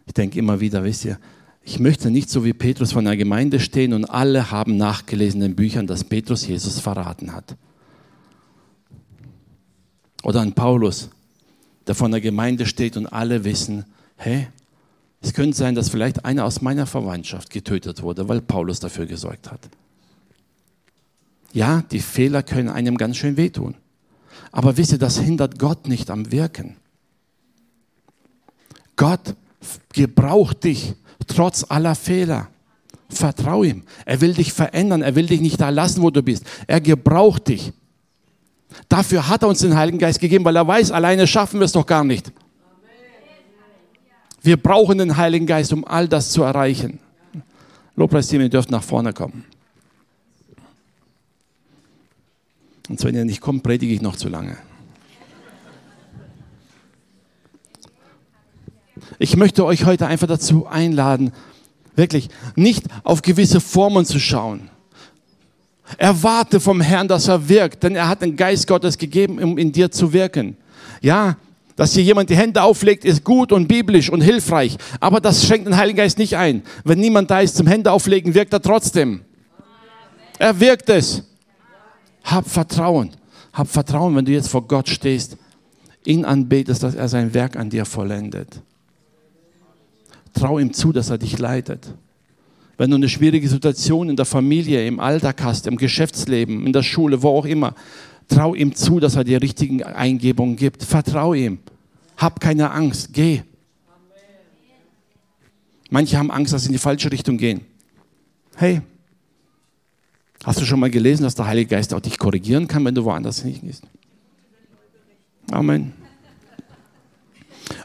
Ich 0.08 0.14
denke 0.14 0.40
immer 0.40 0.60
wieder, 0.60 0.84
wisst 0.84 1.06
ihr, 1.06 1.20
ich 1.64 1.80
möchte 1.80 2.12
nicht 2.12 2.30
so 2.30 2.46
wie 2.46 2.54
Petrus 2.54 2.92
von 2.92 3.06
der 3.06 3.18
Gemeinde 3.18 3.60
stehen 3.60 3.94
und 3.94 4.06
alle 4.06 4.52
haben 4.52 4.78
nachgelesen 4.78 5.42
in 5.42 5.56
Büchern, 5.56 5.88
dass 5.88 6.04
Petrus 6.04 6.46
Jesus 6.46 6.80
verraten 6.80 7.34
hat. 7.34 7.56
Oder 10.24 10.42
ein 10.42 10.54
Paulus, 10.54 11.10
der 11.88 11.96
von 11.96 12.12
der 12.12 12.22
Gemeinde 12.22 12.66
steht 12.66 12.98
und 12.98 13.08
alle 13.08 13.44
wissen, 13.44 13.86
hey, 14.16 14.48
es 15.22 15.34
könnte 15.34 15.58
sein, 15.58 15.76
dass 15.76 15.90
vielleicht 15.90 16.24
einer 16.24 16.46
aus 16.46 16.62
meiner 16.62 16.86
Verwandtschaft 16.86 17.50
getötet 17.50 18.02
wurde, 18.04 18.28
weil 18.30 18.42
Paulus 18.42 18.80
dafür 18.80 19.08
gesorgt 19.08 19.52
hat. 19.52 19.70
Ja, 21.52 21.84
die 21.90 22.00
Fehler 22.00 22.44
können 22.44 22.70
einem 22.70 22.98
ganz 22.98 23.18
schön 23.18 23.38
wehtun. 23.38 23.76
Aber 24.56 24.78
wisst 24.78 24.94
ihr, 24.94 24.98
das 24.98 25.20
hindert 25.20 25.60
Gott 25.60 25.86
nicht 25.90 26.10
am 26.10 26.32
Wirken. 26.32 26.78
Gott 28.96 29.36
gebraucht 29.92 30.64
dich 30.64 30.94
trotz 31.28 31.66
aller 31.68 31.94
Fehler. 31.94 32.48
Vertrau 33.10 33.64
ihm. 33.64 33.84
Er 34.06 34.22
will 34.22 34.34
dich 34.34 34.54
verändern. 34.54 35.02
Er 35.02 35.14
will 35.14 35.26
dich 35.26 35.42
nicht 35.42 35.60
da 35.60 35.70
lassen, 35.70 36.02
wo 36.02 36.10
du 36.10 36.24
bist. 36.24 36.46
Er 36.68 36.80
gebraucht 36.80 37.50
dich. 37.50 37.74
Dafür 38.88 39.28
hat 39.28 39.44
er 39.44 39.50
uns 39.50 39.60
den 39.60 39.76
Heiligen 39.76 40.00
Geist 40.00 40.22
gegeben, 40.22 40.46
weil 40.46 40.56
er 40.56 40.66
weiß, 40.66 40.90
alleine 40.92 41.28
schaffen 41.28 41.60
wir 41.60 41.66
es 41.66 41.74
doch 41.74 41.86
gar 41.86 42.06
nicht. 42.06 42.32
Wir 44.42 44.56
brauchen 44.56 45.00
den 45.00 45.18
Heiligen 45.18 45.48
Geist, 45.48 45.74
um 45.74 45.84
all 45.84 46.08
das 46.08 46.30
zu 46.30 46.44
erreichen. 46.44 47.00
Lobpreisteam, 47.98 48.40
ihr 48.40 48.50
dürft 48.50 48.72
nach 48.72 48.84
vorne 48.84 49.12
kommen. 49.12 49.44
Und 52.90 53.04
wenn 53.04 53.16
ihr 53.16 53.26
nicht 53.26 53.42
kommt, 53.42 53.64
predige 53.64 53.94
ich 53.94 54.02
noch 54.02 54.16
zu 54.16 54.30
lange. 54.30 54.58
Ich 59.20 59.36
möchte 59.38 59.66
euch 59.66 59.86
heute 59.86 60.08
einfach 60.08 60.28
dazu 60.28 60.68
einladen, 60.68 61.32
wirklich 61.96 62.30
nicht 62.56 62.86
auf 63.04 63.22
gewisse 63.22 63.62
Formen 63.62 64.06
zu 64.06 64.20
schauen. 64.20 64.70
Erwarte 65.98 66.60
vom 66.60 66.82
Herrn, 66.82 67.08
dass 67.08 67.28
er 67.28 67.48
wirkt, 67.48 67.84
denn 67.84 67.96
er 67.96 68.08
hat 68.08 68.22
den 68.22 68.36
Geist 68.36 68.68
Gottes 68.68 68.98
gegeben, 68.98 69.42
um 69.42 69.58
in 69.58 69.72
dir 69.72 69.92
zu 69.92 70.14
wirken. 70.14 70.58
Ja, 71.02 71.38
dass 71.76 71.94
hier 71.94 72.04
jemand 72.04 72.30
die 72.30 72.36
Hände 72.36 72.64
auflegt, 72.64 73.06
ist 73.06 73.24
gut 73.24 73.52
und 73.52 73.68
biblisch 73.68 74.10
und 74.10 74.22
hilfreich, 74.22 74.78
aber 75.00 75.20
das 75.20 75.46
schenkt 75.46 75.68
den 75.68 75.78
Heiligen 75.78 75.98
Geist 75.98 76.18
nicht 76.18 76.38
ein. 76.38 76.64
Wenn 76.84 77.00
niemand 77.00 77.30
da 77.30 77.42
ist 77.42 77.56
zum 77.56 77.68
Hände 77.68 77.92
auflegen, 77.92 78.34
wirkt 78.34 78.54
er 78.54 78.62
trotzdem. 78.62 79.22
Er 80.40 80.60
wirkt 80.60 80.90
es. 80.90 81.24
Hab 82.26 82.50
Vertrauen. 82.50 83.12
Hab 83.54 83.70
Vertrauen, 83.70 84.16
wenn 84.16 84.26
du 84.26 84.34
jetzt 84.34 84.50
vor 84.50 84.68
Gott 84.68 84.90
stehst, 84.90 85.38
ihn 86.04 86.26
anbetest, 86.26 86.84
dass 86.84 86.96
er 86.96 87.08
sein 87.08 87.34
Werk 87.34 87.56
an 87.56 87.70
dir 87.70 87.86
vollendet. 87.86 88.62
Trau 90.34 90.60
ihm 90.60 90.74
zu, 90.74 90.92
dass 90.92 91.10
er 91.10 91.18
dich 91.18 91.40
leitet. 91.40 91.94
Wenn 92.78 92.90
du 92.90 92.98
eine 92.98 93.08
schwierige 93.08 93.48
Situation 93.48 94.10
in 94.10 94.18
der 94.18 94.26
Familie, 94.26 94.86
im 94.86 95.00
Alltag 95.00 95.42
hast, 95.44 95.66
im 95.66 95.78
Geschäftsleben, 95.78 96.66
in 96.68 96.74
der 96.74 96.84
Schule, 96.84 97.24
wo 97.24 97.30
auch 97.30 97.46
immer, 97.46 97.74
trau 98.28 98.54
ihm 98.54 98.76
zu, 98.76 99.00
dass 99.00 99.16
er 99.16 99.24
dir 99.24 99.42
richtigen 99.42 99.84
Eingebungen 99.84 100.58
gibt. 100.58 100.84
Vertrau 100.84 101.34
ihm. 101.34 101.60
Hab 102.18 102.42
keine 102.42 102.72
Angst. 102.72 103.14
Geh. 103.14 103.44
Manche 105.90 106.18
haben 106.18 106.32
Angst, 106.32 106.52
dass 106.52 106.64
sie 106.64 106.70
in 106.70 106.74
die 106.74 106.80
falsche 106.80 107.12
Richtung 107.12 107.38
gehen. 107.38 107.62
Hey, 108.58 108.82
hast 110.46 110.62
du 110.62 110.66
schon 110.66 110.80
mal 110.80 110.90
gelesen, 110.90 111.24
dass 111.24 111.36
der 111.36 111.48
Heilige 111.48 111.72
Geist 111.76 111.94
auch 111.94 112.00
dich 112.00 112.18
korrigieren 112.18 112.68
kann, 112.68 112.86
wenn 112.86 112.96
du 112.96 113.04
woanders 113.04 113.42
hingehst? 113.42 113.84
Amen. 115.52 115.94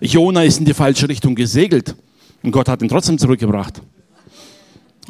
Jona 0.00 0.44
ist 0.44 0.58
in 0.58 0.66
die 0.66 0.74
falsche 0.74 1.08
Richtung 1.08 1.34
gesegelt. 1.34 1.94
Und 2.42 2.52
Gott 2.52 2.68
hat 2.68 2.82
ihn 2.82 2.88
trotzdem 2.88 3.18
zurückgebracht. 3.18 3.82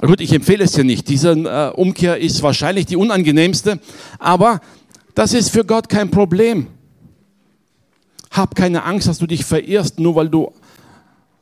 Gut, 0.01 0.21
ich 0.21 0.33
empfehle 0.33 0.65
es 0.65 0.73
dir 0.73 0.85
nicht. 0.85 1.09
Diese 1.09 1.33
äh, 1.33 1.71
Umkehr 1.75 2.19
ist 2.19 2.43
wahrscheinlich 2.43 2.87
die 2.87 2.97
unangenehmste, 2.97 3.81
aber 4.19 4.61
das 5.15 5.35
ist 5.35 5.51
für 5.51 5.65
Gott 5.65 5.89
kein 5.89 6.11
Problem. 6.11 6.69
Hab 8.31 8.55
keine 8.55 8.85
Angst, 8.85 9.09
dass 9.09 9.19
du 9.19 9.27
dich 9.27 9.45
verirrst, 9.45 9.99
nur 9.99 10.15
weil 10.15 10.29
du 10.29 10.53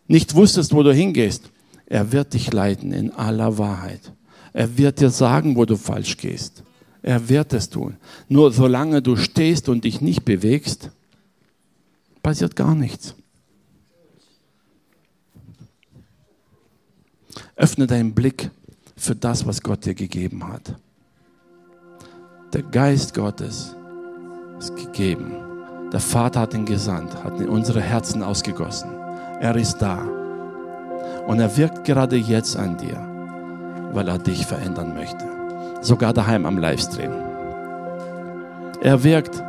nicht 0.08 0.34
wusstest, 0.34 0.72
wo 0.72 0.82
du 0.82 0.92
hingehst. 0.92 1.50
Er 1.86 2.12
wird 2.12 2.34
dich 2.34 2.52
leiten 2.52 2.92
in 2.92 3.12
aller 3.12 3.58
Wahrheit. 3.58 4.12
Er 4.58 4.76
wird 4.76 4.98
dir 4.98 5.10
sagen, 5.10 5.54
wo 5.54 5.64
du 5.64 5.76
falsch 5.76 6.16
gehst. 6.16 6.64
Er 7.00 7.28
wird 7.28 7.52
es 7.52 7.70
tun. 7.70 7.96
Nur 8.28 8.52
solange 8.52 9.00
du 9.00 9.14
stehst 9.14 9.68
und 9.68 9.84
dich 9.84 10.00
nicht 10.00 10.24
bewegst, 10.24 10.90
passiert 12.24 12.56
gar 12.56 12.74
nichts. 12.74 13.14
Öffne 17.54 17.86
deinen 17.86 18.14
Blick 18.16 18.50
für 18.96 19.14
das, 19.14 19.46
was 19.46 19.62
Gott 19.62 19.84
dir 19.84 19.94
gegeben 19.94 20.48
hat. 20.48 20.74
Der 22.52 22.62
Geist 22.62 23.14
Gottes 23.14 23.76
ist 24.58 24.74
gegeben. 24.74 25.36
Der 25.92 26.00
Vater 26.00 26.40
hat 26.40 26.54
ihn 26.54 26.66
gesandt, 26.66 27.14
hat 27.22 27.40
in 27.40 27.48
unsere 27.48 27.80
Herzen 27.80 28.24
ausgegossen. 28.24 28.90
Er 29.38 29.54
ist 29.54 29.78
da. 29.78 30.02
Und 31.28 31.38
er 31.38 31.56
wirkt 31.56 31.84
gerade 31.84 32.16
jetzt 32.16 32.56
an 32.56 32.76
dir, 32.76 33.17
weil 33.92 34.08
er 34.08 34.18
dich 34.18 34.46
verändern 34.46 34.94
möchte. 34.94 35.24
Sogar 35.80 36.12
daheim 36.12 36.46
am 36.46 36.58
Livestream. 36.58 37.12
Er 38.80 39.02
wirkt. 39.04 39.42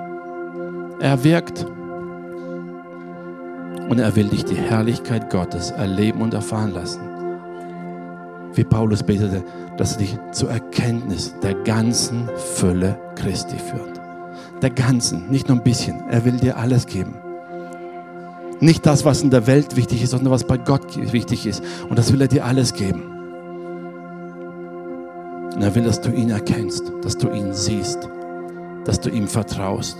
Er 1.00 1.24
wirkt. 1.24 1.66
Und 3.90 4.00
er 4.00 4.16
will 4.16 4.28
dich 4.28 4.46
die 4.46 4.56
Herrlichkeit 4.56 5.30
Gottes 5.30 5.72
erleben 5.72 6.22
und 6.22 6.34
erfahren 6.34 6.74
lassen 6.74 7.10
wie 8.60 8.64
Paulus 8.66 9.04
betete, 9.04 9.44
dass 9.78 9.94
er 9.94 9.98
dich 10.00 10.18
zur 10.32 10.50
Erkenntnis 10.50 11.34
der 11.42 11.54
ganzen 11.54 12.30
Fülle 12.56 13.00
Christi 13.16 13.58
führt. 13.58 14.02
Der 14.62 14.70
ganzen, 14.70 15.30
nicht 15.30 15.48
nur 15.48 15.58
ein 15.58 15.64
bisschen. 15.64 16.04
Er 16.10 16.26
will 16.26 16.38
dir 16.38 16.58
alles 16.58 16.86
geben. 16.86 17.16
Nicht 18.60 18.86
das, 18.86 19.06
was 19.06 19.22
in 19.22 19.30
der 19.30 19.48
Welt 19.48 19.78
wichtig 19.78 20.04
ist, 20.04 20.10
sondern 20.10 20.32
was 20.32 20.44
bei 20.44 20.58
Gott 20.58 20.98
wichtig 21.14 21.46
ist. 21.46 21.64
Und 21.88 21.98
das 21.98 22.12
will 22.12 22.22
er 22.22 22.28
dir 22.28 22.44
alles 22.44 22.74
geben. 22.74 23.19
Und 25.56 25.62
er 25.62 25.76
will, 25.76 25.84
dass 25.84 26.02
du 26.02 26.12
ihn 26.12 26.30
erkennst, 26.30 26.92
dass 27.02 27.18
du 27.18 27.30
ihn 27.30 27.54
siehst, 27.54 28.08
dass 28.86 29.00
du 29.00 29.10
ihm 29.10 29.28
vertraust. 29.28 29.98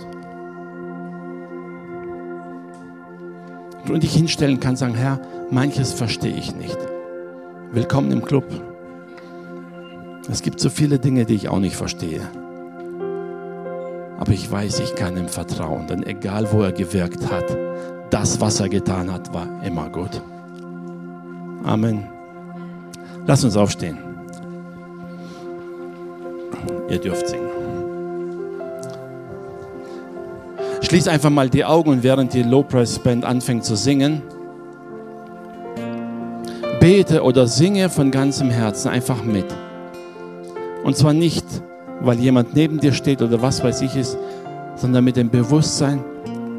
Und 3.88 4.02
dich 4.02 4.14
hinstellen 4.14 4.60
kannst, 4.60 4.80
sagen, 4.80 4.94
Herr, 4.94 5.20
manches 5.50 5.92
verstehe 5.92 6.36
ich 6.36 6.54
nicht. 6.54 6.78
Willkommen 7.72 8.12
im 8.12 8.22
Club. 8.22 8.44
Es 10.30 10.42
gibt 10.42 10.60
so 10.60 10.70
viele 10.70 10.98
Dinge, 10.98 11.24
die 11.24 11.34
ich 11.34 11.48
auch 11.48 11.58
nicht 11.58 11.76
verstehe. 11.76 12.20
Aber 14.18 14.32
ich 14.32 14.50
weiß, 14.50 14.80
ich 14.80 14.94
kann 14.94 15.16
ihm 15.16 15.28
vertrauen, 15.28 15.86
denn 15.86 16.06
egal 16.06 16.52
wo 16.52 16.62
er 16.62 16.72
gewirkt 16.72 17.30
hat, 17.30 17.56
das, 18.10 18.40
was 18.40 18.60
er 18.60 18.68
getan 18.68 19.12
hat, 19.12 19.32
war 19.32 19.48
immer 19.64 19.88
gut. 19.88 20.22
Amen. 21.64 22.06
Lass 23.26 23.44
uns 23.44 23.56
aufstehen. 23.56 24.09
Ihr 26.90 26.98
dürft 26.98 27.28
singen. 27.28 27.48
Schließ 30.82 31.08
einfach 31.08 31.30
mal 31.30 31.48
die 31.48 31.64
Augen, 31.64 32.02
während 32.02 32.34
die 32.34 32.42
Low 32.42 32.62
Price 32.62 32.98
Band 32.98 33.24
anfängt 33.24 33.64
zu 33.64 33.76
singen 33.76 34.22
bete 36.80 37.22
oder 37.22 37.46
singe 37.46 37.90
von 37.90 38.10
ganzem 38.10 38.50
Herzen 38.50 38.88
einfach 38.88 39.22
mit. 39.22 39.44
Und 40.82 40.96
zwar 40.96 41.12
nicht, 41.12 41.44
weil 42.00 42.18
jemand 42.18 42.54
neben 42.54 42.80
dir 42.80 42.94
steht 42.94 43.20
oder 43.20 43.40
was 43.42 43.62
weiß 43.62 43.82
ich 43.82 43.94
ist, 43.96 44.16
sondern 44.76 45.04
mit 45.04 45.16
dem 45.16 45.28
Bewusstsein, 45.28 46.02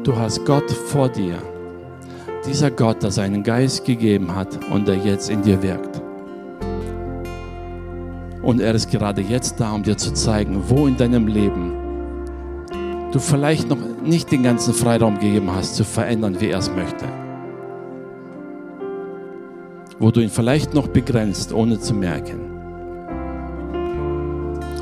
du 0.04 0.16
hast 0.16 0.44
Gott 0.46 0.70
vor 0.70 1.08
dir. 1.08 1.38
Dieser 2.46 2.70
Gott, 2.70 3.02
der 3.02 3.10
seinen 3.10 3.42
Geist 3.42 3.84
gegeben 3.84 4.34
hat 4.34 4.60
und 4.70 4.86
der 4.86 4.96
jetzt 4.96 5.28
in 5.28 5.42
dir 5.42 5.60
wirkt. 5.60 6.00
Und 8.42 8.60
er 8.60 8.74
ist 8.74 8.90
gerade 8.90 9.22
jetzt 9.22 9.60
da, 9.60 9.72
um 9.72 9.82
dir 9.82 9.96
zu 9.96 10.12
zeigen, 10.12 10.62
wo 10.68 10.86
in 10.86 10.96
deinem 10.96 11.28
Leben 11.28 11.72
du 13.12 13.18
vielleicht 13.18 13.68
noch 13.68 13.78
nicht 14.04 14.32
den 14.32 14.42
ganzen 14.42 14.74
Freiraum 14.74 15.18
gegeben 15.20 15.50
hast, 15.54 15.76
zu 15.76 15.84
verändern, 15.84 16.40
wie 16.40 16.48
er 16.48 16.58
es 16.58 16.70
möchte. 16.70 17.04
Wo 19.98 20.10
du 20.10 20.20
ihn 20.20 20.30
vielleicht 20.30 20.74
noch 20.74 20.88
begrenzt, 20.88 21.52
ohne 21.52 21.78
zu 21.78 21.94
merken. 21.94 22.40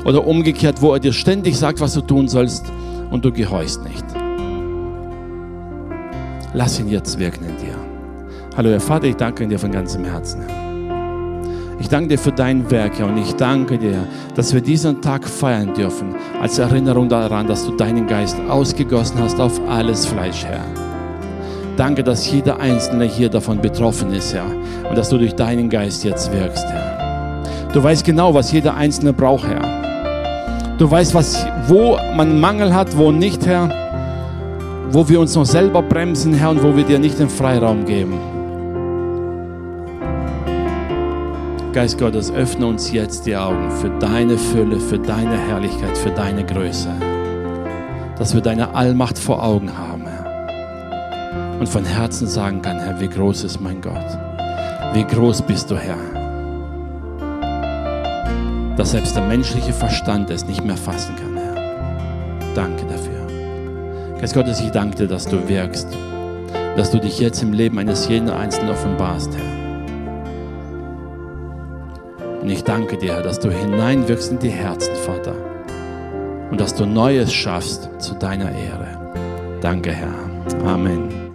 Oder 0.05 0.25
umgekehrt, 0.25 0.81
wo 0.81 0.93
er 0.93 0.99
dir 0.99 1.13
ständig 1.13 1.57
sagt, 1.57 1.79
was 1.79 1.93
du 1.93 2.01
tun 2.01 2.27
sollst 2.27 2.65
und 3.11 3.23
du 3.23 3.31
gehorchst 3.31 3.83
nicht. 3.83 4.05
Lass 6.53 6.79
ihn 6.79 6.89
jetzt 6.89 7.19
wirken 7.19 7.45
in 7.45 7.57
dir. 7.57 7.75
Hallo, 8.57 8.71
Herr 8.71 8.79
Vater, 8.79 9.05
ich 9.05 9.15
danke 9.15 9.47
dir 9.47 9.59
von 9.59 9.71
ganzem 9.71 10.03
Herzen. 10.03 10.70
Ich 11.81 11.89
danke 11.89 12.09
dir 12.09 12.19
für 12.19 12.31
dein 12.31 12.69
Werk, 12.69 12.99
Herr, 12.99 13.07
und 13.07 13.17
ich 13.17 13.33
danke 13.33 13.75
dir, 13.79 14.07
dass 14.35 14.53
wir 14.53 14.61
diesen 14.61 15.01
Tag 15.01 15.27
feiern 15.27 15.73
dürfen, 15.73 16.13
als 16.39 16.59
Erinnerung 16.59 17.09
daran, 17.09 17.47
dass 17.47 17.65
du 17.65 17.75
deinen 17.75 18.05
Geist 18.05 18.37
ausgegossen 18.47 19.17
hast 19.19 19.39
auf 19.39 19.59
alles 19.67 20.05
Fleisch, 20.05 20.45
Herr. 20.45 20.63
Danke, 21.77 22.03
dass 22.03 22.31
jeder 22.31 22.59
Einzelne 22.59 23.05
hier 23.05 23.29
davon 23.29 23.59
betroffen 23.59 24.13
ist, 24.13 24.31
Herr, 24.31 24.45
und 24.87 24.95
dass 24.95 25.09
du 25.09 25.17
durch 25.17 25.33
deinen 25.33 25.71
Geist 25.71 26.03
jetzt 26.03 26.31
wirkst, 26.31 26.65
Herr. 26.67 27.41
Du 27.73 27.81
weißt 27.81 28.05
genau, 28.05 28.31
was 28.31 28.51
jeder 28.51 28.75
Einzelne 28.75 29.11
braucht, 29.11 29.47
Herr. 29.47 30.77
Du 30.77 30.89
weißt, 30.89 31.15
was, 31.15 31.47
wo 31.67 31.97
man 32.15 32.39
Mangel 32.39 32.75
hat, 32.75 32.95
wo 32.95 33.11
nicht, 33.11 33.47
Herr. 33.47 33.71
Wo 34.91 35.09
wir 35.09 35.19
uns 35.19 35.35
noch 35.35 35.47
selber 35.47 35.81
bremsen, 35.81 36.35
Herr, 36.35 36.51
und 36.51 36.61
wo 36.61 36.75
wir 36.75 36.83
dir 36.83 36.99
nicht 36.99 37.17
den 37.17 37.29
Freiraum 37.29 37.85
geben. 37.85 38.30
Geist 41.73 41.97
Gottes, 41.97 42.29
öffne 42.29 42.65
uns 42.65 42.91
jetzt 42.91 43.25
die 43.25 43.37
Augen 43.37 43.71
für 43.71 43.89
deine 43.99 44.37
Fülle, 44.37 44.77
für 44.77 44.99
deine 44.99 45.37
Herrlichkeit, 45.37 45.97
für 45.97 46.09
deine 46.09 46.45
Größe. 46.45 46.89
Dass 48.17 48.33
wir 48.33 48.41
deine 48.41 48.75
Allmacht 48.75 49.17
vor 49.17 49.41
Augen 49.41 49.71
haben, 49.77 50.05
Herr. 50.05 51.57
Und 51.61 51.69
von 51.69 51.85
Herzen 51.85 52.27
sagen 52.27 52.61
kann, 52.61 52.77
Herr, 52.77 52.99
wie 52.99 53.07
groß 53.07 53.45
ist 53.45 53.61
mein 53.61 53.79
Gott. 53.79 53.95
Wie 54.93 55.05
groß 55.05 55.43
bist 55.43 55.71
du, 55.71 55.77
Herr. 55.77 55.95
Dass 58.75 58.91
selbst 58.91 59.15
der 59.15 59.23
menschliche 59.23 59.71
Verstand 59.71 60.29
es 60.29 60.45
nicht 60.45 60.65
mehr 60.65 60.75
fassen 60.75 61.15
kann, 61.15 61.37
Herr. 61.37 62.53
Danke 62.53 62.85
dafür. 62.85 64.17
Geist 64.19 64.33
Gottes, 64.33 64.59
ich 64.59 64.71
danke 64.71 64.97
dir, 64.97 65.07
dass 65.07 65.25
du 65.25 65.47
wirkst. 65.47 65.87
Dass 66.75 66.91
du 66.91 66.99
dich 66.99 67.17
jetzt 67.19 67.41
im 67.41 67.53
Leben 67.53 67.79
eines 67.79 68.09
jeden 68.09 68.29
Einzelnen 68.29 68.71
offenbarst, 68.71 69.31
Herr. 69.37 69.50
Und 72.41 72.49
ich 72.49 72.63
danke 72.63 72.97
dir, 72.97 73.15
Herr, 73.15 73.21
dass 73.21 73.39
du 73.39 73.51
hineinwirkst 73.51 74.31
in 74.31 74.39
die 74.39 74.49
Herzen, 74.49 74.95
Vater. 74.95 75.35
Und 76.49 76.59
dass 76.59 76.73
du 76.73 76.85
Neues 76.85 77.31
schaffst 77.31 77.89
zu 77.99 78.15
deiner 78.15 78.51
Ehre. 78.51 79.59
Danke, 79.61 79.91
Herr. 79.91 80.13
Amen. 80.65 81.30